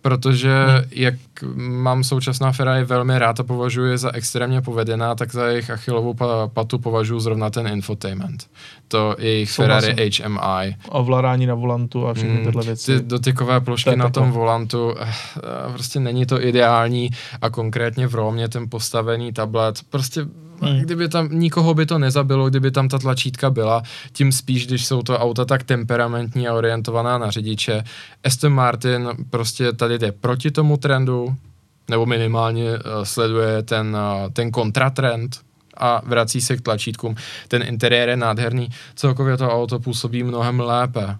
protože 0.00 0.64
hmm. 0.66 0.84
jak 0.90 1.14
mám 1.56 2.04
současná 2.04 2.52
Ferrari 2.52 2.84
velmi 2.84 3.18
rád 3.18 3.40
a 3.40 3.42
považuji 3.42 3.98
za 3.98 4.14
extrémně 4.14 4.62
povedená, 4.62 5.14
tak 5.14 5.32
za 5.32 5.46
jejich 5.46 5.70
achilovou 5.70 6.14
patu 6.54 6.78
považuji 6.78 7.20
zrovna 7.20 7.50
ten 7.50 7.66
infotainment. 7.66 8.46
To 8.88 9.16
jejich 9.18 9.50
Ferrari 9.50 10.10
HMI. 10.18 10.76
Ovládání 10.88 11.46
na 11.46 11.54
volantu 11.54 12.06
a 12.06 12.14
všechny 12.14 12.38
mm, 12.38 12.44
tyhle 12.44 12.62
věci. 12.64 13.00
Ty 13.00 13.06
dotykové 13.06 13.60
plošky 13.60 13.96
na 13.96 14.10
tom 14.10 14.30
volantu, 14.30 14.94
eh, 15.00 15.12
prostě 15.72 16.00
není 16.00 16.26
to 16.26 16.44
ideální 16.44 17.10
a 17.40 17.50
konkrétně 17.50 18.06
v 18.06 18.14
Romě 18.14 18.48
ten 18.48 18.68
postavený 18.68 19.32
tablet, 19.32 19.80
prostě 19.90 20.26
Hmm. 20.62 20.78
Kdyby 20.78 21.08
tam 21.08 21.28
nikoho 21.32 21.74
by 21.74 21.86
to 21.86 21.98
nezabilo, 21.98 22.50
kdyby 22.50 22.70
tam 22.70 22.88
ta 22.88 22.98
tlačítka 22.98 23.50
byla, 23.50 23.82
tím 24.12 24.32
spíš, 24.32 24.66
když 24.66 24.86
jsou 24.86 25.02
to 25.02 25.18
auta 25.18 25.44
tak 25.44 25.62
temperamentní 25.62 26.48
a 26.48 26.54
orientovaná 26.54 27.18
na 27.18 27.30
řidiče. 27.30 27.84
Aston 28.24 28.52
Martin 28.52 29.08
prostě 29.30 29.72
tady 29.72 29.98
jde 29.98 30.12
proti 30.12 30.50
tomu 30.50 30.76
trendu, 30.76 31.36
nebo 31.90 32.06
minimálně 32.06 32.70
uh, 32.70 32.78
sleduje 33.02 33.62
ten, 33.62 33.96
uh, 33.96 34.30
ten 34.32 34.50
kontratrend, 34.50 35.40
a 35.76 36.02
vrací 36.04 36.40
se 36.40 36.56
k 36.56 36.60
tlačítkům. 36.60 37.16
Ten 37.48 37.62
interiér 37.62 38.08
je 38.08 38.16
nádherný. 38.16 38.68
Celkově 38.94 39.36
to 39.36 39.50
auto 39.50 39.78
působí 39.78 40.22
mnohem 40.22 40.60
lépe 40.60 41.16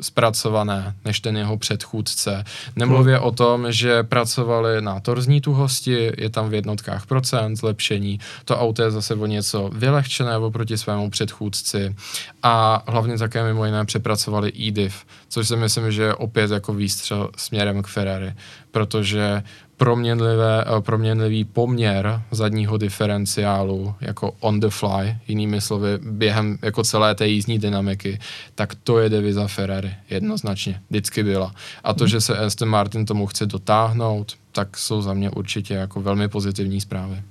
zpracované 0.00 0.94
než 1.04 1.20
ten 1.20 1.36
jeho 1.36 1.56
předchůdce. 1.58 2.44
Nemluvě 2.76 3.16
hmm. 3.16 3.24
o 3.24 3.30
tom, 3.32 3.72
že 3.72 4.02
pracovali 4.02 4.82
na 4.82 5.00
torzní 5.00 5.40
tuhosti, 5.40 6.12
je 6.18 6.30
tam 6.30 6.48
v 6.48 6.54
jednotkách 6.54 7.06
procent 7.06 7.56
zlepšení, 7.56 8.20
to 8.44 8.60
auto 8.60 8.82
je 8.82 8.90
zase 8.90 9.14
o 9.14 9.26
něco 9.26 9.70
vylehčené 9.72 10.36
oproti 10.36 10.78
svému 10.78 11.10
předchůdci 11.10 11.96
a 12.42 12.82
hlavně 12.86 13.18
také 13.18 13.44
mimo 13.44 13.64
jiné 13.64 13.84
přepracovali 13.84 14.52
e-div, 14.58 15.04
což 15.28 15.48
si 15.48 15.56
myslím, 15.56 15.92
že 15.92 16.02
je 16.02 16.14
opět 16.14 16.50
jako 16.50 16.74
výstřel 16.74 17.30
směrem 17.36 17.82
k 17.82 17.86
Ferrari, 17.86 18.34
protože 18.70 19.42
proměnlivé, 19.78 20.64
eh, 20.64 20.80
proměnlivý 20.80 21.44
poměr 21.44 22.22
zadního 22.30 22.76
diferenciálu 22.76 23.94
jako 24.00 24.32
on 24.40 24.60
the 24.60 24.68
fly, 24.68 25.16
jinými 25.28 25.60
slovy, 25.60 25.98
během 26.02 26.58
jako 26.62 26.82
celé 26.82 27.14
té 27.14 27.28
jízdní 27.28 27.58
dynamiky, 27.58 28.18
tak 28.54 28.74
to 28.74 28.98
je 28.98 29.08
deviza 29.08 29.46
Ferrari, 29.46 29.90
jednoznačně, 30.10 30.80
vždycky 30.90 31.22
byla. 31.22 31.54
A 31.84 31.94
to, 31.94 32.06
že 32.06 32.20
se 32.20 32.38
Aston 32.38 32.68
Martin 32.68 33.06
tomu 33.06 33.26
chce 33.26 33.46
dotáhnout, 33.46 34.36
tak 34.52 34.76
jsou 34.76 35.02
za 35.02 35.14
mě 35.14 35.30
určitě 35.30 35.74
jako 35.74 36.00
velmi 36.00 36.28
pozitivní 36.28 36.80
zprávy. 36.80 37.22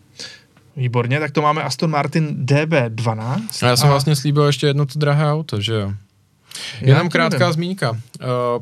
Výborně, 0.76 1.20
tak 1.20 1.32
to 1.32 1.42
máme 1.42 1.64
Aston 1.64 1.90
Martin 1.90 2.46
DB12. 2.46 3.66
A 3.66 3.68
já 3.68 3.78
jsem 3.78 3.88
a... 3.88 3.92
vlastně 3.92 4.16
slíbil 4.16 4.44
ještě 4.44 4.68
jedno 4.68 4.86
to 4.86 5.00
drahé 5.00 5.32
auto, 5.32 5.62
že 5.62 5.74
jo? 5.74 5.94
Jenom 6.82 7.10
krátká 7.10 7.52
zmínka, 7.52 7.92
uh, 7.92 7.98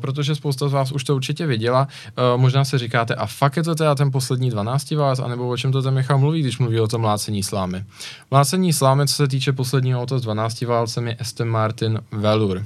protože 0.00 0.34
spousta 0.34 0.68
z 0.68 0.72
vás 0.72 0.92
už 0.92 1.04
to 1.04 1.14
určitě 1.14 1.46
viděla. 1.46 1.88
Uh, 2.34 2.40
možná 2.40 2.64
se 2.64 2.78
říkáte, 2.78 3.14
a 3.14 3.26
fakt 3.26 3.56
je 3.56 3.62
to 3.62 3.74
teda 3.74 3.94
ten 3.94 4.10
poslední 4.10 4.50
12 4.50 4.90
vás, 4.90 5.18
anebo 5.18 5.48
o 5.48 5.56
čem 5.56 5.72
to 5.72 5.82
ten 5.82 5.94
Michal 5.94 6.18
mluví, 6.18 6.40
když 6.40 6.58
mluví 6.58 6.80
o 6.80 6.88
tom 6.88 7.00
mlácení 7.00 7.42
slámy. 7.42 7.84
Mlácení 8.30 8.72
slámy, 8.72 9.06
co 9.06 9.14
se 9.14 9.28
týče 9.28 9.52
posledního 9.52 10.00
auta 10.00 10.18
s 10.18 10.22
12 10.22 10.62
válcem, 10.62 11.08
je 11.08 11.14
Aston 11.14 11.48
Martin 11.48 12.00
Velour. 12.12 12.64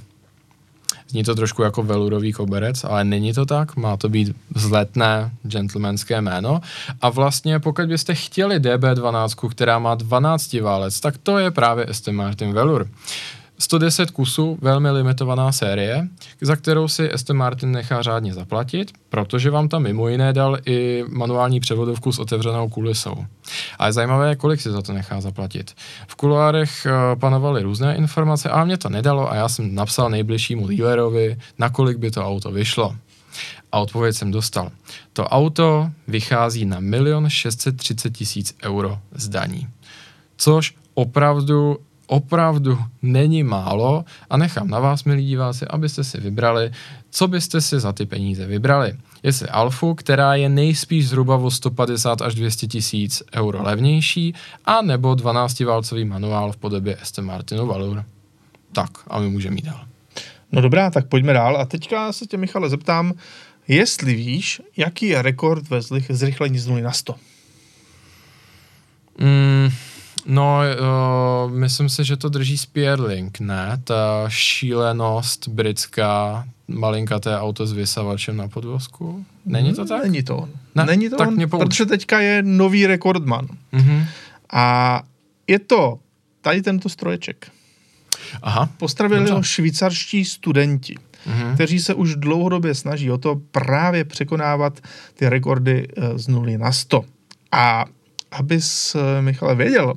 Zní 1.10 1.24
to 1.24 1.34
trošku 1.34 1.62
jako 1.62 1.82
velurový 1.82 2.32
koberec, 2.32 2.84
ale 2.84 3.04
není 3.04 3.32
to 3.32 3.46
tak, 3.46 3.76
má 3.76 3.96
to 3.96 4.08
být 4.08 4.36
vzletné 4.50 5.30
gentlemanské 5.42 6.20
jméno. 6.20 6.60
A 7.02 7.10
vlastně 7.10 7.58
pokud 7.58 7.84
byste 7.84 8.14
chtěli 8.14 8.60
DB12, 8.60 9.48
která 9.48 9.78
má 9.78 9.94
12 9.94 10.52
válec, 10.52 11.00
tak 11.00 11.18
to 11.18 11.38
je 11.38 11.50
právě 11.50 11.84
Aston 11.84 12.14
Martin 12.14 12.52
Velour. 12.52 12.88
110 13.60 14.10
kusů, 14.10 14.58
velmi 14.62 14.90
limitovaná 14.90 15.52
série, 15.52 16.08
za 16.40 16.56
kterou 16.56 16.88
si 16.88 17.12
Aston 17.12 17.36
Martin 17.36 17.72
nechá 17.72 18.02
řádně 18.02 18.34
zaplatit, 18.34 18.92
protože 19.08 19.50
vám 19.50 19.68
tam 19.68 19.82
mimo 19.82 20.08
jiné 20.08 20.32
dal 20.32 20.58
i 20.66 21.04
manuální 21.08 21.60
převodovku 21.60 22.12
s 22.12 22.18
otevřenou 22.18 22.68
kulisou. 22.68 23.24
A 23.78 23.86
je 23.86 23.92
zajímavé, 23.92 24.36
kolik 24.36 24.60
si 24.60 24.70
za 24.70 24.82
to 24.82 24.92
nechá 24.92 25.20
zaplatit. 25.20 25.72
V 26.06 26.14
kuloárech 26.16 26.86
eh, 26.86 27.16
panovaly 27.16 27.62
různé 27.62 27.96
informace, 27.96 28.50
ale 28.50 28.64
mě 28.66 28.78
to 28.78 28.88
nedalo 28.88 29.32
a 29.32 29.34
já 29.34 29.48
jsem 29.48 29.74
napsal 29.74 30.10
nejbližšímu 30.10 30.68
dealerovi, 30.68 31.38
nakolik 31.58 31.98
by 31.98 32.10
to 32.10 32.26
auto 32.26 32.50
vyšlo. 32.50 32.96
A 33.72 33.78
odpověď 33.78 34.16
jsem 34.16 34.30
dostal. 34.30 34.70
To 35.12 35.24
auto 35.24 35.90
vychází 36.08 36.64
na 36.64 36.78
1 36.80 37.28
630 37.28 38.10
tisíc 38.10 38.54
euro 38.64 38.98
z 39.14 39.28
daní. 39.28 39.68
Což 40.36 40.74
opravdu 40.94 41.78
opravdu 42.10 42.78
není 43.02 43.42
málo 43.42 44.04
a 44.30 44.36
nechám 44.36 44.68
na 44.68 44.78
vás, 44.78 45.04
milí 45.04 45.26
diváci, 45.26 45.66
abyste 45.66 46.04
si 46.04 46.20
vybrali, 46.20 46.70
co 47.10 47.28
byste 47.28 47.60
si 47.60 47.80
za 47.80 47.92
ty 47.92 48.06
peníze 48.06 48.46
vybrali. 48.46 48.92
Jestli 49.22 49.48
Alfu, 49.48 49.94
která 49.94 50.34
je 50.34 50.48
nejspíš 50.48 51.08
zhruba 51.08 51.36
o 51.36 51.50
150 51.50 52.22
až 52.22 52.34
200 52.34 52.66
tisíc 52.66 53.22
euro 53.34 53.62
levnější, 53.62 54.34
a 54.64 54.82
nebo 54.82 55.12
12-válcový 55.12 56.08
manuál 56.08 56.52
v 56.52 56.56
podobě 56.56 56.96
Aston 56.96 57.24
Martinu 57.24 57.66
Valor. 57.66 58.04
Tak, 58.72 58.90
a 59.06 59.20
my 59.20 59.28
můžeme 59.28 59.56
jít 59.56 59.64
dál. 59.64 59.80
No 60.52 60.60
dobrá, 60.60 60.90
tak 60.90 61.06
pojďme 61.06 61.32
dál. 61.32 61.56
A 61.56 61.64
teďka 61.64 62.12
se 62.12 62.26
tě, 62.26 62.36
Michale, 62.36 62.68
zeptám, 62.68 63.12
jestli 63.68 64.14
víš, 64.14 64.60
jaký 64.76 65.06
je 65.06 65.22
rekord 65.22 65.70
ve 65.70 65.82
zrychlení 66.08 66.58
z 66.58 66.66
0 66.66 66.80
na 66.80 66.92
100? 66.92 67.14
Mm, 69.18 69.70
No, 70.26 70.60
uh, 70.60 71.50
myslím 71.52 71.88
si, 71.88 72.04
že 72.04 72.16
to 72.16 72.28
drží 72.28 72.58
Spearlink, 72.58 73.40
ne? 73.40 73.80
Ta 73.84 74.24
šílenost 74.28 75.48
britská, 75.48 76.44
malinkaté 76.68 77.38
auto 77.38 77.66
s 77.66 77.72
vysavačem 77.72 78.36
na 78.36 78.48
podvozku. 78.48 79.24
Není 79.46 79.74
to 79.74 79.84
tak? 79.84 80.02
Není 80.02 80.22
to 80.22 80.36
on. 80.36 80.50
Ne? 80.74 80.84
Není 80.84 81.10
to 81.10 81.16
tak 81.16 81.28
on, 81.28 81.48
protože 81.50 81.86
teďka 81.86 82.20
je 82.20 82.42
nový 82.42 82.86
rekordman. 82.86 83.48
Mm-hmm. 83.72 84.06
A 84.52 85.02
je 85.46 85.58
to 85.58 85.98
tady 86.40 86.62
tento 86.62 86.88
stroječek. 86.88 87.50
Aha. 88.42 88.68
Postavili 88.78 89.30
ho 89.30 89.42
švýcarští 89.42 90.24
studenti, 90.24 90.94
mm-hmm. 90.94 91.54
kteří 91.54 91.80
se 91.80 91.94
už 91.94 92.16
dlouhodobě 92.16 92.74
snaží 92.74 93.10
o 93.10 93.18
to 93.18 93.40
právě 93.50 94.04
překonávat 94.04 94.80
ty 95.14 95.28
rekordy 95.28 95.88
eh, 95.96 96.18
z 96.18 96.28
nuly 96.28 96.58
na 96.58 96.72
100. 96.72 97.04
A 97.52 97.84
abys, 98.32 98.94
eh, 98.94 99.22
Michale, 99.22 99.54
věděl, 99.54 99.94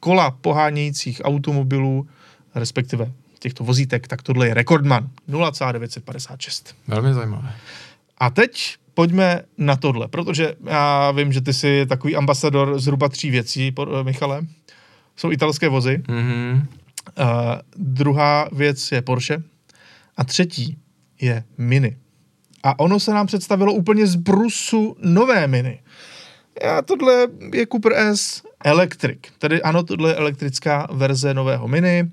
kola 0.00 0.30
pohánějících 0.30 1.20
automobilů, 1.24 2.06
respektive 2.54 3.12
těchto 3.44 3.64
vozítek, 3.64 4.08
tak 4.08 4.22
tohle 4.22 4.48
je 4.48 4.54
rekordman. 4.54 5.08
0,956. 5.28 6.74
Velmi 6.88 7.14
zajímavé. 7.14 7.52
A 8.18 8.30
teď 8.30 8.76
pojďme 8.94 9.42
na 9.58 9.76
tohle, 9.76 10.08
protože 10.08 10.54
já 10.64 11.10
vím, 11.10 11.32
že 11.32 11.40
ty 11.40 11.52
jsi 11.52 11.86
takový 11.88 12.16
ambasador 12.16 12.80
zhruba 12.80 13.08
tří 13.08 13.30
věcí, 13.30 13.74
Michale. 14.02 14.42
Jsou 15.16 15.32
italské 15.32 15.68
vozy. 15.68 16.02
Mm-hmm. 16.08 16.54
Uh, 16.54 17.26
druhá 17.76 18.48
věc 18.52 18.92
je 18.92 19.02
Porsche. 19.02 19.42
A 20.16 20.24
třetí 20.24 20.78
je 21.20 21.44
Mini. 21.58 21.96
A 22.62 22.78
ono 22.78 23.00
se 23.00 23.12
nám 23.12 23.26
představilo 23.26 23.72
úplně 23.72 24.06
z 24.06 24.14
brusu 24.14 24.96
nové 25.02 25.46
Mini. 25.46 25.80
A 26.68 26.82
tohle 26.82 27.26
je 27.52 27.66
Cooper 27.66 27.92
S 27.92 28.42
Electric, 28.64 29.18
tedy 29.38 29.62
ano, 29.62 29.82
tohle 29.82 30.10
je 30.10 30.14
elektrická 30.14 30.88
verze 30.92 31.34
nového 31.34 31.68
Mini. 31.68 32.02
Uh, 32.02 32.10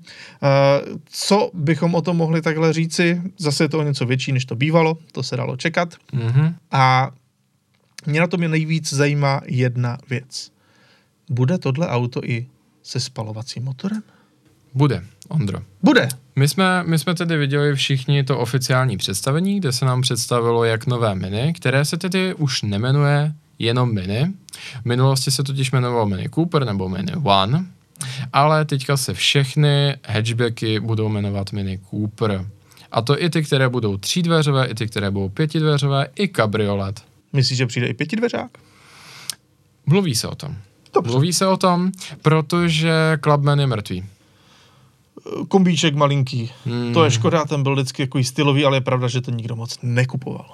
co 1.06 1.50
bychom 1.54 1.94
o 1.94 2.02
tom 2.02 2.16
mohli 2.16 2.42
takhle 2.42 2.72
říci? 2.72 3.22
Zase 3.38 3.64
je 3.64 3.68
to 3.68 3.78
o 3.78 3.82
něco 3.82 4.06
větší, 4.06 4.32
než 4.32 4.44
to 4.44 4.56
bývalo, 4.56 4.98
to 5.12 5.22
se 5.22 5.36
dalo 5.36 5.56
čekat. 5.56 5.94
Mm-hmm. 6.14 6.54
A 6.70 7.10
mě 8.06 8.20
na 8.20 8.26
tom 8.26 8.42
je 8.42 8.48
nejvíc 8.48 8.92
zajímá 8.92 9.40
jedna 9.46 9.98
věc. 10.10 10.52
Bude 11.30 11.58
tohle 11.58 11.88
auto 11.88 12.20
i 12.24 12.46
se 12.82 13.00
spalovacím 13.00 13.64
motorem? 13.64 14.02
Bude, 14.74 15.04
Ondro. 15.28 15.58
Bude. 15.82 16.08
My 16.36 16.48
jsme, 16.48 16.84
my 16.86 16.98
jsme 16.98 17.14
tedy 17.14 17.36
viděli 17.36 17.74
všichni 17.74 18.24
to 18.24 18.38
oficiální 18.38 18.96
představení, 18.96 19.60
kde 19.60 19.72
se 19.72 19.84
nám 19.84 20.00
představilo 20.00 20.64
jak 20.64 20.86
nové 20.86 21.14
Mini, 21.14 21.52
které 21.52 21.84
se 21.84 21.96
tedy 21.96 22.34
už 22.34 22.62
nemenuje 22.62 23.34
jenom 23.58 23.94
Mini. 23.94 24.32
V 24.82 24.84
minulosti 24.84 25.30
se 25.30 25.42
totiž 25.42 25.72
jmenoval 25.72 26.06
Mini 26.06 26.28
Cooper 26.28 26.64
nebo 26.64 26.88
Mini 26.88 27.12
One, 27.22 27.64
ale 28.32 28.64
teďka 28.64 28.96
se 28.96 29.14
všechny 29.14 29.96
hatchbacky 30.08 30.80
budou 30.80 31.08
jmenovat 31.08 31.52
Mini 31.52 31.80
Cooper. 31.90 32.46
A 32.92 33.02
to 33.02 33.22
i 33.22 33.30
ty, 33.30 33.42
které 33.42 33.68
budou 33.68 33.96
třídveřové, 33.96 34.66
i 34.66 34.74
ty, 34.74 34.86
které 34.86 35.10
budou 35.10 35.28
pětidveřové, 35.28 36.06
i 36.16 36.28
kabriolet. 36.28 37.02
Myslíš, 37.32 37.58
že 37.58 37.66
přijde 37.66 37.86
i 37.86 37.94
pětidveřák? 37.94 38.50
Mluví 39.86 40.14
se 40.14 40.28
o 40.28 40.34
tom. 40.34 40.56
Dobře. 40.94 41.10
Mluví 41.10 41.32
se 41.32 41.46
o 41.46 41.56
tom, 41.56 41.92
protože 42.22 43.18
Clubman 43.24 43.60
je 43.60 43.66
mrtvý. 43.66 44.04
Kombíček 45.48 45.94
malinký. 45.94 46.50
Hmm. 46.66 46.94
To 46.94 47.04
je 47.04 47.10
škoda, 47.10 47.44
ten 47.44 47.62
byl 47.62 47.74
vždycky 47.74 48.02
jako 48.02 48.24
stylový, 48.24 48.64
ale 48.64 48.76
je 48.76 48.80
pravda, 48.80 49.08
že 49.08 49.20
to 49.20 49.30
nikdo 49.30 49.56
moc 49.56 49.78
nekupoval. 49.82 50.46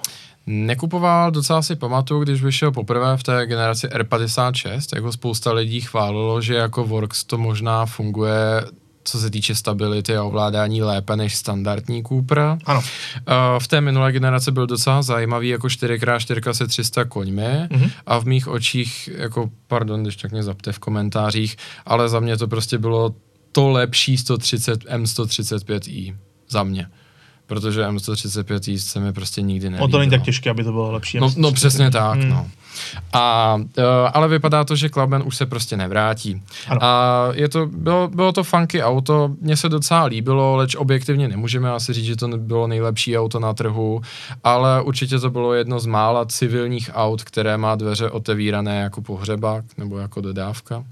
Nekupoval, 0.50 1.30
docela 1.30 1.62
si 1.62 1.76
pamatuju, 1.76 2.22
když 2.22 2.42
vyšel 2.42 2.72
poprvé 2.72 3.16
v 3.16 3.22
té 3.22 3.46
generaci 3.46 3.86
R56, 3.86 4.80
jako 4.94 5.12
spousta 5.12 5.52
lidí 5.52 5.80
chválilo, 5.80 6.40
že 6.40 6.54
jako 6.54 6.84
Works 6.84 7.24
to 7.24 7.38
možná 7.38 7.86
funguje 7.86 8.64
co 9.04 9.18
se 9.18 9.30
týče 9.30 9.54
stability 9.54 10.16
a 10.16 10.24
ovládání 10.24 10.82
lépe 10.82 11.16
než 11.16 11.36
standardní 11.36 12.02
Cooper. 12.02 12.58
Ano. 12.64 12.80
Uh, 12.80 12.84
v 13.58 13.68
té 13.68 13.80
minulé 13.80 14.12
generaci 14.12 14.50
byl 14.50 14.66
docela 14.66 15.02
zajímavý 15.02 15.48
jako 15.48 15.66
4x4 15.66 16.52
se 16.52 16.66
300 16.66 17.04
koňmi 17.04 17.42
mm-hmm. 17.42 17.90
a 18.06 18.18
v 18.18 18.24
mých 18.24 18.48
očích, 18.48 19.10
jako 19.16 19.50
pardon, 19.66 20.02
když 20.02 20.16
tak 20.16 20.32
mě 20.32 20.42
zapte 20.42 20.72
v 20.72 20.78
komentářích, 20.78 21.56
ale 21.86 22.08
za 22.08 22.20
mě 22.20 22.36
to 22.36 22.48
prostě 22.48 22.78
bylo 22.78 23.14
to 23.52 23.68
lepší 23.68 24.18
130 24.18 24.84
M135i 24.84 26.16
za 26.48 26.62
mě 26.62 26.86
protože 27.48 27.86
M135 27.86 28.78
se 28.78 29.00
mi 29.00 29.12
prostě 29.12 29.42
nikdy 29.42 29.70
nelíbilo. 29.70 29.88
O 29.88 29.90
to 29.90 29.98
není 29.98 30.10
tak 30.10 30.22
těžké, 30.22 30.50
aby 30.50 30.64
to 30.64 30.72
bylo 30.72 30.92
lepší. 30.92 31.18
No, 31.20 31.32
no 31.36 31.52
přesně 31.52 31.90
tak, 31.90 32.18
hmm. 32.18 32.28
no. 32.28 32.46
A, 33.12 33.54
uh, 33.54 33.84
ale 34.14 34.28
vypadá 34.28 34.64
to, 34.64 34.76
že 34.76 34.88
Clubman 34.88 35.22
už 35.26 35.36
se 35.36 35.46
prostě 35.46 35.76
nevrátí. 35.76 36.42
Ano. 36.68 36.80
A 36.84 37.28
je 37.32 37.48
to, 37.48 37.66
bylo, 37.66 38.08
bylo 38.08 38.32
to 38.32 38.44
funky 38.44 38.82
auto, 38.82 39.30
mně 39.40 39.56
se 39.56 39.68
docela 39.68 40.04
líbilo, 40.04 40.56
leč 40.56 40.74
objektivně 40.74 41.28
nemůžeme 41.28 41.70
asi 41.70 41.92
říct, 41.92 42.04
že 42.04 42.16
to 42.16 42.28
bylo 42.28 42.66
nejlepší 42.66 43.18
auto 43.18 43.40
na 43.40 43.54
trhu, 43.54 44.00
ale 44.44 44.82
určitě 44.82 45.18
to 45.18 45.30
bylo 45.30 45.54
jedno 45.54 45.80
z 45.80 45.86
mála 45.86 46.24
civilních 46.24 46.90
aut, 46.94 47.24
které 47.24 47.56
má 47.56 47.74
dveře 47.74 48.10
otevírané 48.10 48.80
jako 48.80 49.02
pohřebák 49.02 49.64
nebo 49.78 49.98
jako 49.98 50.20
dodávka. 50.20 50.84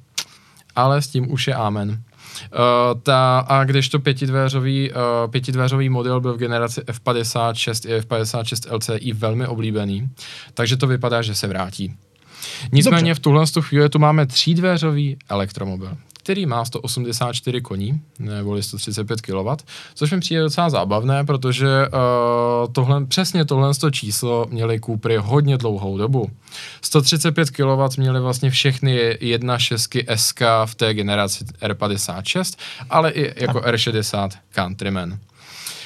Ale 0.76 1.02
s 1.02 1.08
tím 1.08 1.32
už 1.32 1.46
je 1.46 1.54
amen. 1.54 2.02
Uh, 2.52 3.00
ta, 3.02 3.38
a 3.38 3.64
když 3.64 3.88
to 3.88 3.98
pětidvéřový, 3.98 4.90
uh, 4.90 5.30
pětidvéřový 5.30 5.88
model 5.88 6.20
byl 6.20 6.34
v 6.34 6.38
generaci 6.38 6.80
F56 6.80 7.90
i 7.90 8.00
F56 8.00 8.74
LCI 8.76 9.12
velmi 9.12 9.46
oblíbený, 9.46 10.08
takže 10.54 10.76
to 10.76 10.86
vypadá, 10.86 11.22
že 11.22 11.34
se 11.34 11.46
vrátí. 11.46 11.94
Nicméně 12.72 13.10
Dobře. 13.10 13.14
v 13.14 13.22
tuhle 13.22 13.44
chvíli 13.60 13.88
tu 13.88 13.98
máme 13.98 14.26
třídvéřový 14.26 15.16
elektromobil 15.28 15.96
který 16.26 16.46
má 16.46 16.64
184 16.64 17.60
koní, 17.60 18.00
nebo 18.18 18.62
135 18.62 19.20
kW, 19.20 19.48
což 19.94 20.12
mi 20.12 20.20
přijde 20.20 20.42
docela 20.42 20.70
zábavné, 20.70 21.24
protože 21.24 21.66
uh, 21.66 22.72
tohle, 22.72 23.06
přesně 23.06 23.44
tohle 23.44 23.72
číslo 23.90 24.46
měly 24.50 24.80
Coopery 24.80 25.16
hodně 25.16 25.58
dlouhou 25.58 25.98
dobu. 25.98 26.30
135 26.82 27.50
kW 27.50 27.98
měly 27.98 28.20
vlastně 28.20 28.50
všechny 28.50 29.12
1.6 29.12 30.04
SK 30.14 30.40
v 30.64 30.74
té 30.74 30.94
generaci 30.94 31.44
R56, 31.44 32.58
ale 32.90 33.10
i 33.10 33.44
jako 33.44 33.58
R60 33.58 34.30
Countryman. 34.54 35.18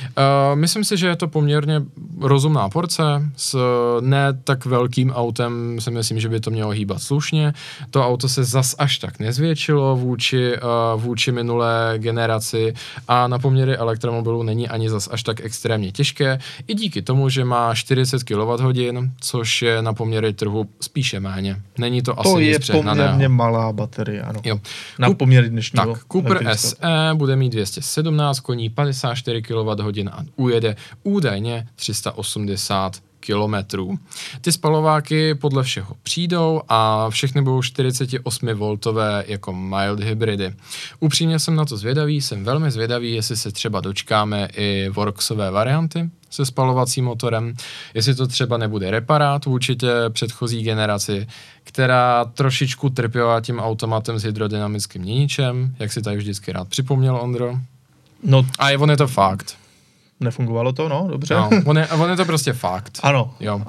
Uh, 0.03 0.59
myslím 0.59 0.85
si, 0.85 0.97
že 0.97 1.07
je 1.07 1.17
to 1.17 1.29
poměrně 1.29 1.83
rozumná 2.21 2.69
porce 2.69 3.03
s 3.37 3.57
ne 4.01 4.39
tak 4.45 4.65
velkým 4.65 5.11
autem 5.11 5.81
si 5.81 5.91
myslím, 5.91 6.21
že 6.21 6.29
by 6.29 6.41
to 6.41 6.51
mělo 6.51 6.71
hýbat 6.71 7.03
slušně. 7.03 7.53
To 7.91 8.07
auto 8.07 8.29
se 8.29 8.45
zas 8.45 8.75
až 8.79 8.99
tak 8.99 9.19
nezvětšilo 9.19 9.97
vůči, 9.97 10.53
uh, 10.95 11.03
vůči 11.03 11.33
minulé 11.33 11.95
generaci 11.97 12.75
a 13.09 13.29
na 13.29 13.39
poměry 13.39 13.77
elektromobilu 13.77 14.43
není 14.43 14.69
ani 14.69 14.91
zas 14.91 15.09
až 15.13 15.23
tak 15.23 15.41
extrémně 15.41 15.93
těžké, 15.93 16.39
i 16.67 16.75
díky 16.75 17.03
tomu, 17.03 17.29
že 17.29 17.45
má 17.45 17.75
40 17.75 18.23
kWh, 18.23 19.11
což 19.21 19.63
je 19.63 19.83
na 19.83 19.93
poměry 19.93 20.33
trhu 20.33 20.69
spíše 20.81 21.21
méně. 21.21 21.57
Není 21.79 22.03
to, 22.03 22.15
to 22.15 22.21
asi 22.21 22.43
je 22.43 22.59
poměrně 22.73 23.29
malá 23.29 23.73
baterie, 23.73 24.23
ano. 24.23 24.41
Jo. 24.45 24.61
Na 24.99 25.15
poměry 25.15 25.51
dnešního. 25.51 25.95
Tak, 25.95 26.05
Cooper 26.13 26.51
SE 26.55 26.77
bude 27.15 27.37
mít 27.37 27.53
217 27.53 28.41
koní, 28.41 28.71
54 28.71 29.43
kWh 29.43 29.90
hodin 29.91 30.09
a 30.13 30.25
ujede 30.37 30.77
údajně 31.03 31.67
380 31.75 33.03
kilometrů. 33.21 33.99
Ty 34.41 34.53
spalováky 34.53 35.35
podle 35.35 35.63
všeho 35.63 35.97
přijdou 36.03 36.63
a 36.69 37.11
všechny 37.11 37.43
budou 37.43 37.61
48V 37.61 39.25
jako 39.27 39.53
mild 39.53 40.01
hybridy. 40.01 40.55
Upřímně 41.01 41.39
jsem 41.39 41.57
na 41.57 41.65
to 41.65 41.77
zvědavý, 41.77 42.21
jsem 42.21 42.45
velmi 42.45 42.71
zvědavý, 42.71 43.13
jestli 43.15 43.37
se 43.37 43.53
třeba 43.53 43.81
dočkáme 43.81 44.49
i 44.57 44.89
Worksové 44.89 45.51
varianty 45.51 46.11
se 46.31 46.47
spalovacím 46.47 47.05
motorem, 47.05 47.55
jestli 47.95 48.15
to 48.15 48.27
třeba 48.27 48.57
nebude 48.57 48.91
reparát 48.91 49.45
vůči 49.45 49.77
předchozí 50.09 50.63
generaci, 50.63 51.27
která 51.65 52.25
trošičku 52.25 52.91
trpěla 52.91 53.41
tím 53.41 53.59
automatem 53.59 54.19
s 54.19 54.23
hydrodynamickým 54.23 55.03
měničem, 55.03 55.75
jak 55.79 55.93
si 55.93 56.03
tady 56.03 56.17
vždycky 56.17 56.53
rád 56.53 56.69
připomněl 56.69 57.17
Ondro. 57.17 57.59
No, 58.23 58.47
a 58.59 58.71
je, 58.71 58.79
on 58.79 58.91
je 58.91 58.97
to 58.97 59.07
fakt. 59.07 59.60
Nefungovalo 60.21 60.73
to, 60.73 60.89
no, 60.89 61.07
dobře. 61.11 61.35
No, 61.35 61.51
on, 61.65 61.79
je, 61.79 61.89
on 61.89 62.11
je 62.11 62.17
to 62.17 62.25
prostě 62.25 62.53
fakt. 62.53 62.99
Ano. 63.03 63.35
Jo. 63.41 63.63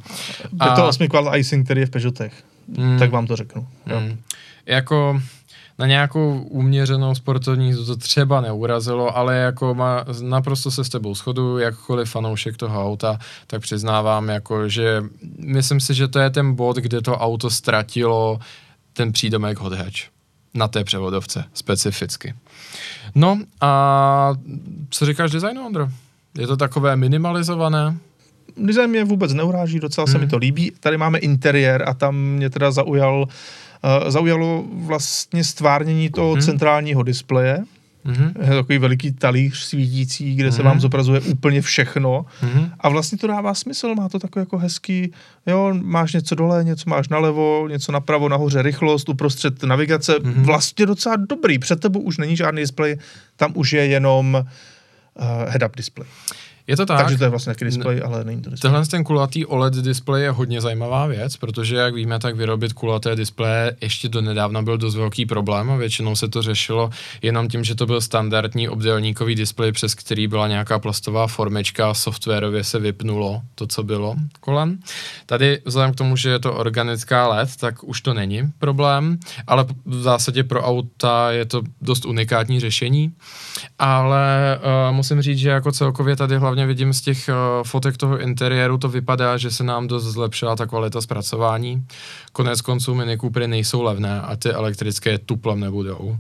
A... 0.60 0.70
Je 0.70 0.76
to 0.76 0.88
8 0.88 1.08
qual 1.08 1.36
icing, 1.36 1.66
který 1.66 1.82
je 1.82 1.86
v 1.86 1.90
Peugeotech. 1.90 2.34
Mm, 2.78 3.00
tak 3.00 3.12
vám 3.12 3.28
to 3.28 3.36
řeknu. 3.36 3.68
Jo. 3.88 4.00
Mm. 4.00 4.20
Jako 4.66 5.22
na 5.80 5.88
nějakou 5.88 6.42
uměřenou 6.42 7.16
sportovní 7.16 7.76
to 7.86 7.96
třeba 7.96 8.42
neurazilo, 8.42 9.18
ale 9.18 9.38
jako 9.38 9.74
má, 9.76 10.06
naprosto 10.22 10.72
se 10.72 10.84
s 10.84 10.90
tebou 10.90 11.16
shodu, 11.16 11.58
jakkoliv 11.58 12.10
fanoušek 12.10 12.58
toho 12.58 12.86
auta, 12.86 13.20
tak 13.48 13.62
přiznávám, 13.62 14.30
jako, 14.30 14.70
že 14.70 15.04
myslím 15.38 15.80
si, 15.80 15.94
že 15.94 16.08
to 16.08 16.20
je 16.20 16.30
ten 16.30 16.56
bod, 16.56 16.78
kde 16.78 17.02
to 17.02 17.18
auto 17.18 17.50
ztratilo 17.50 18.40
ten 18.94 19.12
přídomek 19.12 19.58
hot 19.58 19.74
hatch 19.74 20.00
na 20.54 20.68
té 20.68 20.84
převodovce 20.84 21.44
specificky. 21.54 22.34
No 23.16 23.40
a 23.62 24.34
co 24.90 25.06
říkáš 25.06 25.32
designu, 25.32 25.66
Ondro? 25.66 25.88
Je 26.38 26.48
to 26.48 26.58
takové 26.58 26.96
minimalizované? 26.96 27.98
Design 28.58 28.90
mě 28.90 29.04
vůbec 29.04 29.34
neuráží, 29.34 29.80
docela 29.80 30.06
hmm. 30.06 30.12
se 30.12 30.18
mi 30.18 30.28
to 30.28 30.38
líbí. 30.38 30.72
Tady 30.80 30.98
máme 30.98 31.20
interiér 31.20 31.84
a 31.88 31.94
tam 31.94 32.16
mě 32.16 32.50
teda 32.50 32.72
zaujal, 32.72 33.22
uh, 33.24 34.10
zaujalo 34.10 34.66
vlastně 34.74 35.44
stvárnění 35.44 36.10
toho 36.10 36.32
hmm. 36.32 36.42
centrálního 36.42 37.04
displeje. 37.04 37.64
Mm-hmm. 38.06 38.32
Je 38.42 38.50
takový 38.50 38.78
veliký 38.78 39.12
talíř 39.12 39.58
svítící, 39.58 40.36
kde 40.36 40.50
mm-hmm. 40.50 40.56
se 40.56 40.64
vám 40.64 40.74
mhm. 40.74 40.82
zobrazuje 40.82 41.20
úplně 41.20 41.62
všechno 41.62 42.26
mm-hmm. 42.44 42.72
a 42.80 42.90
vlastně 42.90 43.18
to 43.18 43.28
dává 43.28 43.54
smysl, 43.54 43.96
má 43.96 44.10
to 44.10 44.20
takový 44.20 44.42
jako 44.42 44.58
hezký, 44.58 45.12
jo, 45.48 45.74
máš 45.82 46.14
něco 46.14 46.36
dole, 46.36 46.64
něco 46.64 46.90
máš 46.90 47.10
nalevo, 47.10 47.68
něco 47.68 47.92
napravo, 47.92 48.30
nahoře 48.30 48.62
rychlost, 48.62 49.10
uprostřed 49.10 49.64
navigace, 49.64 50.14
mm-hmm. 50.14 50.44
vlastně 50.44 50.86
docela 50.86 51.16
dobrý, 51.16 51.60
před 51.60 51.80
tebou 51.80 52.00
už 52.00 52.18
není 52.18 52.36
žádný 52.36 52.62
displej, 52.62 52.98
tam 53.36 53.52
už 53.56 53.74
je 53.74 53.86
jenom 53.86 54.38
uh, 54.42 54.50
Uh, 55.16 55.50
head-up 55.52 55.76
display. 55.76 56.08
Je 56.72 56.78
to 56.78 56.86
tak. 56.86 56.98
Takže 56.98 57.18
to 57.18 57.24
je 57.24 57.30
vlastně 57.30 57.54
taky 57.54 57.66
display, 57.66 58.02
ale 58.06 58.24
není 58.24 58.42
to 58.42 58.50
display. 58.50 58.72
Tenhle 58.72 58.88
ten 58.88 59.04
kulatý 59.04 59.46
OLED 59.46 59.74
display 59.74 60.22
je 60.24 60.32
hodně 60.32 60.62
zajímavá 60.62 61.08
věc, 61.08 61.38
protože 61.38 61.76
jak 61.76 61.94
víme, 61.94 62.20
tak 62.20 62.36
vyrobit 62.36 62.74
kulaté 62.74 63.16
displeje 63.16 63.76
ještě 63.82 64.10
do 64.10 64.22
nedávna 64.22 64.62
byl 64.62 64.78
dost 64.78 64.96
velký 64.96 65.26
problém 65.26 65.72
a 65.72 65.76
většinou 65.76 66.16
se 66.16 66.28
to 66.28 66.42
řešilo 66.42 66.90
jenom 67.22 67.48
tím, 67.48 67.64
že 67.64 67.76
to 67.76 67.86
byl 67.86 68.02
standardní 68.02 68.70
obdélníkový 68.70 69.36
displej, 69.36 69.72
přes 69.72 69.96
který 69.96 70.28
byla 70.28 70.48
nějaká 70.48 70.80
plastová 70.80 71.28
formička 71.28 71.90
a 71.90 71.94
softwarově 71.94 72.64
se 72.64 72.80
vypnulo 72.80 73.42
to, 73.56 73.68
co 73.68 73.84
bylo 73.84 74.16
kolem. 74.40 74.80
Tady 75.26 75.60
vzhledem 75.66 75.94
k 75.94 75.96
tomu, 75.96 76.16
že 76.16 76.30
je 76.30 76.40
to 76.40 76.54
organická 76.54 77.28
LED, 77.28 77.56
tak 77.56 77.84
už 77.84 78.02
to 78.02 78.14
není 78.14 78.52
problém, 78.60 79.20
ale 79.48 79.66
v 79.86 80.02
zásadě 80.02 80.44
pro 80.44 80.64
auta 80.64 81.32
je 81.32 81.46
to 81.46 81.62
dost 81.82 82.06
unikátní 82.06 82.60
řešení, 82.60 83.12
ale 83.80 84.60
uh, 84.60 84.96
musím 84.96 85.22
říct, 85.22 85.38
že 85.38 85.50
jako 85.50 85.72
celkově 85.72 86.16
tady 86.16 86.38
hlavně 86.38 86.61
hlavně 86.62 86.74
vidím 86.74 86.94
z 86.94 87.02
těch 87.02 87.30
uh, 87.30 87.64
fotek 87.64 87.98
toho 87.98 88.20
interiéru, 88.20 88.78
to 88.78 88.90
vypadá, 88.90 89.38
že 89.38 89.52
se 89.52 89.64
nám 89.64 89.88
dost 89.88 90.04
zlepšila 90.04 90.56
ta 90.56 90.66
kvalita 90.66 91.02
zpracování. 91.02 91.86
Konec 92.34 92.62
konců 92.62 92.96
Mini 92.96 93.18
Coopery 93.18 93.48
nejsou 93.48 93.82
levné 93.82 94.22
a 94.22 94.36
ty 94.36 94.50
elektrické 94.50 95.18
tuplem 95.18 95.60
nebudou. 95.60 96.18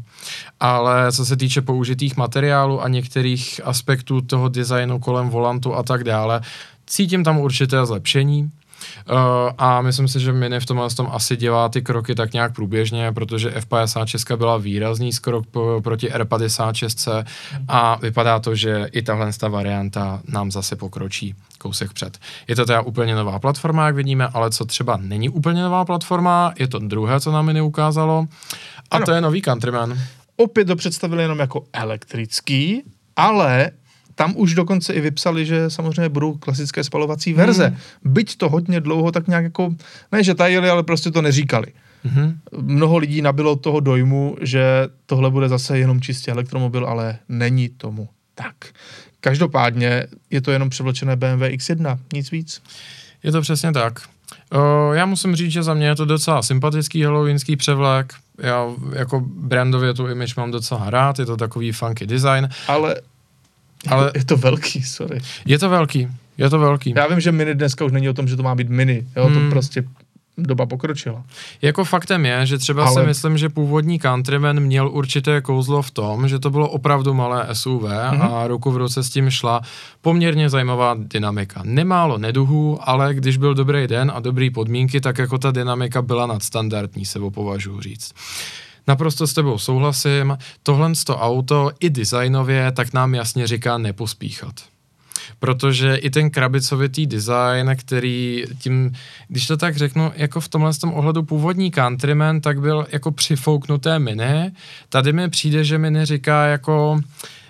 Ale 0.59 1.11
co 1.11 1.25
se 1.25 1.37
týče 1.37 1.61
použitých 1.61 2.17
materiálů 2.17 2.81
a 2.81 2.87
některých 2.87 3.61
aspektů 3.63 4.21
toho 4.21 4.49
designu 4.49 4.99
kolem 4.99 5.29
volantu 5.29 5.75
a 5.75 5.83
tak 5.83 6.03
dále, 6.03 6.41
cítím 6.85 7.23
tam 7.23 7.37
určité 7.37 7.85
zlepšení. 7.85 8.49
Uh, 9.11 9.17
a 9.57 9.81
myslím 9.81 10.07
si, 10.07 10.19
že 10.19 10.33
Mini 10.33 10.59
v 10.59 10.65
tomhle 10.65 10.89
tom 10.89 11.09
asi 11.11 11.37
dělá 11.37 11.69
ty 11.69 11.81
kroky 11.81 12.15
tak 12.15 12.33
nějak 12.33 12.53
průběžně, 12.53 13.11
protože 13.11 13.49
F56 13.49 14.37
byla 14.37 14.57
výrazný 14.57 15.13
skrok 15.13 15.45
proti 15.83 16.09
R56 16.09 17.25
a 17.67 17.95
vypadá 17.95 18.39
to, 18.39 18.55
že 18.55 18.89
i 18.91 19.01
tahle 19.01 19.31
ta 19.39 19.47
varianta 19.47 20.21
nám 20.27 20.51
zase 20.51 20.75
pokročí 20.75 21.35
kousek 21.57 21.93
před. 21.93 22.17
Je 22.47 22.55
to 22.55 22.65
teda 22.65 22.81
úplně 22.81 23.15
nová 23.15 23.39
platforma, 23.39 23.85
jak 23.85 23.95
vidíme, 23.95 24.27
ale 24.27 24.51
co 24.51 24.65
třeba 24.65 24.97
není 25.01 25.29
úplně 25.29 25.63
nová 25.63 25.85
platforma, 25.85 26.53
je 26.59 26.67
to 26.67 26.79
druhé, 26.79 27.19
co 27.19 27.31
nám 27.31 27.45
Mini 27.45 27.61
ukázalo, 27.61 28.27
a 28.91 28.95
ano. 28.95 29.05
to 29.05 29.11
je 29.11 29.21
nový 29.21 29.41
Countryman. 29.41 29.99
Opět 30.37 30.65
to 30.65 30.75
představili 30.75 31.23
jenom 31.23 31.39
jako 31.39 31.63
elektrický, 31.73 32.83
ale 33.15 33.71
tam 34.21 34.33
už 34.37 34.53
dokonce 34.53 34.93
i 34.93 35.01
vypsali, 35.01 35.45
že 35.45 35.69
samozřejmě 35.69 36.09
budou 36.09 36.33
klasické 36.33 36.83
spalovací 36.83 37.33
verze. 37.33 37.67
Hmm. 37.67 37.77
Byť 38.13 38.37
to 38.37 38.49
hodně 38.49 38.79
dlouho 38.79 39.11
tak 39.11 39.27
nějak 39.27 39.43
jako, 39.43 39.75
ne 40.11 40.23
že 40.23 40.35
tajili, 40.35 40.69
ale 40.69 40.83
prostě 40.83 41.11
to 41.11 41.21
neříkali. 41.21 41.67
Hmm. 42.03 42.39
Mnoho 42.61 42.97
lidí 42.97 43.21
nabilo 43.21 43.55
toho 43.55 43.79
dojmu, 43.79 44.37
že 44.41 44.87
tohle 45.05 45.31
bude 45.31 45.49
zase 45.49 45.79
jenom 45.79 46.01
čistě 46.01 46.31
elektromobil, 46.31 46.85
ale 46.85 47.17
není 47.29 47.69
tomu 47.69 48.09
tak. 48.35 48.55
Každopádně 49.21 50.07
je 50.29 50.41
to 50.41 50.51
jenom 50.51 50.69
převlečené 50.69 51.15
BMW 51.15 51.41
X1, 51.41 51.97
nic 52.13 52.31
víc. 52.31 52.61
Je 53.23 53.31
to 53.31 53.41
přesně 53.41 53.71
tak. 53.71 53.99
O, 54.51 54.93
já 54.93 55.05
musím 55.05 55.35
říct, 55.35 55.51
že 55.51 55.63
za 55.63 55.73
mě 55.73 55.87
je 55.87 55.95
to 55.95 56.05
docela 56.05 56.41
sympatický 56.41 57.03
halloweenský 57.03 57.55
převlek. 57.55 58.13
Já 58.37 58.65
jako 58.93 59.19
brandově 59.25 59.93
tu 59.93 60.07
image 60.07 60.35
mám 60.35 60.51
docela 60.51 60.89
rád, 60.89 61.19
je 61.19 61.25
to 61.25 61.37
takový 61.37 61.71
funky 61.71 62.07
design. 62.07 62.49
Ale 62.67 62.95
ale 63.87 64.11
je 64.15 64.25
to 64.25 64.37
velký, 64.37 64.83
sorry. 64.83 65.19
Je 65.45 65.59
to 65.59 65.69
velký, 65.69 66.07
je 66.37 66.49
to 66.49 66.59
velký. 66.59 66.93
Já 66.95 67.07
vím, 67.07 67.19
že 67.19 67.31
mini 67.31 67.55
dneska 67.55 67.85
už 67.85 67.91
není 67.91 68.09
o 68.09 68.13
tom, 68.13 68.27
že 68.27 68.35
to 68.35 68.43
má 68.43 68.55
být 68.55 68.69
mini, 68.69 69.07
jo, 69.15 69.25
hmm. 69.25 69.33
to 69.33 69.49
prostě 69.49 69.83
doba 70.37 70.65
pokročila. 70.65 71.23
Jako 71.61 71.83
faktem 71.83 72.25
je, 72.25 72.45
že 72.45 72.57
třeba 72.57 72.85
Ale... 72.85 72.93
si 72.93 73.07
myslím, 73.07 73.37
že 73.37 73.49
původní 73.49 73.99
Countryman 73.99 74.59
měl 74.59 74.89
určité 74.89 75.41
kouzlo 75.41 75.81
v 75.81 75.91
tom, 75.91 76.27
že 76.27 76.39
to 76.39 76.49
bylo 76.49 76.69
opravdu 76.69 77.13
malé 77.13 77.47
SUV 77.53 77.83
mm-hmm. 77.83 78.33
a 78.33 78.47
ruku 78.47 78.71
v 78.71 78.77
ruce 78.77 79.03
s 79.03 79.09
tím 79.09 79.29
šla 79.29 79.61
poměrně 80.01 80.49
zajímavá 80.49 80.95
dynamika. 80.97 81.61
Nemálo 81.65 82.17
neduhů, 82.17 82.89
ale 82.89 83.13
když 83.13 83.37
byl 83.37 83.53
dobrý 83.53 83.87
den 83.87 84.11
a 84.15 84.19
dobrý 84.19 84.49
podmínky, 84.49 85.01
tak 85.01 85.17
jako 85.17 85.37
ta 85.37 85.51
dynamika 85.51 86.01
byla 86.01 86.25
nadstandardní, 86.25 87.05
se 87.05 87.19
považuji 87.19 87.81
říct. 87.81 88.13
Naprosto 88.87 89.27
s 89.27 89.33
tebou 89.33 89.57
souhlasím. 89.57 90.37
Tohle 90.63 90.91
to 91.05 91.17
auto 91.17 91.71
i 91.79 91.89
designově 91.89 92.71
tak 92.71 92.93
nám 92.93 93.15
jasně 93.15 93.47
říká 93.47 93.77
nepospíchat 93.77 94.55
protože 95.39 95.95
i 95.95 96.09
ten 96.09 96.29
krabicovitý 96.29 97.07
design, 97.07 97.75
který 97.75 98.45
tím, 98.59 98.91
když 99.27 99.47
to 99.47 99.57
tak 99.57 99.77
řeknu, 99.77 100.11
jako 100.15 100.39
v 100.39 100.47
tomhle 100.47 100.73
tom 100.73 100.93
ohledu 100.93 101.23
původní 101.23 101.71
Countryman, 101.71 102.41
tak 102.41 102.61
byl 102.61 102.87
jako 102.91 103.11
přifouknuté 103.11 103.99
mini. 103.99 104.51
Tady 104.89 105.13
mi 105.13 105.29
přijde, 105.29 105.63
že 105.63 105.77
mini 105.77 106.05
říká 106.05 106.45
jako, 106.45 106.99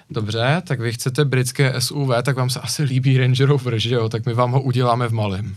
dobře, 0.09 0.61
tak 0.67 0.79
vy 0.79 0.93
chcete 0.93 1.25
britské 1.25 1.73
SUV, 1.79 2.09
tak 2.23 2.35
vám 2.35 2.49
se 2.49 2.59
asi 2.59 2.83
líbí 2.83 3.17
Range 3.17 3.45
Rover, 3.45 3.79
že 3.79 3.95
jo, 3.95 4.09
tak 4.09 4.25
my 4.25 4.33
vám 4.33 4.51
ho 4.51 4.61
uděláme 4.61 5.07
v 5.07 5.13
malém. 5.13 5.55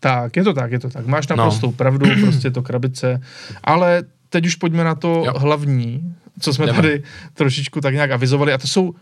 Tak, 0.00 0.36
je 0.36 0.44
to 0.44 0.52
tak, 0.52 0.72
je 0.72 0.78
to 0.78 0.90
tak. 0.90 1.06
Máš 1.06 1.26
naprostou 1.26 1.66
no. 1.66 1.72
pravdu, 1.72 2.06
prostě 2.20 2.50
to 2.50 2.62
krabice, 2.62 3.20
ale 3.64 4.02
teď 4.28 4.46
už 4.46 4.54
pojďme 4.54 4.84
na 4.84 4.94
to 4.94 5.22
jo. 5.26 5.32
hlavní, 5.36 6.14
co 6.40 6.54
jsme 6.54 6.66
Jdeme. 6.66 6.76
tady 6.76 7.02
trošičku 7.34 7.80
tak 7.80 7.94
nějak 7.94 8.10
avizovali, 8.10 8.52
a 8.52 8.58
to 8.58 8.66
jsou 8.66 8.94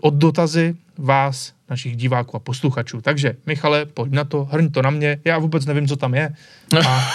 od 0.00 0.14
dotazy 0.14 0.74
vás, 0.98 1.52
našich 1.70 1.96
diváků 1.96 2.36
a 2.36 2.38
posluchačů. 2.38 3.00
Takže, 3.00 3.36
Michale, 3.46 3.86
pojď 3.86 4.12
na 4.12 4.24
to, 4.24 4.44
hrň 4.44 4.70
to 4.70 4.82
na 4.82 4.90
mě, 4.90 5.18
já 5.24 5.38
vůbec 5.38 5.66
nevím, 5.66 5.88
co 5.88 5.96
tam 5.96 6.14
je. 6.14 6.34
A, 6.88 7.10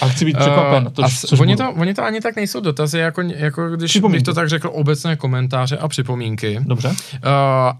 a 0.00 0.08
chci 0.08 0.24
být 0.24 0.36
překvapen. 0.38 0.86
Uh, 0.86 0.92
to, 0.92 1.02
oni, 1.40 1.56
to, 1.56 1.72
oni 1.72 1.94
to 1.94 2.04
ani 2.04 2.20
tak 2.20 2.36
nejsou 2.36 2.60
dotazy, 2.60 2.98
jako, 2.98 3.22
jako 3.22 3.70
když 3.70 3.96
bych 3.96 4.22
to 4.22 4.34
tak 4.34 4.48
řekl, 4.48 4.70
obecné 4.72 5.16
komentáře 5.16 5.76
a 5.76 5.88
připomínky. 5.88 6.60
Dobře. 6.62 6.88
Uh, 6.88 6.94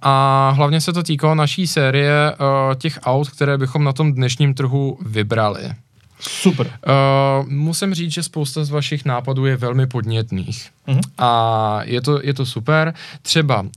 a 0.03 0.51
hlavně 0.57 0.81
se 0.81 0.93
to 0.93 1.03
týkalo 1.03 1.35
naší 1.35 1.67
série 1.67 2.33
uh, 2.33 2.75
těch 2.75 2.99
aut, 3.03 3.31
které 3.31 3.59
bychom 3.59 3.85
na 3.85 3.93
tom 3.93 4.13
dnešním 4.13 4.55
trhu 4.55 4.99
vybrali. 5.07 5.71
Super. 6.21 6.67
Uh, 6.67 7.49
musím 7.49 7.95
říct, 7.95 8.13
že 8.13 8.23
spousta 8.23 8.65
z 8.65 8.71
vašich 8.71 9.05
nápadů 9.05 9.47
je 9.47 9.57
velmi 9.57 9.87
podnětných. 9.87 10.71
Uh-huh. 10.89 11.01
A 11.19 11.81
je 11.85 12.01
to, 12.01 12.21
je 12.23 12.35
to 12.35 12.47
super. 12.47 12.95
Třeba 13.23 13.61
uh, 13.61 13.69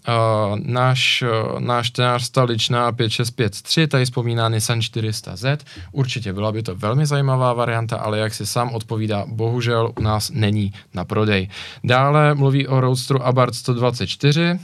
náš, 0.56 1.24
uh, 1.54 1.60
náš 1.60 1.90
tenář 1.90 2.24
Staličná 2.24 2.92
5653, 2.92 3.88
tady 3.88 4.06
vzpomíná 4.06 4.50
Nissan 4.50 4.80
400Z. 4.80 5.58
Určitě 5.92 6.34
byla 6.34 6.52
by 6.52 6.64
to 6.64 6.76
velmi 6.76 7.06
zajímavá 7.06 7.54
varianta, 7.54 7.98
ale 7.98 8.20
jak 8.20 8.34
si 8.34 8.46
sám 8.46 8.70
odpovídá, 8.70 9.26
bohužel 9.28 9.92
u 10.00 10.02
nás 10.02 10.32
není 10.34 10.74
na 10.94 11.06
prodej. 11.06 11.48
Dále 11.84 12.36
mluví 12.36 12.68
o 12.68 12.80
Roadstru 12.80 13.26
Abarth 13.26 13.56
124. 13.56 14.60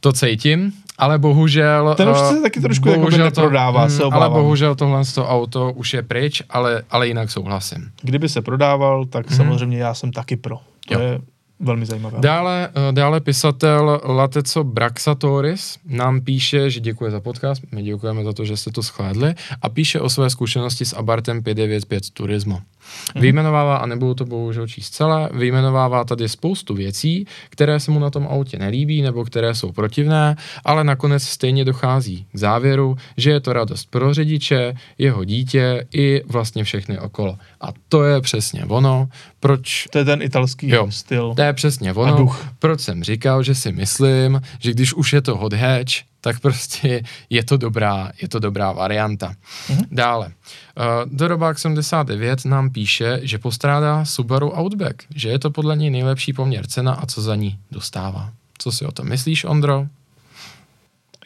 To 0.00 0.12
cítím 0.12 0.72
ale 0.98 1.18
bohužel... 1.18 1.94
Ten 1.96 2.08
už 2.08 2.18
se 2.18 2.42
taky 2.42 2.60
trošku 2.60 2.88
jako 2.88 3.00
bohužel 3.00 3.24
jako 3.24 3.34
to, 3.34 3.40
neprodává, 3.40 3.84
mm, 3.84 3.90
se 3.90 4.02
Ale 4.02 4.30
bohužel 4.30 4.74
tohle 4.74 5.04
to 5.14 5.28
auto 5.28 5.72
už 5.72 5.94
je 5.94 6.02
pryč, 6.02 6.42
ale, 6.50 6.82
ale 6.90 7.08
jinak 7.08 7.30
souhlasím. 7.30 7.90
Kdyby 8.02 8.28
se 8.28 8.42
prodával, 8.42 9.04
tak 9.04 9.30
mm. 9.30 9.36
samozřejmě 9.36 9.78
já 9.78 9.94
jsem 9.94 10.12
taky 10.12 10.36
pro. 10.36 10.58
To 10.88 10.94
jo. 10.94 11.00
je 11.00 11.20
velmi 11.60 11.86
zajímavé. 11.86 12.18
Dále, 12.20 12.68
eh, 12.88 12.92
dále 12.92 13.20
pisatel 13.20 14.00
Lateco 14.04 14.64
Braxatoris 14.64 15.78
nám 15.86 16.20
píše, 16.20 16.70
že 16.70 16.80
děkuje 16.80 17.10
za 17.10 17.20
podcast, 17.20 17.62
my 17.72 17.82
děkujeme 17.82 18.24
za 18.24 18.32
to, 18.32 18.44
že 18.44 18.56
jste 18.56 18.70
to 18.70 18.82
schlédli 18.82 19.34
a 19.62 19.68
píše 19.68 20.00
o 20.00 20.08
své 20.08 20.30
zkušenosti 20.30 20.84
s 20.84 20.92
Abartem 20.92 21.42
595 21.42 22.10
Turismo. 22.10 22.60
Mm-hmm. 22.88 23.20
Vyjmenovává, 23.20 23.76
a 23.76 23.86
nebudu 23.86 24.14
to 24.14 24.24
bohužel 24.24 24.66
číst 24.66 24.90
celé, 24.90 25.28
vyjmenovává 25.32 26.04
tady 26.04 26.28
spoustu 26.28 26.74
věcí, 26.74 27.26
které 27.50 27.80
se 27.80 27.90
mu 27.90 27.98
na 27.98 28.10
tom 28.10 28.26
autě 28.30 28.58
nelíbí 28.58 29.02
nebo 29.02 29.24
které 29.24 29.54
jsou 29.54 29.72
protivné, 29.72 30.36
ale 30.64 30.84
nakonec 30.84 31.22
stejně 31.22 31.64
dochází 31.64 32.26
k 32.32 32.38
závěru, 32.38 32.96
že 33.16 33.30
je 33.30 33.40
to 33.40 33.52
radost 33.52 33.90
pro 33.90 34.14
řidiče, 34.14 34.74
jeho 34.98 35.24
dítě 35.24 35.86
i 35.92 36.22
vlastně 36.26 36.64
všechny 36.64 36.98
okolo. 36.98 37.38
A 37.60 37.68
to 37.88 38.04
je 38.04 38.20
přesně 38.20 38.64
ono, 38.64 39.08
proč... 39.40 39.88
To 39.92 39.98
je 39.98 40.04
ten 40.04 40.22
italský 40.22 40.68
jo, 40.68 40.86
styl. 40.90 41.34
To 41.34 41.42
je 41.42 41.52
přesně 41.52 41.92
ono, 41.92 42.36
proč 42.58 42.80
jsem 42.80 43.04
říkal, 43.04 43.42
že 43.42 43.54
si 43.54 43.72
myslím, 43.72 44.40
že 44.58 44.70
když 44.70 44.94
už 44.94 45.12
je 45.12 45.22
to 45.22 45.36
hot 45.36 45.52
hatch, 45.52 46.07
tak 46.20 46.40
prostě 46.40 47.02
je 47.30 47.44
to 47.44 47.56
dobrá, 47.56 48.12
je 48.22 48.28
to 48.28 48.38
dobrá 48.38 48.72
varianta. 48.72 49.32
Mm-hmm. 49.68 49.86
Dále. 49.90 50.26
Uh, 50.26 50.84
Dorobák 51.06 51.58
79 51.58 52.44
nám 52.44 52.70
píše, 52.70 53.20
že 53.22 53.38
postrádá 53.38 54.04
Subaru 54.04 54.58
Outback, 54.58 55.02
že 55.14 55.28
je 55.28 55.38
to 55.38 55.50
podle 55.50 55.76
něj 55.76 55.90
nejlepší 55.90 56.32
poměr 56.32 56.66
cena 56.66 56.92
a 56.92 57.06
co 57.06 57.22
za 57.22 57.36
ní 57.36 57.58
dostává. 57.70 58.30
Co 58.58 58.72
si 58.72 58.86
o 58.86 58.92
tom 58.92 59.08
myslíš, 59.08 59.44
Ondro? 59.44 59.86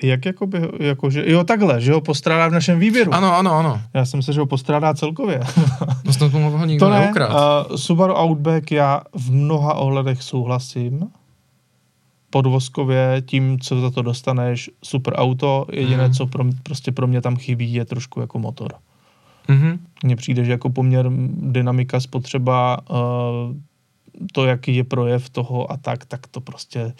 Jak 0.03 0.27
jakoby, 0.27 0.69
jako, 0.81 1.11
že, 1.11 1.31
jo 1.31 1.45
takhle, 1.45 1.81
že 1.81 1.93
ho 1.93 2.01
postrádá 2.01 2.49
v 2.49 2.53
našem 2.53 2.79
výběru. 2.79 3.15
Ano, 3.15 3.37
ano, 3.37 3.53
ano. 3.55 3.83
Já 3.95 4.05
jsem 4.05 4.23
se, 4.23 4.33
že 4.33 4.41
ho 4.41 4.47
postrádá 4.47 4.95
celkově. 4.95 5.41
no 6.05 6.13
snad 6.13 6.33
mu 6.33 6.51
ho 6.51 6.67
nikdo 6.67 6.87
to 6.87 6.93
ne, 6.93 7.13
uh, 7.15 7.77
Subaru 7.77 8.15
Outback 8.15 8.73
já 8.73 9.03
v 9.15 9.33
mnoha 9.33 9.75
ohledech 9.75 10.23
souhlasím 10.23 11.11
podvozkově, 12.33 13.23
tím, 13.27 13.61
co 13.61 13.81
za 13.81 13.91
to 13.91 14.03
dostaneš, 14.03 14.71
super 14.85 15.15
auto, 15.17 15.67
jediné, 15.73 16.09
mm. 16.09 16.15
co 16.15 16.27
pro, 16.27 16.45
prostě 16.63 16.93
pro 16.93 17.07
mě 17.07 17.21
tam 17.21 17.37
chybí, 17.37 17.75
je 17.75 17.85
trošku 17.85 18.21
jako 18.21 18.39
motor. 18.39 18.73
Mm-hmm. 19.49 19.79
Mně 20.05 20.17
přijde, 20.17 20.45
že 20.45 20.53
jako 20.53 20.71
poměr 20.71 21.07
dynamika, 21.37 22.01
spotřeba, 22.01 22.79
uh, 22.91 22.97
to, 24.33 24.45
jaký 24.45 24.77
je 24.77 24.85
projev 24.85 25.31
toho 25.31 25.73
a 25.73 25.77
tak, 25.77 26.05
tak 26.05 26.27
to 26.27 26.41
prostě 26.41 26.93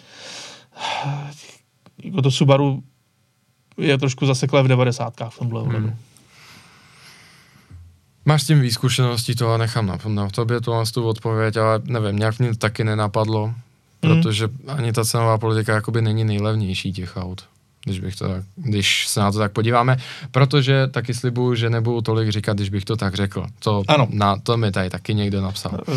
jako 2.03 2.21
to 2.21 2.31
Subaru 2.31 2.83
je 3.77 3.97
trošku 3.97 4.25
zaseklé 4.25 4.63
v 4.63 4.67
90. 4.67 5.13
v 5.29 5.39
tomhle 5.39 5.61
ohledu. 5.61 5.87
Mm. 5.87 5.95
Máš 8.25 8.43
s 8.43 8.47
tím 8.47 8.61
výzkušeností, 8.61 9.35
to 9.35 9.57
nechám 9.57 9.85
na, 9.85 9.97
na 10.07 10.29
tobě 10.29 10.61
tu, 10.61 10.71
tu 10.93 11.07
odpověď, 11.07 11.57
ale 11.57 11.81
nevím, 11.83 12.15
nějak 12.15 12.39
mě 12.39 12.49
to 12.49 12.55
taky 12.55 12.83
nenapadlo. 12.83 13.53
Hmm. 14.03 14.21
protože 14.21 14.49
ani 14.67 14.93
ta 14.93 15.03
cenová 15.03 15.37
politika 15.37 15.73
jakoby 15.73 16.01
není 16.01 16.23
nejlevnější 16.23 16.93
těch 16.93 17.17
aut. 17.17 17.43
Když, 17.85 17.99
bych 17.99 18.15
to 18.15 18.27
tak, 18.27 18.43
když 18.55 19.07
se 19.07 19.19
na 19.19 19.31
to 19.31 19.37
tak 19.37 19.51
podíváme, 19.51 19.97
protože 20.31 20.87
taky 20.87 21.13
slibuju, 21.13 21.55
že 21.55 21.69
nebudu 21.69 22.01
tolik 22.01 22.29
říkat, 22.29 22.57
když 22.57 22.69
bych 22.69 22.85
to 22.85 22.95
tak 22.95 23.13
řekl. 23.13 23.45
To, 23.59 23.83
ano. 23.87 24.07
Na, 24.09 24.37
to 24.37 24.57
mi 24.57 24.71
tady 24.71 24.89
taky 24.89 25.13
někdo 25.13 25.41
napsal. 25.41 25.79
Uh, 25.87 25.95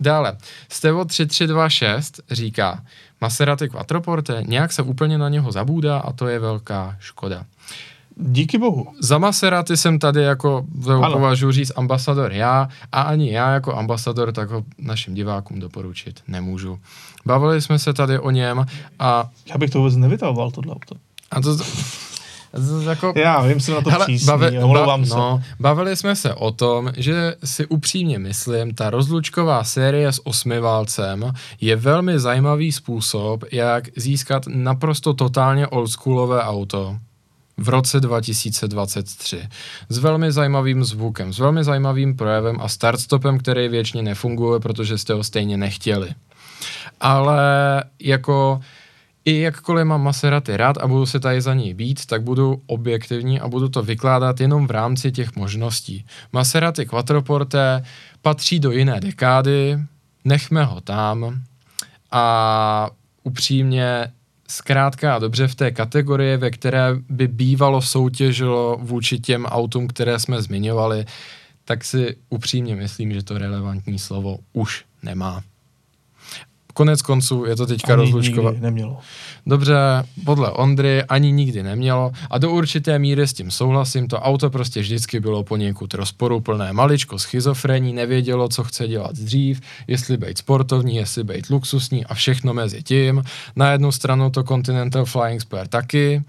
dále, 0.00 0.36
Stevo 0.68 1.04
3326 1.04 2.20
říká, 2.30 2.82
Maserati 3.20 3.68
Quattroporte 3.68 4.42
nějak 4.46 4.72
se 4.72 4.82
úplně 4.82 5.18
na 5.18 5.28
něho 5.28 5.52
zabůdá 5.52 5.98
a 5.98 6.12
to 6.12 6.28
je 6.28 6.38
velká 6.38 6.96
škoda. 7.00 7.44
Díky 8.20 8.58
bohu. 8.58 8.86
Za 9.00 9.18
Maserati 9.18 9.76
jsem 9.76 9.98
tady 9.98 10.22
jako, 10.22 10.64
považuji 11.12 11.52
říct, 11.52 11.72
ambasador 11.76 12.32
já 12.32 12.68
a 12.92 13.02
ani 13.02 13.32
já 13.32 13.50
jako 13.50 13.76
ambasador 13.76 14.32
tak 14.32 14.50
ho 14.50 14.64
našim 14.78 15.14
divákům 15.14 15.60
doporučit 15.60 16.20
nemůžu. 16.28 16.78
Bavili 17.26 17.62
jsme 17.62 17.78
se 17.78 17.92
tady 17.92 18.18
o 18.18 18.30
něm 18.30 18.66
a... 18.98 19.30
Já 19.46 19.58
bych 19.58 19.70
to 19.70 19.78
vůbec 19.78 19.96
nevytahoval, 19.96 20.50
tohle 20.50 20.74
auto. 20.74 20.94
A 21.30 21.40
to, 21.40 21.56
jako, 22.88 23.12
Já 23.16 23.42
vím, 23.42 23.60
jsem 23.60 23.74
na 23.74 23.80
to 23.80 23.90
přísný, 24.04 24.26
bavi, 24.26 24.58
ba, 24.86 25.04
se. 25.04 25.14
No, 25.14 25.42
bavili 25.60 25.96
jsme 25.96 26.16
se 26.16 26.34
o 26.34 26.50
tom, 26.50 26.92
že 26.96 27.34
si 27.44 27.66
upřímně 27.66 28.18
myslím, 28.18 28.74
ta 28.74 28.90
rozlučková 28.90 29.64
série 29.64 30.12
s 30.12 30.26
osmiválcem 30.26 31.32
je 31.60 31.76
velmi 31.76 32.18
zajímavý 32.18 32.72
způsob, 32.72 33.44
jak 33.52 33.88
získat 33.96 34.42
naprosto 34.46 35.14
totálně 35.14 35.66
oldschoolové 35.66 36.42
auto 36.42 36.96
v 37.60 37.68
roce 37.68 38.00
2023 38.00 39.48
s 39.88 39.98
velmi 39.98 40.32
zajímavým 40.32 40.84
zvukem, 40.84 41.32
s 41.32 41.38
velmi 41.38 41.64
zajímavým 41.64 42.16
projevem 42.16 42.56
a 42.60 42.68
startstopem, 42.68 43.38
který 43.38 43.68
věčně 43.68 44.02
nefunguje, 44.02 44.60
protože 44.60 44.98
jste 44.98 45.12
ho 45.12 45.24
stejně 45.24 45.56
nechtěli. 45.56 46.10
Ale 47.00 47.84
jako 48.00 48.60
i 49.24 49.40
jakkoliv 49.40 49.86
mám 49.86 50.02
Maserati 50.02 50.56
rád 50.56 50.78
a 50.78 50.86
budu 50.86 51.06
se 51.06 51.20
tady 51.20 51.40
za 51.40 51.54
ní 51.54 51.74
být, 51.74 52.06
tak 52.06 52.22
budu 52.22 52.62
objektivní 52.66 53.40
a 53.40 53.48
budu 53.48 53.68
to 53.68 53.82
vykládat 53.82 54.40
jenom 54.40 54.66
v 54.66 54.70
rámci 54.70 55.12
těch 55.12 55.36
možností. 55.36 56.04
Maserati 56.32 56.86
Quattroporte 56.86 57.84
patří 58.22 58.60
do 58.60 58.70
jiné 58.70 59.00
dekády, 59.00 59.78
nechme 60.24 60.64
ho 60.64 60.80
tam 60.80 61.42
a 62.10 62.90
upřímně 63.22 64.12
zkrátka 64.50 65.14
a 65.14 65.18
dobře 65.18 65.48
v 65.48 65.54
té 65.54 65.70
kategorii, 65.70 66.36
ve 66.36 66.50
které 66.50 66.88
by 67.08 67.28
bývalo 67.28 67.82
soutěžilo 67.82 68.78
vůči 68.80 69.18
těm 69.18 69.46
autům, 69.46 69.88
které 69.88 70.18
jsme 70.18 70.42
zmiňovali, 70.42 71.04
tak 71.64 71.84
si 71.84 72.16
upřímně 72.28 72.76
myslím, 72.76 73.12
že 73.12 73.22
to 73.22 73.38
relevantní 73.38 73.98
slovo 73.98 74.38
už 74.52 74.84
nemá. 75.02 75.42
Konec 76.74 77.02
konců 77.02 77.44
je 77.44 77.56
to 77.56 77.66
teďka 77.66 77.94
rozlučkovat. 77.94 78.60
nemělo. 78.60 78.98
Dobře, 79.46 79.74
podle 80.24 80.50
Ondry 80.50 81.02
ani 81.04 81.32
nikdy 81.32 81.62
nemělo 81.62 82.12
a 82.30 82.38
do 82.38 82.50
určité 82.50 82.98
míry 82.98 83.28
s 83.28 83.32
tím 83.32 83.50
souhlasím, 83.50 84.08
to 84.08 84.20
auto 84.20 84.50
prostě 84.50 84.80
vždycky 84.80 85.20
bylo 85.20 85.44
poněkud 85.44 85.94
rozporuplné, 85.94 86.72
maličko 86.72 87.18
schizofrení, 87.18 87.92
nevědělo, 87.92 88.48
co 88.48 88.64
chce 88.64 88.88
dělat 88.88 89.12
dřív, 89.12 89.60
jestli 89.86 90.16
být 90.16 90.38
sportovní, 90.38 90.96
jestli 90.96 91.24
být 91.24 91.50
luxusní 91.50 92.06
a 92.06 92.14
všechno 92.14 92.54
mezi 92.54 92.82
tím. 92.82 93.22
Na 93.56 93.72
jednu 93.72 93.92
stranu 93.92 94.30
to 94.30 94.42
Continental 94.42 95.04
Flying 95.04 95.40
Spur 95.40 95.68
taky, 95.68 96.22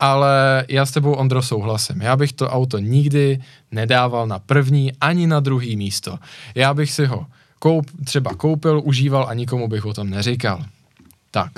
ale 0.00 0.64
já 0.68 0.86
s 0.86 0.90
tebou 0.90 1.12
Ondro 1.12 1.42
souhlasím. 1.42 2.00
Já 2.00 2.16
bych 2.16 2.32
to 2.32 2.48
auto 2.48 2.78
nikdy 2.78 3.38
nedával 3.70 4.26
na 4.26 4.38
první 4.38 4.92
ani 5.00 5.26
na 5.26 5.40
druhý 5.40 5.76
místo. 5.76 6.18
Já 6.54 6.74
bych 6.74 6.92
si 6.92 7.06
ho 7.06 7.26
koup, 7.62 7.90
třeba 8.04 8.34
koupil, 8.34 8.82
užíval 8.84 9.28
a 9.28 9.34
nikomu 9.34 9.68
bych 9.68 9.84
o 9.84 9.94
tom 9.94 10.10
neříkal. 10.10 10.64
Tak, 11.30 11.52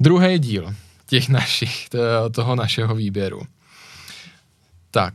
druhý 0.00 0.38
díl 0.38 0.74
těch 1.06 1.28
našich, 1.28 1.88
toho 2.32 2.56
našeho 2.56 2.94
výběru. 2.94 3.42
Tak. 4.90 5.14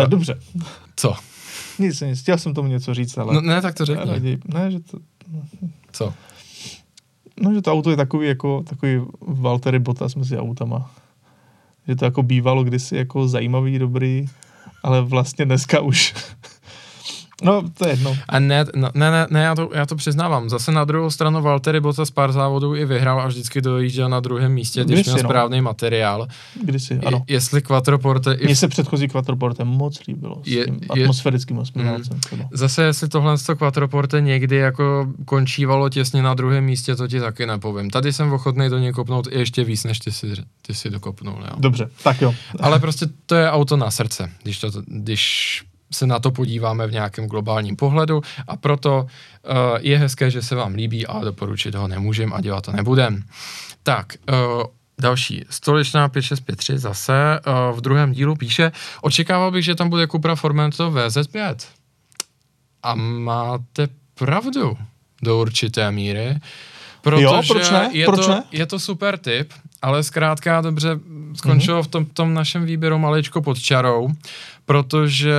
Uh, 0.00 0.08
Dobře. 0.08 0.40
Co? 0.96 1.14
Nic, 1.78 2.00
nic, 2.00 2.20
chtěl 2.20 2.38
jsem 2.38 2.54
tomu 2.54 2.68
něco 2.68 2.94
říct, 2.94 3.18
ale... 3.18 3.34
No, 3.34 3.40
ne, 3.40 3.60
tak 3.62 3.74
to 3.74 3.84
řekni. 3.84 4.12
Raději, 4.12 4.38
ne, 4.54 4.70
že 4.70 4.80
to... 4.80 4.98
Co? 5.92 6.14
No, 7.40 7.54
že 7.54 7.62
to 7.62 7.72
auto 7.72 7.90
je 7.90 7.96
takový 7.96 8.28
jako, 8.28 8.62
takový 8.68 9.00
Valtteri 9.20 9.78
Bottas 9.78 10.14
mezi 10.14 10.38
autama. 10.38 10.90
Že 11.88 11.96
to 11.96 12.04
jako 12.04 12.22
bývalo 12.22 12.64
kdysi 12.64 12.96
jako 12.96 13.28
zajímavý, 13.28 13.78
dobrý, 13.78 14.26
ale 14.82 15.02
vlastně 15.02 15.44
dneska 15.44 15.80
už 15.80 16.14
No, 17.42 17.62
to 17.78 17.88
je 17.88 17.92
jedno. 17.92 18.16
A 18.28 18.38
ne, 18.38 18.64
no, 18.74 18.88
ne, 18.94 19.10
ne, 19.10 19.26
ne 19.30 19.42
já, 19.42 19.54
to, 19.54 19.70
já 19.74 19.86
to 19.86 19.96
přiznávám. 19.96 20.48
Zase 20.48 20.72
na 20.72 20.84
druhou 20.84 21.10
stranu 21.10 21.42
Valtteri 21.42 21.80
Bottas 21.80 22.10
pár 22.10 22.32
závodů 22.32 22.76
i 22.76 22.84
vyhrál 22.84 23.20
a 23.20 23.26
vždycky 23.26 23.60
dojížděl 23.60 24.08
na 24.08 24.20
druhém 24.20 24.52
místě, 24.52 24.84
když 24.84 24.94
Kdysi, 24.94 25.10
měl 25.10 25.22
no. 25.22 25.28
správný 25.28 25.60
materiál. 25.60 26.28
Kdysi, 26.62 26.98
ano. 27.06 27.24
Je, 27.28 27.34
jestli 27.34 27.62
Quattroporte... 27.62 28.36
Mně 28.44 28.56
se 28.56 28.68
předchozí 28.68 29.08
Quattroporte 29.08 29.64
moc 29.64 30.06
líbilo 30.08 30.42
je, 30.46 30.62
s 30.62 30.64
tím 30.66 30.80
je, 30.94 31.02
atmosférickým 31.02 31.58
osmiválcem. 31.58 32.20
Mm, 32.32 32.42
zase 32.52 32.82
jestli 32.82 33.08
tohle 33.08 33.38
to 33.38 33.56
Quattroporte 33.56 34.20
někdy 34.20 34.56
jako 34.56 35.06
končívalo 35.24 35.88
těsně 35.88 36.22
na 36.22 36.34
druhém 36.34 36.64
místě, 36.64 36.96
to 36.96 37.08
ti 37.08 37.20
taky 37.20 37.46
nepovím. 37.46 37.90
Tady 37.90 38.12
jsem 38.12 38.32
ochotný 38.32 38.68
do 38.68 38.78
něj 38.78 38.92
kopnout 38.92 39.28
i 39.30 39.38
ještě 39.38 39.64
víc, 39.64 39.84
než 39.84 39.98
ty 39.98 40.12
si, 40.12 40.32
ty 40.62 40.74
si 40.74 40.90
dokopnul. 40.90 41.38
Jo. 41.40 41.56
Dobře, 41.58 41.88
tak 42.04 42.22
jo. 42.22 42.34
Ale 42.60 42.78
prostě 42.78 43.06
to 43.26 43.34
je 43.34 43.50
auto 43.50 43.76
na 43.76 43.90
srdce, 43.90 44.30
když, 44.42 44.60
to, 44.60 44.70
když 44.86 45.62
se 45.92 46.06
na 46.06 46.18
to 46.18 46.30
podíváme 46.30 46.86
v 46.86 46.92
nějakém 46.92 47.26
globálním 47.26 47.76
pohledu 47.76 48.22
a 48.48 48.56
proto 48.56 49.06
uh, 49.06 49.56
je 49.80 49.98
hezké, 49.98 50.30
že 50.30 50.42
se 50.42 50.54
vám 50.54 50.74
líbí, 50.74 51.06
a 51.06 51.20
doporučit 51.20 51.74
ho 51.74 51.88
nemůžem 51.88 52.32
a 52.32 52.40
dělat 52.40 52.64
to 52.64 52.72
nebudem. 52.72 53.22
Tak, 53.82 54.12
uh, 54.28 54.62
Další, 55.00 55.44
stoličná 55.50 56.08
5653 56.08 56.78
zase 56.78 57.12
uh, 57.46 57.76
v 57.76 57.80
druhém 57.80 58.12
dílu 58.12 58.36
píše, 58.36 58.72
očekával 59.00 59.50
bych, 59.50 59.64
že 59.64 59.74
tam 59.74 59.88
bude 59.88 60.06
Cupra 60.06 60.34
Formentor 60.34 60.92
VZ5. 60.92 61.56
A 62.82 62.94
máte 62.94 63.88
pravdu 64.14 64.78
do 65.22 65.40
určité 65.40 65.90
míry, 65.90 66.36
protože 67.00 67.22
jo, 67.22 67.42
proč 67.48 67.70
ne? 67.70 67.90
Je, 67.92 68.06
proč 68.06 68.26
to, 68.26 68.30
ne? 68.30 68.42
je 68.52 68.66
to 68.66 68.78
super 68.78 69.18
tip, 69.18 69.52
ale 69.82 70.02
zkrátka 70.02 70.60
dobře 70.60 70.98
skončilo 71.34 71.80
mm-hmm. 71.80 71.84
v 71.84 71.90
tom, 71.90 72.04
tom 72.04 72.34
našem 72.34 72.64
výběru 72.64 72.98
maličko 72.98 73.42
pod 73.42 73.58
čarou, 73.58 74.08
protože 74.64 75.34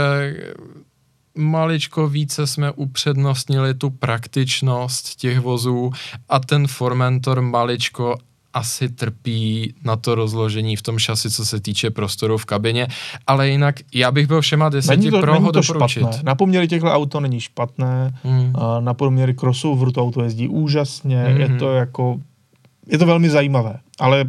maličko 1.36 2.08
více 2.08 2.48
jsme 2.48 2.72
upřednostnili 2.72 3.74
tu 3.74 3.90
praktičnost 3.90 5.16
těch 5.16 5.40
vozů 5.40 5.92
a 6.30 6.40
ten 6.40 6.68
Formentor 6.68 7.42
maličko 7.42 8.16
asi 8.54 8.90
trpí 8.90 9.74
na 9.84 9.96
to 9.96 10.16
rozložení 10.16 10.76
v 10.76 10.82
tom 10.82 11.00
šasi, 11.00 11.32
co 11.32 11.46
se 11.46 11.60
týče 11.60 11.90
prostoru 11.90 12.38
v 12.38 12.46
kabině, 12.46 12.88
ale 13.28 13.50
jinak 13.50 13.76
já 13.94 14.12
bych 14.12 14.28
byl 14.28 14.42
všema 14.42 14.70
deseti 14.70 15.12
to, 15.12 15.20
pro 15.20 15.40
ho 15.40 15.52
to 15.52 15.62
doporučit. 15.62 16.00
Špatné. 16.00 16.24
Na 16.24 16.36
poměry 16.36 16.68
těchto 16.68 16.88
auto 16.88 17.20
není 17.20 17.40
špatné, 17.40 18.14
hmm. 18.24 18.54
na 18.80 18.94
poměry 18.94 19.34
crossoveru 19.34 19.92
to 19.92 20.02
auto 20.02 20.24
jezdí 20.24 20.48
úžasně, 20.48 21.24
hmm. 21.24 21.38
je 21.38 21.50
to 21.50 21.74
jako, 21.74 22.20
je 22.88 22.98
to 22.98 23.06
velmi 23.06 23.30
zajímavé, 23.30 23.80
ale 24.00 24.26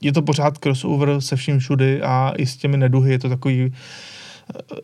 je 0.00 0.12
to 0.12 0.22
pořád 0.22 0.58
crossover 0.58 1.20
se 1.20 1.36
vším 1.36 1.58
všudy 1.58 2.02
a 2.02 2.32
i 2.36 2.46
s 2.46 2.56
těmi 2.56 2.76
neduhy 2.76 3.12
je 3.12 3.18
to 3.18 3.28
takový, 3.28 3.74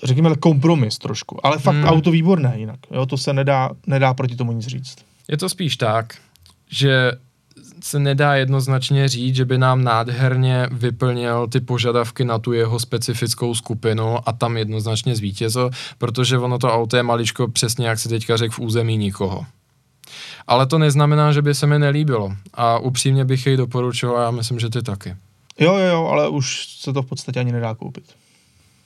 řekněme, 0.05 0.37
kompromis 0.37 0.99
trošku. 0.99 1.47
Ale 1.47 1.59
fakt 1.59 1.75
hmm. 1.75 1.85
auto 1.85 2.11
výborné 2.11 2.55
jinak. 2.57 2.79
Jo, 2.91 3.07
to 3.07 3.19
se 3.19 3.33
nedá, 3.33 3.71
nedá 3.87 4.15
proti 4.15 4.37
tomu 4.37 4.53
nic 4.53 4.67
říct. 4.67 4.97
Je 5.29 5.37
to 5.37 5.49
spíš 5.49 5.77
tak, 5.77 6.15
že 6.71 7.13
se 7.83 7.99
nedá 7.99 8.35
jednoznačně 8.35 9.09
říct, 9.09 9.37
že 9.37 9.45
by 9.45 9.59
nám 9.59 9.85
nádherně 9.85 10.69
vyplnil 10.73 11.47
ty 11.47 11.61
požadavky 11.61 12.25
na 12.25 12.39
tu 12.39 12.53
jeho 12.53 12.81
specifickou 12.81 13.55
skupinu 13.55 14.29
a 14.29 14.33
tam 14.33 14.57
jednoznačně 14.57 15.17
zvítězil, 15.17 15.71
protože 15.99 16.39
ono 16.39 16.59
to 16.59 16.75
auto 16.75 16.97
je 16.97 17.03
maličko 17.03 17.49
přesně, 17.49 17.89
jak 17.89 17.99
se 17.99 18.09
teďka 18.09 18.37
řekl, 18.37 18.55
v 18.55 18.59
území 18.59 18.97
nikoho. 18.97 19.47
Ale 20.47 20.67
to 20.67 20.79
neznamená, 20.79 21.33
že 21.33 21.43
by 21.43 21.55
se 21.55 21.67
mi 21.67 21.79
nelíbilo. 21.79 22.37
A 22.55 22.79
upřímně 22.79 23.25
bych 23.25 23.47
jej 23.47 23.57
doporučoval 23.57 24.19
a 24.19 24.23
já 24.23 24.31
myslím, 24.31 24.61
že 24.61 24.71
ty 24.71 24.83
taky. 24.83 25.17
Jo, 25.59 25.77
jo, 25.77 25.87
jo, 25.87 26.07
ale 26.07 26.29
už 26.29 26.67
se 26.69 26.93
to 26.93 27.03
v 27.03 27.07
podstatě 27.07 27.41
ani 27.41 27.53
nedá 27.53 27.75
koupit. 27.75 28.05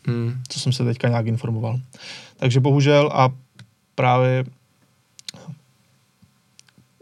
Hmm. 0.06 0.40
Co 0.48 0.60
jsem 0.60 0.72
se 0.72 0.84
teďka 0.84 1.08
nějak 1.08 1.26
informoval. 1.26 1.80
Takže 2.36 2.60
bohužel 2.60 3.10
a 3.14 3.28
právě 3.94 4.44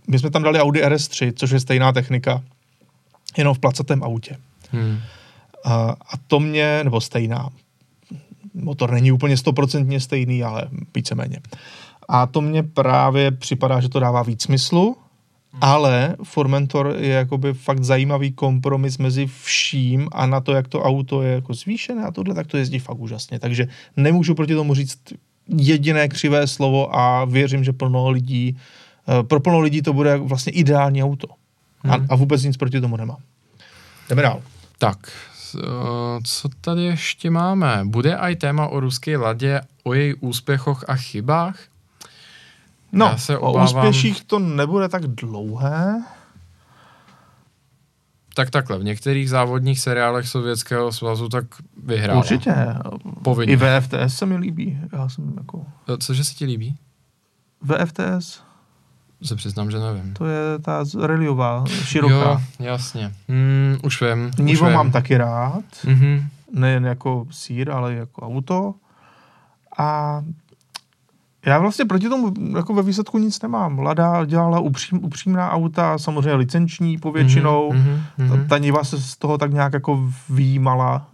my 0.09 0.19
jsme 0.19 0.31
tam 0.31 0.43
dali 0.43 0.61
Audi 0.61 0.83
RS3, 0.83 1.33
což 1.37 1.51
je 1.51 1.61
stejná 1.61 1.93
technika, 1.93 2.43
jenom 3.39 3.55
v 3.55 3.59
placatém 3.59 4.03
autě. 4.03 4.37
Hmm. 4.71 4.99
A, 5.65 5.75
a 5.91 6.17
to 6.27 6.41
mě, 6.41 6.81
nebo 6.85 7.01
stejná, 7.01 7.49
motor 8.55 8.93
není 8.93 9.13
úplně 9.13 9.37
stoprocentně 9.37 10.01
stejný, 10.01 10.45
ale 10.45 10.69
víceméně. 10.95 11.41
A 12.09 12.27
to 12.27 12.41
mně 12.41 12.63
právě 12.63 13.31
připadá, 13.31 13.81
že 13.81 13.89
to 13.89 14.01
dává 14.01 14.23
víc 14.23 14.43
smyslu, 14.43 14.97
hmm. 15.53 15.61
ale 15.61 16.17
Formentor 16.23 16.95
je 16.99 17.13
jakoby 17.13 17.55
fakt 17.55 17.85
zajímavý 17.85 18.33
kompromis 18.33 18.99
mezi 18.99 19.27
vším 19.43 20.09
a 20.13 20.27
na 20.27 20.41
to, 20.41 20.53
jak 20.53 20.69
to 20.69 20.83
auto 20.83 21.23
je 21.23 21.33
jako 21.33 21.55
zvýšené 21.55 22.05
a 22.05 22.11
tohle, 22.11 22.35
tak 22.35 22.47
to 22.47 22.57
jezdí 22.57 22.79
fakt 22.79 22.99
úžasně. 22.99 23.39
Takže 23.39 23.69
nemůžu 23.97 24.35
proti 24.35 24.55
tomu 24.55 24.75
říct 24.75 24.99
jediné 25.49 26.09
křivé 26.09 26.47
slovo 26.47 26.97
a 26.97 27.25
věřím, 27.25 27.65
že 27.65 27.73
plno 27.73 28.11
lidí, 28.11 28.57
eh, 29.09 29.23
pro 29.23 29.41
plno 29.41 29.61
lidí 29.61 29.83
to 29.83 29.93
bude 29.93 30.17
vlastně 30.17 30.53
ideální 30.53 31.03
auto. 31.03 31.27
Hmm. 31.83 31.93
A, 31.93 32.07
a 32.09 32.17
vůbec 32.17 32.43
nic 32.43 32.57
proti 32.57 32.81
tomu 32.81 32.97
nemám. 32.97 33.19
Jdeme 34.09 34.23
dál. 34.23 34.43
Tak, 34.79 35.13
co 36.23 36.49
tady 36.61 36.83
ještě 36.83 37.31
máme? 37.31 37.81
Bude 37.85 38.17
i 38.17 38.37
téma 38.37 38.67
o 38.67 38.81
ruské 38.81 39.17
ladě, 39.17 39.61
o 39.83 39.95
její 39.95 40.15
úspěchoch 40.15 40.85
a 40.89 40.97
chybách? 40.97 41.59
No, 42.93 43.07
Já 43.07 43.17
se 43.17 43.39
obávám... 43.39 43.63
o 43.63 43.65
úspěších 43.65 44.25
to 44.25 44.39
nebude 44.39 44.89
tak 44.89 45.07
dlouhé. 45.07 46.03
Tak 48.35 48.51
takhle, 48.51 48.79
v 48.79 48.85
některých 48.85 49.31
závodních 49.31 49.81
seriálech 49.81 50.29
Sovětského 50.29 50.93
svazu 50.93 51.29
tak 51.29 51.45
vyhrál. 51.85 52.19
Určitě. 52.19 52.55
Povinně. 53.23 53.53
I 53.53 53.57
VFTS 53.57 54.17
se 54.17 54.27
mi 54.27 54.37
líbí. 54.37 54.79
Já 54.93 55.09
jsem 55.09 55.35
jako... 55.37 55.67
Cože 55.99 56.25
se 56.25 56.35
ti 56.35 56.45
líbí? 56.45 56.77
VFTS. 57.63 58.41
se 59.23 59.37
přiznám, 59.37 59.71
že 59.71 59.79
nevím. 59.79 60.15
To 60.15 60.27
je 60.27 60.59
ta 60.59 60.85
reliová, 61.01 61.65
široká. 61.67 62.15
Jo, 62.15 62.41
jasně. 62.59 63.13
Mm, 63.29 63.77
už 63.83 64.03
vím. 64.03 64.31
Nivo 64.39 64.71
mám 64.71 64.91
taky 64.91 65.17
rád. 65.17 65.65
Mm-hmm. 65.85 66.25
Nejen 66.53 66.85
jako 66.85 67.27
sír, 67.31 67.71
ale 67.71 67.95
jako 67.95 68.27
auto. 68.27 68.75
A 69.79 70.23
já 71.47 71.59
vlastně 71.59 71.85
proti 71.85 72.09
tomu 72.09 72.35
jako 72.57 72.75
ve 72.75 72.83
výsledku 72.83 73.19
nic 73.19 73.43
nemám. 73.43 73.79
Lada 73.79 74.25
dělala 74.25 74.61
upřím, 74.61 75.05
upřímná 75.05 75.51
auta, 75.51 75.99
samozřejmě 75.99 76.35
licenční 76.35 76.99
povětšinou. 76.99 77.73
Mm-hmm, 77.73 78.29
Ta, 78.29 78.49
ta 78.49 78.59
Niva 78.59 78.85
se 78.85 79.01
z 79.01 79.17
toho 79.17 79.39
tak 79.39 79.53
nějak 79.53 79.73
jako 79.73 80.13
výjímala 80.31 81.07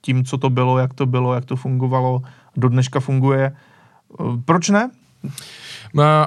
tím, 0.00 0.24
co 0.24 0.38
to 0.38 0.50
bylo, 0.50 0.78
jak 0.78 0.94
to 0.94 1.06
bylo, 1.06 1.34
jak 1.34 1.44
to 1.44 1.56
fungovalo. 1.56 2.22
Do 2.56 2.68
dneška 2.68 3.00
funguje. 3.00 3.52
Proč 4.44 4.68
ne? 4.68 4.90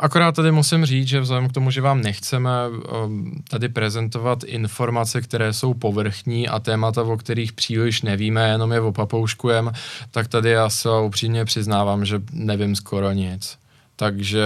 Akorát 0.01 0.35
tady 0.35 0.51
musím 0.51 0.85
říct, 0.85 1.07
že 1.07 1.19
vzhledem 1.19 1.49
k 1.49 1.53
tomu, 1.53 1.71
že 1.71 1.81
vám 1.81 2.01
nechceme 2.01 2.49
um, 2.69 3.43
tady 3.49 3.69
prezentovat 3.69 4.43
informace, 4.43 5.21
které 5.21 5.53
jsou 5.53 5.73
povrchní 5.73 6.47
a 6.47 6.59
témata, 6.59 7.03
o 7.03 7.17
kterých 7.17 7.53
příliš 7.53 8.01
nevíme, 8.01 8.49
jenom 8.49 8.71
je 8.71 8.81
opapouškujeme, 8.81 9.71
tak 10.11 10.27
tady 10.27 10.49
já 10.49 10.69
se 10.69 10.89
upřímně 11.05 11.45
přiznávám, 11.45 12.05
že 12.05 12.21
nevím 12.33 12.75
skoro 12.75 13.11
nic. 13.11 13.57
Takže 13.95 14.41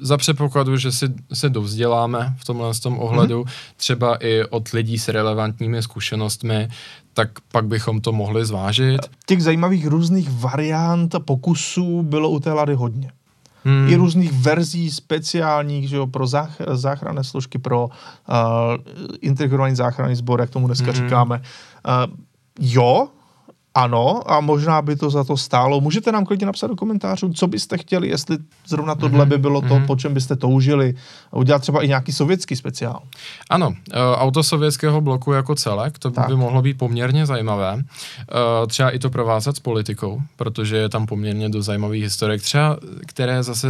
za 0.00 0.16
předpokladu, 0.16 0.76
že 0.76 0.92
si 0.92 1.06
se 1.32 1.48
dovzděláme 1.48 2.34
v 2.38 2.44
tomhle 2.44 2.74
tom 2.74 2.98
ohledu, 2.98 3.42
mm-hmm. 3.42 3.72
třeba 3.76 4.16
i 4.16 4.44
od 4.44 4.68
lidí 4.68 4.98
s 4.98 5.08
relevantními 5.08 5.82
zkušenostmi, 5.82 6.68
tak 7.14 7.30
pak 7.52 7.66
bychom 7.66 8.00
to 8.00 8.12
mohli 8.12 8.46
zvážit. 8.46 9.00
Těch 9.26 9.42
zajímavých 9.42 9.86
různých 9.86 10.30
variant 10.30 11.14
a 11.14 11.20
pokusů 11.20 12.02
bylo 12.02 12.28
u 12.28 12.40
té 12.40 12.52
Lady 12.52 12.74
hodně. 12.74 13.12
Hmm. 13.64 13.88
I 13.88 13.94
různých 13.94 14.32
verzí 14.32 14.90
speciálních, 14.90 15.88
že 15.88 15.96
jo, 15.96 16.06
pro 16.06 16.26
zách, 16.26 16.56
záchranné 16.72 17.24
složky, 17.24 17.58
pro 17.58 17.84
uh, 17.84 17.92
integrovaný 19.20 19.76
záchranný 19.76 20.14
sbor, 20.14 20.40
jak 20.40 20.50
tomu 20.50 20.66
dneska 20.66 20.92
hmm. 20.92 20.94
říkáme. 20.94 21.42
Uh, 21.88 22.14
jo, 22.60 23.08
ano, 23.78 24.22
a 24.26 24.40
možná 24.40 24.82
by 24.82 24.96
to 24.96 25.10
za 25.10 25.24
to 25.24 25.36
stálo. 25.36 25.80
Můžete 25.80 26.12
nám 26.12 26.24
klidně 26.24 26.46
napsat 26.46 26.66
do 26.66 26.76
komentářů, 26.76 27.32
co 27.32 27.46
byste 27.46 27.78
chtěli, 27.78 28.08
jestli 28.08 28.38
zrovna 28.66 28.94
tohle 28.94 29.24
mm-hmm. 29.24 29.28
by 29.28 29.38
bylo 29.38 29.60
to, 29.60 29.66
mm-hmm. 29.66 29.86
po 29.86 29.96
čem 29.96 30.14
byste 30.14 30.36
toužili. 30.36 30.94
Udělat 31.30 31.62
třeba 31.62 31.82
i 31.82 31.88
nějaký 31.88 32.12
sovětský 32.12 32.56
speciál. 32.56 33.02
Ano, 33.50 33.74
e, 33.92 34.16
auto 34.16 34.42
sovětského 34.42 35.00
bloku 35.00 35.32
jako 35.32 35.54
celek, 35.54 35.98
to 35.98 36.10
tak. 36.10 36.28
by 36.28 36.36
mohlo 36.36 36.62
být 36.62 36.78
poměrně 36.78 37.26
zajímavé. 37.26 37.78
E, 37.78 38.66
třeba 38.66 38.90
i 38.90 38.98
to 38.98 39.10
provázat 39.10 39.56
s 39.56 39.60
politikou, 39.60 40.22
protože 40.36 40.76
je 40.76 40.88
tam 40.88 41.06
poměrně 41.06 41.48
do 41.48 41.62
zajímavých 41.62 42.02
historiek, 42.02 42.42
třeba 42.42 42.76
které 43.06 43.42
zase 43.42 43.68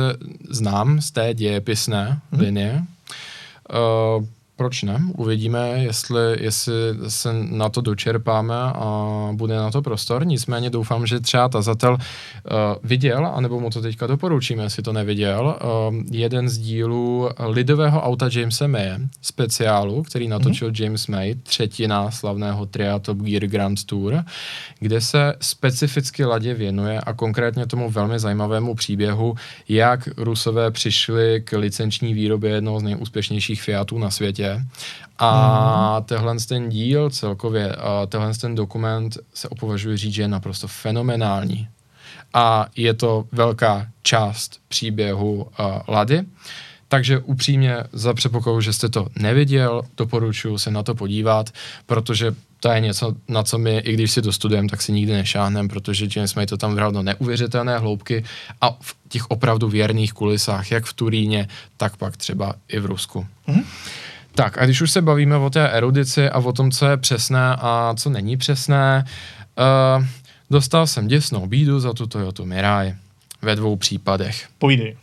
znám 0.50 1.00
z 1.00 1.10
té 1.10 1.34
dějepisné 1.34 2.20
mm-hmm. 2.32 2.40
linie. 2.40 2.84
Proč 4.58 4.82
ne? 4.82 5.02
Uvidíme, 5.16 5.68
jestli, 5.84 6.20
jestli 6.40 6.72
se 7.08 7.32
na 7.32 7.68
to 7.68 7.80
dočerpáme 7.80 8.54
a 8.54 9.28
bude 9.32 9.56
na 9.56 9.70
to 9.70 9.82
prostor. 9.82 10.26
Nicméně 10.26 10.70
doufám, 10.70 11.06
že 11.06 11.20
třeba 11.20 11.48
tazatel 11.48 11.92
uh, 11.92 11.98
viděl, 12.84 13.26
anebo 13.26 13.60
mu 13.60 13.70
to 13.70 13.80
teďka 13.80 14.06
doporučíme, 14.06 14.62
jestli 14.62 14.82
to 14.82 14.92
neviděl, 14.92 15.56
uh, 15.88 15.94
jeden 16.10 16.48
z 16.48 16.58
dílů 16.58 17.28
lidového 17.38 18.02
auta 18.02 18.28
Jamesa 18.32 18.66
Maye, 18.66 18.98
speciálu, 19.22 20.02
který 20.02 20.28
natočil 20.28 20.70
mm-hmm. 20.70 20.82
James 20.84 21.06
May, 21.06 21.34
třetina 21.34 22.10
slavného 22.10 22.66
tria 22.66 22.98
Top 22.98 23.18
Gear 23.18 23.46
Grand 23.46 23.84
Tour, 23.84 24.24
kde 24.78 25.00
se 25.00 25.34
specificky 25.40 26.24
ladě 26.24 26.54
věnuje 26.54 27.00
a 27.00 27.12
konkrétně 27.12 27.66
tomu 27.66 27.90
velmi 27.90 28.18
zajímavému 28.18 28.74
příběhu, 28.74 29.34
jak 29.68 30.08
Rusové 30.16 30.70
přišli 30.70 31.42
k 31.44 31.58
licenční 31.58 32.14
výrobě 32.14 32.50
jednoho 32.50 32.80
z 32.80 32.82
nejúspěšnějších 32.82 33.62
Fiatů 33.62 33.98
na 33.98 34.10
světě 34.10 34.47
a 35.18 35.96
mm. 35.98 36.04
tehle 36.04 36.36
ten 36.48 36.68
díl 36.68 37.10
celkově, 37.10 37.76
tenhle 38.08 38.34
ten 38.34 38.54
dokument 38.54 39.18
se 39.34 39.48
opovažuje 39.48 39.96
říct, 39.96 40.14
že 40.14 40.22
je 40.22 40.28
naprosto 40.28 40.68
fenomenální. 40.68 41.68
A 42.34 42.66
je 42.76 42.94
to 42.94 43.24
velká 43.32 43.86
část 44.02 44.60
příběhu 44.68 45.34
uh, 45.34 45.48
Lady. 45.88 46.22
Takže 46.88 47.18
upřímně 47.18 47.76
za 47.92 48.14
předpokladu, 48.14 48.60
že 48.60 48.72
jste 48.72 48.88
to 48.88 49.06
neviděl, 49.18 49.82
doporučuji 49.96 50.58
se 50.58 50.70
na 50.70 50.82
to 50.82 50.94
podívat, 50.94 51.50
protože 51.86 52.34
to 52.60 52.68
je 52.68 52.80
něco, 52.80 53.14
na 53.28 53.42
co 53.42 53.58
my, 53.58 53.78
i 53.78 53.92
když 53.92 54.10
si 54.10 54.22
to 54.22 54.32
studujeme, 54.32 54.68
tak 54.68 54.82
si 54.82 54.92
nikdy 54.92 55.12
nešáhneme, 55.12 55.68
protože 55.68 56.08
James 56.16 56.34
May 56.34 56.46
to 56.46 56.56
tam 56.56 56.74
vral 56.74 56.92
do 56.92 57.02
neuvěřitelné 57.02 57.78
hloubky 57.78 58.24
a 58.60 58.70
v 58.80 58.96
těch 59.08 59.30
opravdu 59.30 59.68
věrných 59.68 60.12
kulisách, 60.12 60.70
jak 60.70 60.84
v 60.84 60.92
Turíně, 60.92 61.48
tak 61.76 61.96
pak 61.96 62.16
třeba 62.16 62.54
i 62.68 62.80
v 62.80 62.86
Rusku. 62.86 63.26
Mm-hmm. 63.48 63.64
Tak 64.34 64.58
a 64.58 64.64
když 64.64 64.80
už 64.80 64.90
se 64.90 65.02
bavíme 65.02 65.36
o 65.36 65.50
té 65.50 65.68
erudici 65.68 66.30
a 66.30 66.38
o 66.38 66.52
tom, 66.52 66.70
co 66.70 66.86
je 66.86 66.96
přesné 66.96 67.56
a 67.58 67.94
co 67.96 68.10
není 68.10 68.36
přesné, 68.36 69.04
uh, 69.98 70.04
dostal 70.50 70.86
jsem 70.86 71.08
děsnou 71.08 71.46
bídu 71.46 71.80
za 71.80 71.92
tu 71.92 72.06
Toyota 72.06 72.44
Mirai 72.44 72.94
ve 73.42 73.56
dvou 73.56 73.76
případech. 73.76 74.48
Pojdi, 74.58 74.96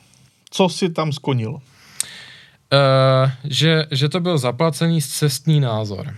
co 0.50 0.70
si 0.70 0.90
tam 0.90 1.12
skonil? 1.12 1.52
Uh, 1.52 1.60
že, 3.44 3.86
že 3.92 4.10
to 4.10 4.20
byl 4.20 4.38
zaplacený 4.38 5.02
cestní 5.02 5.60
názor. 5.60 6.14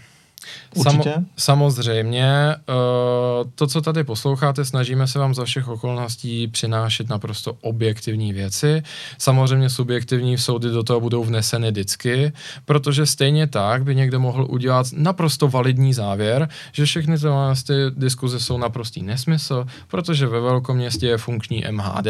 Určitě. 0.75 1.09
Samo, 1.09 1.25
samozřejmě, 1.37 2.55
uh, 2.69 3.49
to, 3.55 3.67
co 3.67 3.81
tady 3.81 4.03
posloucháte, 4.03 4.65
snažíme 4.65 5.07
se 5.07 5.19
vám 5.19 5.33
za 5.33 5.45
všech 5.45 5.67
okolností 5.67 6.47
přinášet 6.47 7.09
naprosto 7.09 7.53
objektivní 7.61 8.33
věci. 8.33 8.83
Samozřejmě 9.17 9.69
subjektivní 9.69 10.37
soudy 10.37 10.69
do 10.69 10.83
toho 10.83 10.99
budou 10.99 11.23
vneseny 11.23 11.71
vždycky, 11.71 12.31
protože 12.65 13.05
stejně 13.05 13.47
tak 13.47 13.83
by 13.83 13.95
někdo 13.95 14.19
mohl 14.19 14.47
udělat 14.49 14.87
naprosto 14.93 15.47
validní 15.47 15.93
závěr, 15.93 16.49
že 16.71 16.85
všechny 16.85 17.17
ty 17.67 17.73
diskuze 17.95 18.39
jsou 18.39 18.57
naprostý 18.57 19.03
nesmysl, 19.03 19.65
protože 19.87 20.27
ve 20.27 20.39
velkom 20.39 20.77
městě 20.77 21.07
je 21.07 21.17
funkční 21.17 21.63
MHD 21.71 22.07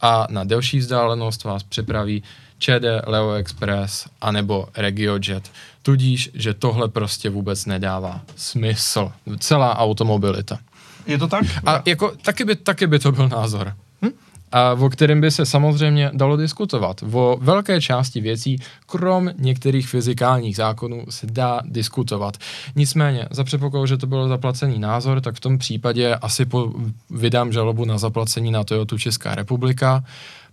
a 0.00 0.26
na 0.30 0.44
delší 0.44 0.78
vzdálenost 0.78 1.44
vás 1.44 1.62
připraví 1.62 2.22
ČD, 2.58 2.84
Leo 3.06 3.32
Express 3.32 4.06
anebo 4.20 4.68
RegioJet. 4.76 5.50
Tudíž, 5.82 6.30
že 6.34 6.54
tohle 6.54 6.88
prostě 6.88 7.30
vůbec 7.30 7.66
nedává 7.66 8.20
smysl. 8.36 9.12
Celá 9.38 9.78
automobilita. 9.78 10.58
Je 11.06 11.18
to 11.18 11.28
tak? 11.28 11.44
A 11.66 11.82
jako, 11.86 12.12
taky, 12.22 12.44
by, 12.44 12.56
taky 12.56 12.86
by 12.86 12.98
to 12.98 13.12
byl 13.12 13.28
názor. 13.28 13.74
Hm? 14.02 14.10
A 14.52 14.72
o 14.72 14.88
kterém 14.88 15.20
by 15.20 15.30
se 15.30 15.46
samozřejmě 15.46 16.10
dalo 16.14 16.36
diskutovat. 16.36 17.04
O 17.12 17.38
velké 17.40 17.80
části 17.80 18.20
věcí, 18.20 18.58
krom 18.86 19.30
některých 19.38 19.88
fyzikálních 19.88 20.56
zákonů, 20.56 21.04
se 21.10 21.26
dá 21.26 21.60
diskutovat. 21.64 22.36
Nicméně, 22.76 23.28
za 23.30 23.44
předpokladu, 23.44 23.86
že 23.86 23.96
to 23.96 24.06
byl 24.06 24.28
zaplacený 24.28 24.78
názor, 24.78 25.20
tak 25.20 25.34
v 25.34 25.40
tom 25.40 25.58
případě 25.58 26.14
asi 26.14 26.44
po, 26.44 26.72
vydám 27.10 27.52
žalobu 27.52 27.84
na 27.84 27.98
zaplacení 27.98 28.50
na 28.50 28.64
Toyota 28.64 28.98
Česká 28.98 29.34
republika 29.34 30.04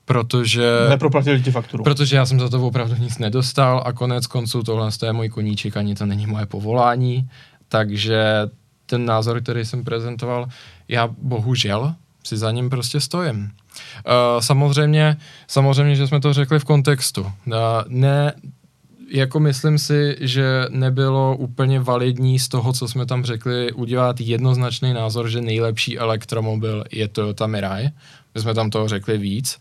protože... 0.06 0.72
Neproplatili 0.90 1.42
ti 1.42 1.52
fakturu. 1.52 1.84
Protože 1.84 2.16
já 2.16 2.26
jsem 2.26 2.40
za 2.40 2.50
to 2.50 2.68
opravdu 2.68 2.96
nic 2.96 3.18
nedostal 3.18 3.84
a 3.86 3.94
konec 3.94 4.28
konců 4.28 4.64
tohle 4.64 4.90
je 5.06 5.14
můj 5.14 5.30
koníček, 5.30 5.78
ani 5.78 5.96
to 5.96 6.06
není 6.06 6.28
moje 6.28 6.46
povolání, 6.46 7.30
takže 7.68 8.50
ten 8.86 9.06
názor, 9.06 9.42
který 9.42 9.66
jsem 9.66 9.84
prezentoval, 9.84 10.48
já 10.88 11.10
bohužel 11.18 11.96
si 12.24 12.38
za 12.38 12.52
ním 12.52 12.70
prostě 12.70 13.00
stojím. 13.00 13.44
Uh, 13.44 14.40
samozřejmě, 14.40 15.18
samozřejmě, 15.48 15.96
že 15.96 16.08
jsme 16.08 16.20
to 16.20 16.34
řekli 16.34 16.60
v 16.60 16.64
kontextu. 16.64 17.22
Uh, 17.22 17.32
ne, 17.88 18.34
jako 19.12 19.40
myslím 19.40 19.78
si, 19.78 20.18
že 20.20 20.66
nebylo 20.70 21.36
úplně 21.38 21.80
validní 21.80 22.40
z 22.40 22.48
toho, 22.48 22.74
co 22.74 22.88
jsme 22.88 23.06
tam 23.06 23.24
řekli, 23.24 23.72
udělat 23.72 24.22
jednoznačný 24.22 24.94
názor, 24.94 25.30
že 25.30 25.42
nejlepší 25.42 26.00
elektromobil 26.00 26.84
je 26.92 27.08
Toyota 27.08 27.48
Mirai. 27.48 27.90
My 28.36 28.42
jsme 28.42 28.54
tam 28.54 28.70
toho 28.70 28.88
řekli 28.88 29.18
víc. 29.18 29.60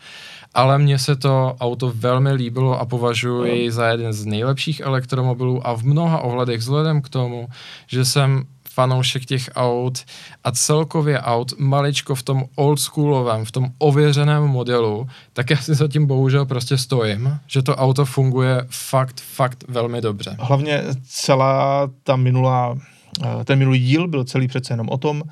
Ale 0.54 0.78
mně 0.78 0.98
se 0.98 1.16
to 1.16 1.56
auto 1.60 1.92
velmi 1.94 2.32
líbilo 2.32 2.80
a 2.80 2.84
považuji 2.84 3.44
jej 3.44 3.70
za 3.70 3.88
jeden 3.88 4.12
z 4.12 4.26
nejlepších 4.26 4.80
elektromobilů 4.80 5.66
a 5.66 5.76
v 5.76 5.82
mnoha 5.82 6.20
ohledech 6.20 6.60
vzhledem 6.60 7.02
k 7.02 7.08
tomu, 7.08 7.48
že 7.86 8.04
jsem 8.04 8.44
fanoušek 8.80 9.24
těch 9.24 9.50
aut 9.54 10.04
a 10.44 10.52
celkově 10.52 11.20
aut 11.20 11.52
maličko 11.58 12.14
v 12.14 12.22
tom 12.22 12.44
oldschoolovém, 12.56 13.44
v 13.44 13.52
tom 13.52 13.68
ověřeném 13.78 14.42
modelu, 14.42 15.06
tak 15.32 15.50
já 15.50 15.56
si 15.56 15.74
zatím 15.74 16.06
bohužel 16.06 16.46
prostě 16.46 16.78
stojím, 16.78 17.38
že 17.46 17.62
to 17.62 17.76
auto 17.76 18.04
funguje 18.04 18.64
fakt, 18.70 19.20
fakt 19.20 19.64
velmi 19.68 20.00
dobře. 20.00 20.36
Hlavně 20.38 20.82
celá 21.08 21.90
ta 22.02 22.16
minulá, 22.16 22.74
eh, 23.24 23.44
ten 23.44 23.58
minulý 23.58 23.78
díl 23.78 24.08
byl 24.08 24.24
celý 24.24 24.48
přece 24.48 24.72
jenom 24.72 24.88
o 24.88 24.98
tom, 24.98 25.22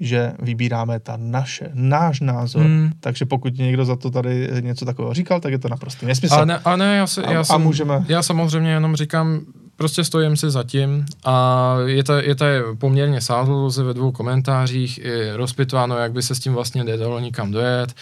že 0.00 0.32
vybíráme 0.42 1.00
ta 1.00 1.16
naše, 1.16 1.70
náš 1.74 2.20
názor. 2.20 2.62
Hmm. 2.62 2.90
Takže 3.00 3.24
pokud 3.24 3.58
někdo 3.58 3.84
za 3.84 3.96
to 3.96 4.10
tady 4.10 4.48
něco 4.60 4.84
takového 4.84 5.14
říkal, 5.14 5.40
tak 5.40 5.52
je 5.52 5.58
to 5.58 5.68
naprosto 5.68 6.06
nesmysl. 6.06 6.34
A 6.34 6.44
ne, 6.44 6.58
a 6.64 6.76
ne 6.76 6.96
já, 6.96 7.06
se, 7.06 7.22
já, 7.22 7.40
a, 7.40 7.44
jsem, 7.44 7.54
a 7.54 7.58
můžeme... 7.58 8.04
já 8.08 8.22
samozřejmě 8.22 8.70
jenom 8.70 8.96
říkám, 8.96 9.40
prostě 9.76 10.04
stojím 10.04 10.36
si 10.36 10.50
zatím 10.50 11.06
a 11.24 11.76
je 11.86 12.04
to, 12.04 12.12
je 12.12 12.34
to 12.34 12.46
poměrně 12.78 13.20
sáhodlouze 13.20 13.82
ve 13.82 13.94
dvou 13.94 14.12
komentářích 14.12 14.98
i 14.98 15.32
rozpitváno, 15.32 15.96
jak 15.96 16.12
by 16.12 16.22
se 16.22 16.34
s 16.34 16.40
tím 16.40 16.54
vlastně 16.54 16.84
nedalo 16.84 17.20
nikam 17.20 17.50
dojet. 17.50 17.94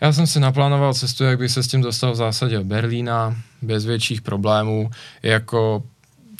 Já 0.00 0.12
jsem 0.12 0.26
si 0.26 0.40
naplánoval 0.40 0.94
cestu, 0.94 1.24
jak 1.24 1.38
bych 1.38 1.50
se 1.50 1.62
s 1.62 1.68
tím 1.68 1.82
dostal 1.82 2.12
v 2.12 2.16
zásadě 2.16 2.56
do 2.56 2.64
Berlína, 2.64 3.36
bez 3.62 3.84
větších 3.84 4.22
problémů. 4.22 4.90
Jako 5.22 5.82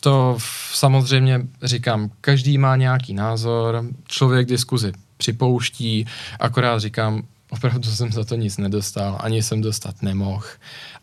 to 0.00 0.38
samozřejmě 0.72 1.40
říkám, 1.62 2.10
každý 2.20 2.58
má 2.58 2.76
nějaký 2.76 3.14
názor, 3.14 3.84
člověk 4.08 4.48
diskuzi 4.48 4.92
připouští, 5.16 6.06
akorát 6.40 6.78
říkám, 6.78 7.22
opravdu 7.50 7.90
jsem 7.90 8.12
za 8.12 8.24
to 8.24 8.34
nic 8.34 8.58
nedostal, 8.58 9.18
ani 9.20 9.42
jsem 9.42 9.60
dostat 9.60 10.02
nemohl. 10.02 10.46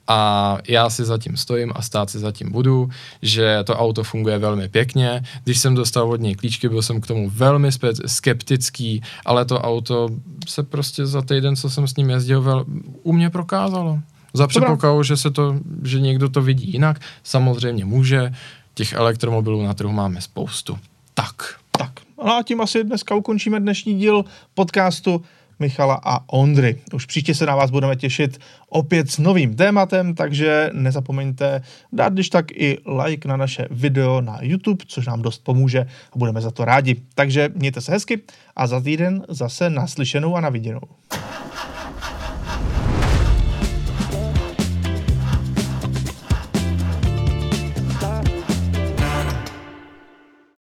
A 0.08 0.58
já 0.68 0.90
si 0.90 1.06
zatím 1.06 1.38
stojím 1.38 1.72
a 1.76 1.82
stát 1.82 2.10
si 2.10 2.20
zatím 2.20 2.52
budu, 2.52 2.90
že 3.22 3.64
to 3.64 3.78
auto 3.78 4.04
funguje 4.04 4.38
velmi 4.38 4.70
pěkně. 4.70 5.24
Když 5.44 5.60
jsem 5.60 5.76
dostal 5.76 6.12
od 6.12 6.22
něj 6.22 6.36
klíčky, 6.36 6.70
byl 6.70 6.82
jsem 6.82 7.02
k 7.02 7.08
tomu 7.08 7.30
velmi 7.30 7.70
skeptický, 8.06 9.02
ale 9.26 9.46
to 9.46 9.60
auto 9.60 10.10
se 10.48 10.64
prostě 10.64 11.06
za 11.06 11.22
týden, 11.22 11.56
co 11.56 11.70
jsem 11.70 11.88
s 11.88 11.96
ním 11.96 12.10
jezdil, 12.10 12.42
vel, 12.42 12.66
u 13.04 13.14
mě 13.14 13.30
prokázalo. 13.30 14.00
Za 14.34 14.48
předpokladu, 14.48 15.04
že, 15.04 15.18
se 15.18 15.32
to, 15.32 15.56
že 15.84 16.00
někdo 16.00 16.30
to 16.30 16.42
vidí 16.42 16.72
jinak, 16.72 17.02
samozřejmě 17.24 17.86
může. 17.86 18.34
Těch 18.74 18.94
elektromobilů 18.94 19.64
na 19.64 19.74
trhu 19.74 19.92
máme 19.92 20.22
spoustu. 20.22 20.80
Tak. 21.14 21.56
Tak. 21.72 21.92
No 22.26 22.36
a 22.36 22.44
tím 22.44 22.62
asi 22.62 22.84
dneska 22.84 23.16
ukončíme 23.16 23.60
dnešní 23.60 24.00
díl 24.00 24.26
podcastu. 24.54 25.24
Michala 25.62 26.02
a 26.04 26.30
Ondry. 26.30 26.78
Už 26.94 27.06
příště 27.06 27.36
se 27.36 27.46
na 27.46 27.56
vás 27.56 27.72
budeme 27.72 27.96
těšit 27.96 28.40
opět 28.70 29.12
s 29.12 29.18
novým 29.18 29.56
tématem, 29.56 30.16
takže 30.16 30.70
nezapomeňte 30.74 31.62
dát 31.94 32.14
když 32.14 32.30
tak 32.30 32.52
i 32.52 32.78
like 32.86 33.28
na 33.28 33.38
naše 33.38 33.68
video 33.72 34.22
na 34.22 34.38
YouTube, 34.42 34.86
což 34.88 35.08
nám 35.08 35.22
dost 35.22 35.44
pomůže 35.44 35.80
a 36.14 36.18
budeme 36.18 36.42
za 36.42 36.52
to 36.52 36.66
rádi. 36.66 36.96
Takže 37.16 37.50
mějte 37.56 37.82
se 37.82 37.92
hezky 37.92 38.22
a 38.56 38.68
za 38.68 38.82
týden 38.82 39.24
zase 39.30 39.70
naslyšenou 39.70 40.36
a 40.36 40.42
naviděnou. 40.42 40.82